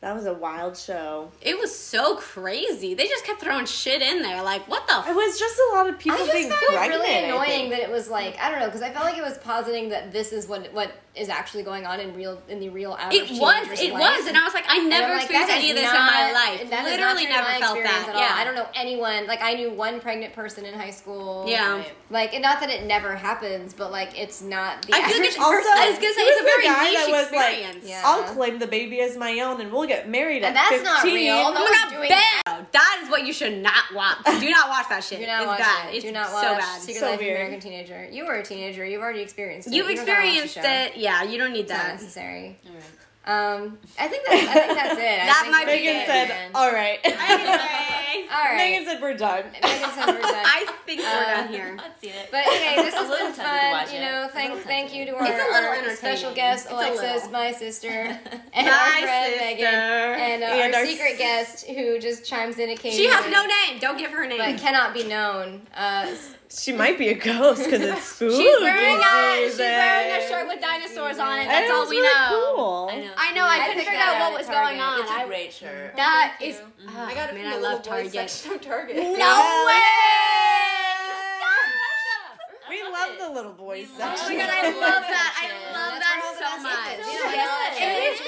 That 0.02 0.14
was 0.16 0.26
a 0.28 0.34
wild 0.34 0.78
show. 0.78 1.32
It 1.42 1.58
was 1.58 1.76
so 1.76 2.18
crazy. 2.18 2.94
They 2.94 3.08
just 3.08 3.26
kept 3.26 3.42
throwing 3.42 3.66
shit 3.66 4.02
in 4.02 4.22
there. 4.22 4.44
Like, 4.44 4.68
what 4.68 4.88
the? 4.88 5.10
It 5.10 5.16
was 5.16 5.40
just 5.40 5.60
a 5.72 5.76
lot 5.76 5.90
of 5.90 5.98
people 5.98 6.20
I 6.20 6.22
just 6.22 6.34
being 6.34 6.50
found 6.50 6.62
it 6.62 6.68
pregnant. 6.76 7.02
really 7.04 7.24
annoying 7.26 7.70
that 7.72 7.80
it 7.80 7.90
was 7.90 8.08
like 8.08 8.38
I 8.40 8.50
don't 8.50 8.60
know 8.60 8.68
because 8.68 8.84
I 8.84 8.92
felt 8.92 9.06
like 9.06 9.18
it 9.18 9.24
was 9.24 9.38
positing 9.40 9.90
that 9.90 10.12
this 10.12 10.32
is 10.32 10.48
what 10.48 10.72
what 10.72 10.92
is 11.18 11.30
actually 11.30 11.64
going 11.64 11.86
on 11.86 12.00
in 12.00 12.14
real 12.16 12.42
in 12.48 12.60
the 12.60 12.70
real 12.70 12.94
average 13.00 13.32
it 13.32 13.42
was. 13.42 13.80
It 13.82 13.94
life. 13.94 14.02
was. 14.20 14.28
And 14.28 14.38
I 14.38 14.44
was 14.44 14.54
like, 14.54 14.66
I 14.68 14.78
never 14.80 15.14
like, 15.14 15.24
experienced 15.24 15.54
any 15.54 15.72
of 15.72 15.78
is 15.78 15.82
this 15.84 15.92
in 15.92 15.98
my 15.98 16.32
life. 16.32 16.70
that 16.70 16.86
is 16.86 16.92
Literally 16.92 17.24
not 17.26 17.30
never 17.44 17.50
my 17.50 17.60
felt 17.60 17.84
that. 17.84 18.06
At 18.10 18.16
all. 18.16 18.22
Yeah. 18.22 18.36
I 18.36 18.44
don't 18.44 18.56
know 18.56 18.68
anyone. 18.76 19.28
Like 19.28 19.42
I 19.42 19.54
knew 19.54 19.72
one 19.72 20.00
pregnant 20.00 20.34
person 20.34 20.66
in 20.66 20.74
high 20.74 20.92
school. 20.92 21.46
Yeah. 21.48 21.84
Like 22.10 22.34
and 22.34 22.42
not 22.42 22.60
that 22.62 22.70
it 22.70 22.86
never 22.86 23.16
happens, 23.16 23.74
but 23.74 23.92
like 23.92 24.18
it's 24.20 24.42
not 24.42 24.84
the 24.84 24.94
I 24.96 25.02
feel 25.10 25.20
like 25.20 25.28
it's 25.30 25.38
Also, 25.38 25.56
also. 25.58 25.70
I 25.70 25.90
was 25.90 26.00
gonna 26.00 26.14
say 26.14 26.22
he 26.24 26.28
it's 26.28 26.42
a 26.42 26.44
very 26.44 26.64
guy 26.64 26.84
niche 26.86 26.94
that 26.98 27.08
was 27.10 27.32
like, 27.32 27.54
experience. 27.58 27.86
Yeah. 27.88 28.02
I'll 28.06 28.24
claim 28.24 28.60
the 28.60 28.68
baby 28.68 29.02
as 29.02 29.18
my 29.18 29.40
own, 29.42 29.60
and 29.62 29.72
we'll 29.72 29.88
get 29.88 30.08
married 30.10 30.44
And 30.44 30.56
at 30.58 30.70
that's 30.70 30.82
15. 30.82 30.84
not 30.86 31.04
real. 31.04 31.36
No 31.36 31.48
Oh 31.50 31.54
my 31.54 31.60
one's 31.62 31.70
god, 31.72 31.90
doing 31.92 32.10
bad. 32.10 32.68
That 32.72 33.02
is 33.04 33.10
what 33.10 33.26
you 33.26 33.34
should 33.34 33.62
not 33.62 33.84
watch. 33.94 34.18
Do 34.40 34.50
not 34.50 34.70
watch 34.70 34.90
that 34.90 35.04
shit. 35.04 35.20
Do 35.20 35.26
not 35.28 35.42
it's 35.42 35.48
watch 35.48 35.60
bad. 35.60 35.90
it. 35.94 35.96
It's 35.98 36.06
Do 36.06 36.12
not 36.12 36.28
so 36.30 36.42
bad. 36.42 36.82
Secret 36.82 37.00
So 37.00 37.10
Life 37.10 37.20
weird. 37.20 37.32
of 37.34 37.38
American 37.48 37.60
Teenager. 37.60 38.08
You 38.12 38.26
were 38.26 38.36
a 38.36 38.44
teenager. 38.44 38.86
You've 38.86 39.02
already 39.02 39.22
experienced 39.22 39.68
it. 39.68 39.74
You've 39.74 39.90
You 39.90 39.96
don't 39.96 40.06
gotta 40.06 40.22
watch 40.22 40.34
the 40.36 40.44
experienced 40.44 40.96
it. 40.96 41.00
Yeah, 41.00 41.07
you 41.24 41.38
don't 41.38 41.54
need 41.54 41.62
It's 41.62 41.72
not 41.72 41.78
that. 41.84 41.94
necessary. 41.94 42.58
Alright. 42.68 42.84
Um, 43.28 43.78
I 44.00 44.08
think 44.08 44.24
that's, 44.26 44.48
I 44.48 44.54
think 44.54 44.74
that's 44.80 44.94
it. 44.98 45.20
I 45.22 45.26
That 45.26 45.40
think 45.42 45.52
might 45.52 45.66
be 45.66 45.72
we're 45.86 45.94
Megan 45.94 46.06
said, 46.08 46.28
man. 46.30 46.52
all 46.56 46.72
right. 46.72 46.98
Anyway, 47.04 48.28
All 48.32 48.44
right. 48.44 48.56
Megan 48.58 48.86
said, 48.86 49.02
we're 49.02 49.18
done. 49.18 49.44
Megan 49.52 49.90
said 49.92 50.06
we're 50.08 50.22
done. 50.22 50.46
I 50.46 50.66
think 50.86 51.02
we're 51.02 51.08
Uh, 51.08 51.36
done 51.36 51.48
here. 51.50 51.78
I've 51.78 51.92
seen 52.00 52.12
it. 52.12 52.30
But 52.32 52.44
hey, 52.46 52.76
this 52.78 52.88
is 52.94 52.94
has 52.94 53.10
been 53.10 53.34
fun. 53.34 53.94
You 53.94 54.00
know, 54.00 54.30
thank 54.32 54.62
thank 54.64 54.94
you 54.96 55.06
to 55.08 55.12
our, 55.18 55.26
It's 55.26 55.32
a 55.44 55.52
little 55.52 55.70
our 55.90 55.96
special 55.98 56.34
guest 56.34 56.66
It's 56.66 56.72
a 56.72 56.76
Alexis, 56.76 57.02
little. 57.02 57.32
my 57.32 57.52
sister, 57.52 57.90
and 57.90 58.66
My 58.66 58.72
our 58.72 59.02
friend 59.02 59.34
sister. 59.34 59.46
Megan, 59.46 59.66
and, 59.74 60.44
uh, 60.44 60.46
And 60.48 60.74
our 60.76 60.80
our 60.82 60.86
secret 60.86 61.12
s- 61.14 61.18
guest 61.18 61.68
who 61.68 62.00
just 62.00 62.26
chimes 62.26 62.60
in 62.60 62.70
occasionally. 62.70 63.08
She 63.08 63.10
has 63.12 63.30
no 63.30 63.46
name. 63.46 63.80
Don't 63.82 63.98
give 63.98 64.12
her 64.12 64.24
a 64.24 64.28
name. 64.30 64.38
but 64.38 64.58
cannot 64.58 64.94
be 64.94 65.04
known. 65.04 65.64
Uh, 65.76 66.08
She 66.50 66.72
might 66.72 66.98
be 66.98 67.10
a 67.10 67.14
ghost 67.14 67.64
because 67.66 67.82
it's 67.82 68.04
spooky. 68.16 68.38
She's 68.38 68.62
wearing 68.62 68.96
a 68.96 69.50
she's 69.50 69.60
wearing 69.60 70.12
a 70.24 70.28
shirt 70.30 70.48
with 70.48 70.62
dinosaurs 70.62 71.20
on 71.20 71.40
it. 71.40 71.46
That's 71.46 71.70
all 71.72 71.90
we 71.90 71.98
really 71.98 72.08
know. 72.08 72.54
Cool. 72.56 72.90
I 72.90 72.96
know. 73.02 73.12
I 73.18 73.34
know. 73.34 73.44
I, 73.46 73.56
I 73.64 73.68
couldn't 73.68 73.84
figure 73.84 74.00
out 74.00 74.16
out 74.16 74.32
what 74.32 74.42
at 74.42 74.48
was 74.48 74.48
going 74.48 74.80
on. 74.80 75.02
It's 75.02 75.12
a 75.12 75.14
I, 75.14 75.26
great 75.28 75.52
shirt. 75.52 75.96
that 75.98 76.36
Thank 76.40 76.52
is. 76.56 76.60
you. 76.62 76.88
Oh, 76.88 77.04
I 77.04 77.14
got 77.14 77.30
it 77.30 77.36
man, 77.36 77.44
from 77.44 77.52
I 77.52 77.56
the 77.58 77.62
love 77.62 77.80
little 77.84 77.92
boys 78.00 78.14
Target. 78.14 78.30
section 78.32 78.52
of 78.56 78.62
Target. 78.62 78.96
No 78.96 79.66
way! 79.68 79.84
We 82.70 82.84
love 82.84 83.12
the 83.20 83.30
little 83.32 83.54
boys 83.54 83.88
love 84.00 84.12
Oh 84.12 84.16
section. 84.16 84.38
my 84.38 84.44
god, 84.44 84.52
I 84.52 84.64
love 84.72 85.04
that. 85.08 85.32
I 85.40 85.48
love 85.72 86.00
that 86.00 86.16
where 86.16 86.28
all 86.28 86.36
the 86.36 86.40
so 86.40 86.48
best 86.48 86.64
much. 86.64 86.96
is. 86.96 87.00
It's 87.00 87.12
You 87.12 87.20
so 87.20 87.26
know, 87.28 87.32
that's 87.36 87.76
good. 87.76 87.84
it. 87.84 87.92
It 87.92 88.04
is. 88.08 88.20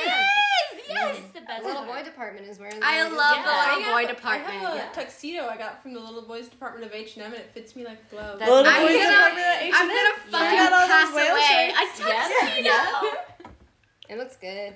Yes. 0.90 1.18
It's 1.20 1.34
the 1.36 1.42
best 1.46 1.62
The 1.62 1.68
little 1.68 1.84
part. 1.84 2.04
boy 2.06 2.09
department 2.20 2.48
is 2.52 2.60
where 2.60 2.70
I 2.82 3.04
love 3.04 3.12
go. 3.12 3.16
the 3.16 3.22
Yeah. 3.22 3.78
little 3.78 3.84
I 3.86 3.92
boy 3.94 4.08
have- 4.08 4.16
department. 4.18 4.50
I 4.50 4.58
have 4.60 4.74
a 4.74 4.76
Yeah. 4.78 4.90
tuxedo 4.92 5.48
I 5.48 5.56
got 5.56 5.82
from 5.82 5.94
the 5.94 6.02
little 6.02 6.22
boys 6.24 6.50
department 6.50 6.86
of 6.86 6.94
H 6.94 7.16
and 7.16 7.26
M, 7.26 7.32
and 7.34 7.42
it 7.42 7.50
fits 7.54 7.76
me 7.78 7.86
like 7.86 7.98
a 8.00 8.14
glove. 8.14 8.40
That's 8.40 8.52
Little 8.52 8.70
I'm 8.70 8.82
boys 8.86 8.98
gonna- 8.98 9.10
department 9.10 9.48
at 9.48 9.62
H&M. 9.64 9.76
I'm 9.76 9.88
gonna 9.88 10.16
fucking 10.30 10.58
got 10.60 10.74
all 10.74 10.80
those 10.80 10.90
pass 10.90 11.14
whale 11.14 11.32
away. 11.32 11.74
shirts? 11.80 12.00
A 12.00 12.08
Yes. 12.10 12.32
tuxedo. 12.42 12.70
Yeah. 12.70 13.02
It 14.10 14.18
looks 14.18 14.36
good. 14.38 14.76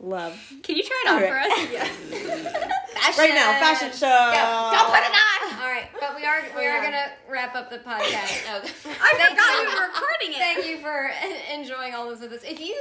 Love. 0.00 0.32
Can 0.62 0.76
you 0.76 0.82
try 0.82 1.02
it 1.04 1.10
on 1.10 1.16
Okay. 1.22 1.28
for 1.28 1.38
us? 1.38 1.52
Fashion. 2.96 3.20
Right 3.20 3.34
now, 3.34 3.52
fashion 3.60 3.92
show. 3.92 4.08
Go. 4.08 4.70
Don't 4.72 4.90
put 4.90 5.04
it 5.04 5.12
on. 5.12 5.31
Right, 5.72 5.88
but 5.98 6.14
we 6.14 6.26
are 6.26 6.42
we 6.54 6.66
are 6.66 6.82
gonna 6.82 7.06
wrap 7.30 7.54
up 7.54 7.70
the 7.70 7.78
podcast. 7.78 7.86
I 8.44 8.60
Thank 8.60 9.30
forgot 9.30 9.54
you. 9.54 9.60
we 9.60 9.74
were 9.74 9.86
recording 9.86 10.32
it. 10.32 10.36
Thank 10.36 10.66
you 10.66 10.78
for 10.80 11.10
enjoying 11.50 11.94
all 11.94 12.10
this 12.10 12.20
with 12.20 12.30
us. 12.32 12.42
If 12.44 12.60
you, 12.60 12.76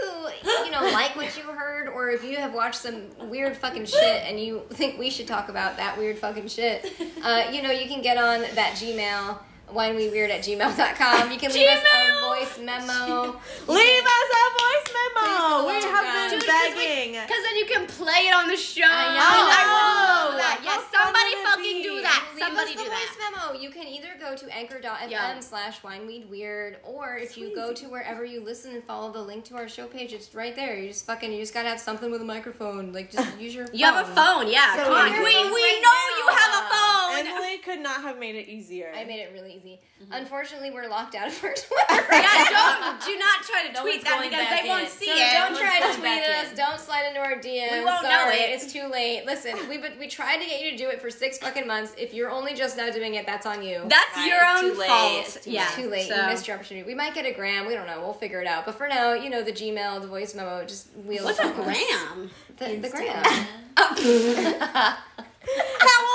you 0.65 0.71
know, 0.71 0.81
like 0.91 1.15
what 1.15 1.37
you 1.37 1.43
heard, 1.43 1.87
or 1.87 2.09
if 2.09 2.21
you 2.21 2.35
have 2.35 2.53
watched 2.53 2.75
some 2.75 3.03
weird 3.29 3.55
fucking 3.55 3.85
shit 3.85 4.23
and 4.25 4.37
you 4.37 4.63
think 4.71 4.99
we 4.99 5.09
should 5.09 5.25
talk 5.25 5.47
about 5.47 5.77
that 5.77 5.97
weird 5.97 6.19
fucking 6.19 6.49
shit, 6.49 6.91
uh, 7.23 7.49
you 7.49 7.61
know, 7.61 7.71
you 7.71 7.87
can 7.87 8.01
get 8.01 8.17
on 8.17 8.41
that 8.55 8.73
Gmail, 8.73 9.39
wineweedweird 9.73 10.29
at 10.29 10.41
gmail.com. 10.41 11.31
You 11.31 11.37
can 11.39 11.51
leave 11.53 11.67
us 11.69 11.83
a 11.83 12.27
voice 12.27 12.57
memo. 12.59 13.39
Leave 13.67 14.03
us 14.03 14.29
a 14.41 14.45
voice 14.57 14.87
memo. 14.95 15.67
We 15.67 15.73
have 15.81 16.03
guys. 16.03 16.31
been 16.31 16.39
Dude, 16.39 16.49
'cause 16.49 16.69
we- 16.75 16.85
begging. 16.85 17.11
Because 17.21 17.43
then 17.43 17.55
you 17.57 17.65
can 17.65 17.87
play 17.87 18.27
it 18.27 18.33
on 18.33 18.47
the 18.47 18.57
show. 18.57 18.83
I 18.85 19.13
know. 19.15 19.21
Oh, 19.21 19.49
I 19.51 19.61
would 19.65 19.81
oh, 19.81 20.27
I 20.27 20.31
know. 20.31 20.37
that. 20.37 20.59
Yes, 20.63 20.81
How 20.91 21.03
fun 21.03 21.13
somebody 21.13 21.33
fucking 21.43 21.77
be? 21.77 21.83
do 21.83 22.01
that. 22.01 22.27
Leave 22.35 22.43
Somebody 22.43 22.71
us 22.71 22.77
the 22.77 22.83
do 22.83 22.89
voice 22.89 23.15
that. 23.17 23.31
memo. 23.51 23.59
You 23.59 23.69
can 23.69 23.87
either 23.87 24.09
go 24.19 24.35
to 24.35 24.45
anchor.fm 24.57 25.09
Yeah. 25.09 25.39
slash 25.39 25.81
wineweedweird, 25.81 26.75
or 26.83 27.17
if 27.17 27.37
you 27.37 27.53
go 27.55 27.73
to 27.73 27.85
wherever 27.87 28.25
you 28.25 28.43
listen 28.43 28.73
and 28.73 28.83
follow 28.83 29.11
the 29.11 29.21
link 29.21 29.45
to 29.45 29.55
our 29.55 29.67
show 29.67 29.87
page, 29.87 30.13
it's 30.13 30.33
right 30.33 30.55
there. 30.55 30.77
You 30.79 30.87
just 30.89 31.05
fucking, 31.05 31.31
you 31.31 31.39
just 31.39 31.53
gotta 31.53 31.69
have 31.69 31.79
something 31.79 32.11
with 32.11 32.21
a 32.21 32.25
microphone. 32.25 32.91
Like, 32.93 33.11
just 33.11 33.37
use 33.39 33.53
your 33.55 33.67
You 33.73 33.85
have 33.85 34.07
a 34.07 34.09
phone, 34.15 34.47
yeah. 34.51 34.75
So 34.75 34.83
Come 34.85 34.93
on. 34.93 35.11
we- 35.13 35.19
We, 35.19 35.25
we 35.25 35.61
Right 35.61 35.81
know 35.83 35.89
now. 35.91 36.17
you 36.17 36.27
have 36.35 36.63
a 36.63 36.67
phone. 36.69 37.27
Emily 37.27 37.57
could 37.59 37.79
not 37.79 38.01
have 38.01 38.17
made 38.17 38.35
it 38.35 38.47
easier. 38.49 38.91
I 38.97 39.03
made 39.05 39.19
it 39.19 39.31
really 39.33 39.53
easy. 39.53 39.60
Mm-hmm. 39.69 40.13
Unfortunately, 40.13 40.71
we're 40.71 40.87
locked 40.89 41.13
out 41.15 41.27
of 41.27 41.43
our 41.43 41.49
Twitter. 41.53 42.03
yeah, 42.11 42.45
don't 42.49 43.01
do 43.05 43.17
not 43.17 43.43
try 43.43 43.67
to 43.67 43.73
No 43.73 43.81
tweet 43.81 43.95
one's 43.95 44.03
that 44.03 44.17
going 44.17 44.29
because 44.29 44.45
back 44.47 44.63
they 44.63 44.69
won't 44.69 44.89
see 44.89 45.05
So 45.05 45.11
it. 45.13 45.33
don't 45.33 45.57
try 45.57 45.79
to 45.79 45.85
Let's 45.85 45.97
tweet 45.97 46.25
go 46.25 46.31
us. 46.41 46.49
in. 46.51 46.55
Don't 46.57 46.79
slide 46.79 47.05
into 47.07 47.19
our 47.19 47.35
DMs. 47.35 47.71
We 47.79 47.85
won't 47.85 48.03
know 48.03 48.29
it. 48.29 48.49
it's 48.49 48.71
too 48.73 48.87
late. 48.87 49.25
Listen, 49.25 49.53
we 49.69 49.77
but 49.77 49.97
we 49.99 50.07
tried 50.07 50.37
to 50.41 50.45
get 50.45 50.61
you 50.63 50.71
to 50.71 50.77
do 50.77 50.89
it 50.89 51.01
for 51.01 51.09
six 51.09 51.37
fucking 51.37 51.67
months. 51.67 51.93
If 51.97 52.13
you're 52.13 52.29
only 52.31 52.53
just 52.53 52.77
now 52.77 52.89
doing 52.91 53.15
it, 53.15 53.25
that's 53.25 53.45
on 53.45 53.61
you. 53.63 53.81
That's 53.87 54.17
Right, 54.17 54.27
your 54.27 54.39
own 54.45 54.73
too 54.73 54.79
late. 54.79 54.87
fault. 54.89 55.25
It's 55.25 55.43
too 55.45 55.51
yeah, 55.51 55.67
too 55.75 55.89
late. 55.89 56.07
So. 56.09 56.15
You 56.15 56.27
missed 56.27 56.47
your 56.47 56.55
opportunity. 56.57 56.85
We 56.87 56.95
might 56.95 57.13
get 57.13 57.25
a 57.25 57.31
gram. 57.33 57.65
We 57.67 57.73
don't 57.75 57.87
know. 57.87 57.99
We'll 58.01 58.13
figure 58.13 58.41
it 58.41 58.47
out. 58.47 58.65
But 58.65 58.75
for 58.75 58.87
now, 58.87 59.13
you 59.13 59.29
know, 59.29 59.43
the 59.43 59.51
Gmail, 59.53 60.01
the 60.01 60.07
voice 60.07 60.33
memo, 60.35 60.65
just 60.65 60.87
wheel 61.05 61.23
What's 61.25 61.39
a 61.39 61.51
gram? 61.51 62.29
The, 62.57 62.75
the 62.77 62.89
gram. 62.89 63.23
How 63.77 64.97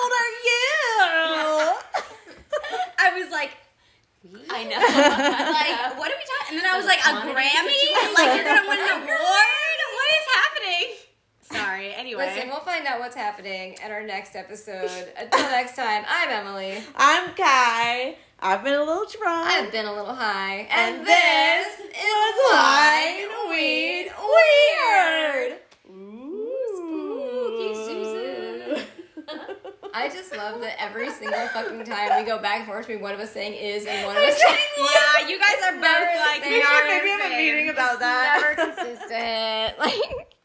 old 0.02 0.12
are 0.12 0.32
you? 0.46 1.74
I 3.16 3.20
was 3.20 3.30
like, 3.30 3.56
I 4.50 4.64
know. 4.64 4.76
like, 4.76 5.98
what 5.98 6.12
are 6.12 6.16
we 6.20 6.26
talking? 6.28 6.50
And 6.50 6.58
then 6.58 6.66
I 6.66 6.76
was 6.76 6.84
like, 6.84 7.00
a 7.00 7.32
Grammy? 7.32 7.72
situation. 7.72 8.14
Like 8.14 8.36
you're 8.36 8.44
gonna 8.44 8.68
win 8.68 8.78
an 8.78 8.90
award? 8.92 9.76
What 9.96 10.08
is 10.12 10.26
happening? 10.36 10.86
Sorry. 11.40 11.94
Anyway. 11.94 12.26
Listen, 12.26 12.48
we'll 12.50 12.60
find 12.60 12.86
out 12.86 12.98
what's 12.98 13.16
happening 13.16 13.78
at 13.82 13.90
our 13.90 14.02
next 14.02 14.36
episode. 14.36 14.90
Until 15.16 15.40
next 15.48 15.76
time, 15.76 16.04
I'm 16.06 16.28
Emily. 16.28 16.76
I'm 16.94 17.32
Ky. 17.34 18.18
I've 18.38 18.62
been 18.62 18.74
a 18.74 18.84
little 18.84 19.06
drunk. 19.06 19.46
I've 19.46 19.72
been 19.72 19.86
a 19.86 19.94
little 19.94 20.14
high, 20.14 20.68
and 20.70 20.96
and 20.98 21.06
this 21.06 21.78
is 21.78 21.94
was 21.96 22.52
Wine 22.52 23.48
Weed 23.48 24.10
Weird. 24.12 25.52
Spooky 25.52 25.65
I 29.96 30.10
just 30.10 30.36
love 30.36 30.60
that 30.60 30.76
every 30.78 31.10
single 31.10 31.48
fucking 31.48 31.84
time 31.84 32.20
we 32.20 32.26
go 32.26 32.38
back 32.38 32.58
and 32.58 32.66
forth 32.66 32.86
between 32.86 33.02
one 33.02 33.14
of 33.14 33.20
us 33.20 33.30
saying 33.32 33.54
is 33.54 33.86
and 33.86 34.06
one 34.06 34.14
of 34.14 34.22
us 34.22 34.36
saying 34.38 34.58
yeah, 34.76 35.26
you 35.26 35.38
guys 35.40 35.56
are 35.64 35.72
both 35.72 35.82
like 35.82 36.44
We 36.44 36.50
We 36.58 36.62
should 36.62 36.84
maybe 36.84 37.08
have 37.08 37.32
a 37.32 37.36
meeting 37.36 37.70
about 37.70 38.00
that. 38.00 38.54
never 38.56 38.72
consistent. 38.74 39.78
Like 39.78 40.35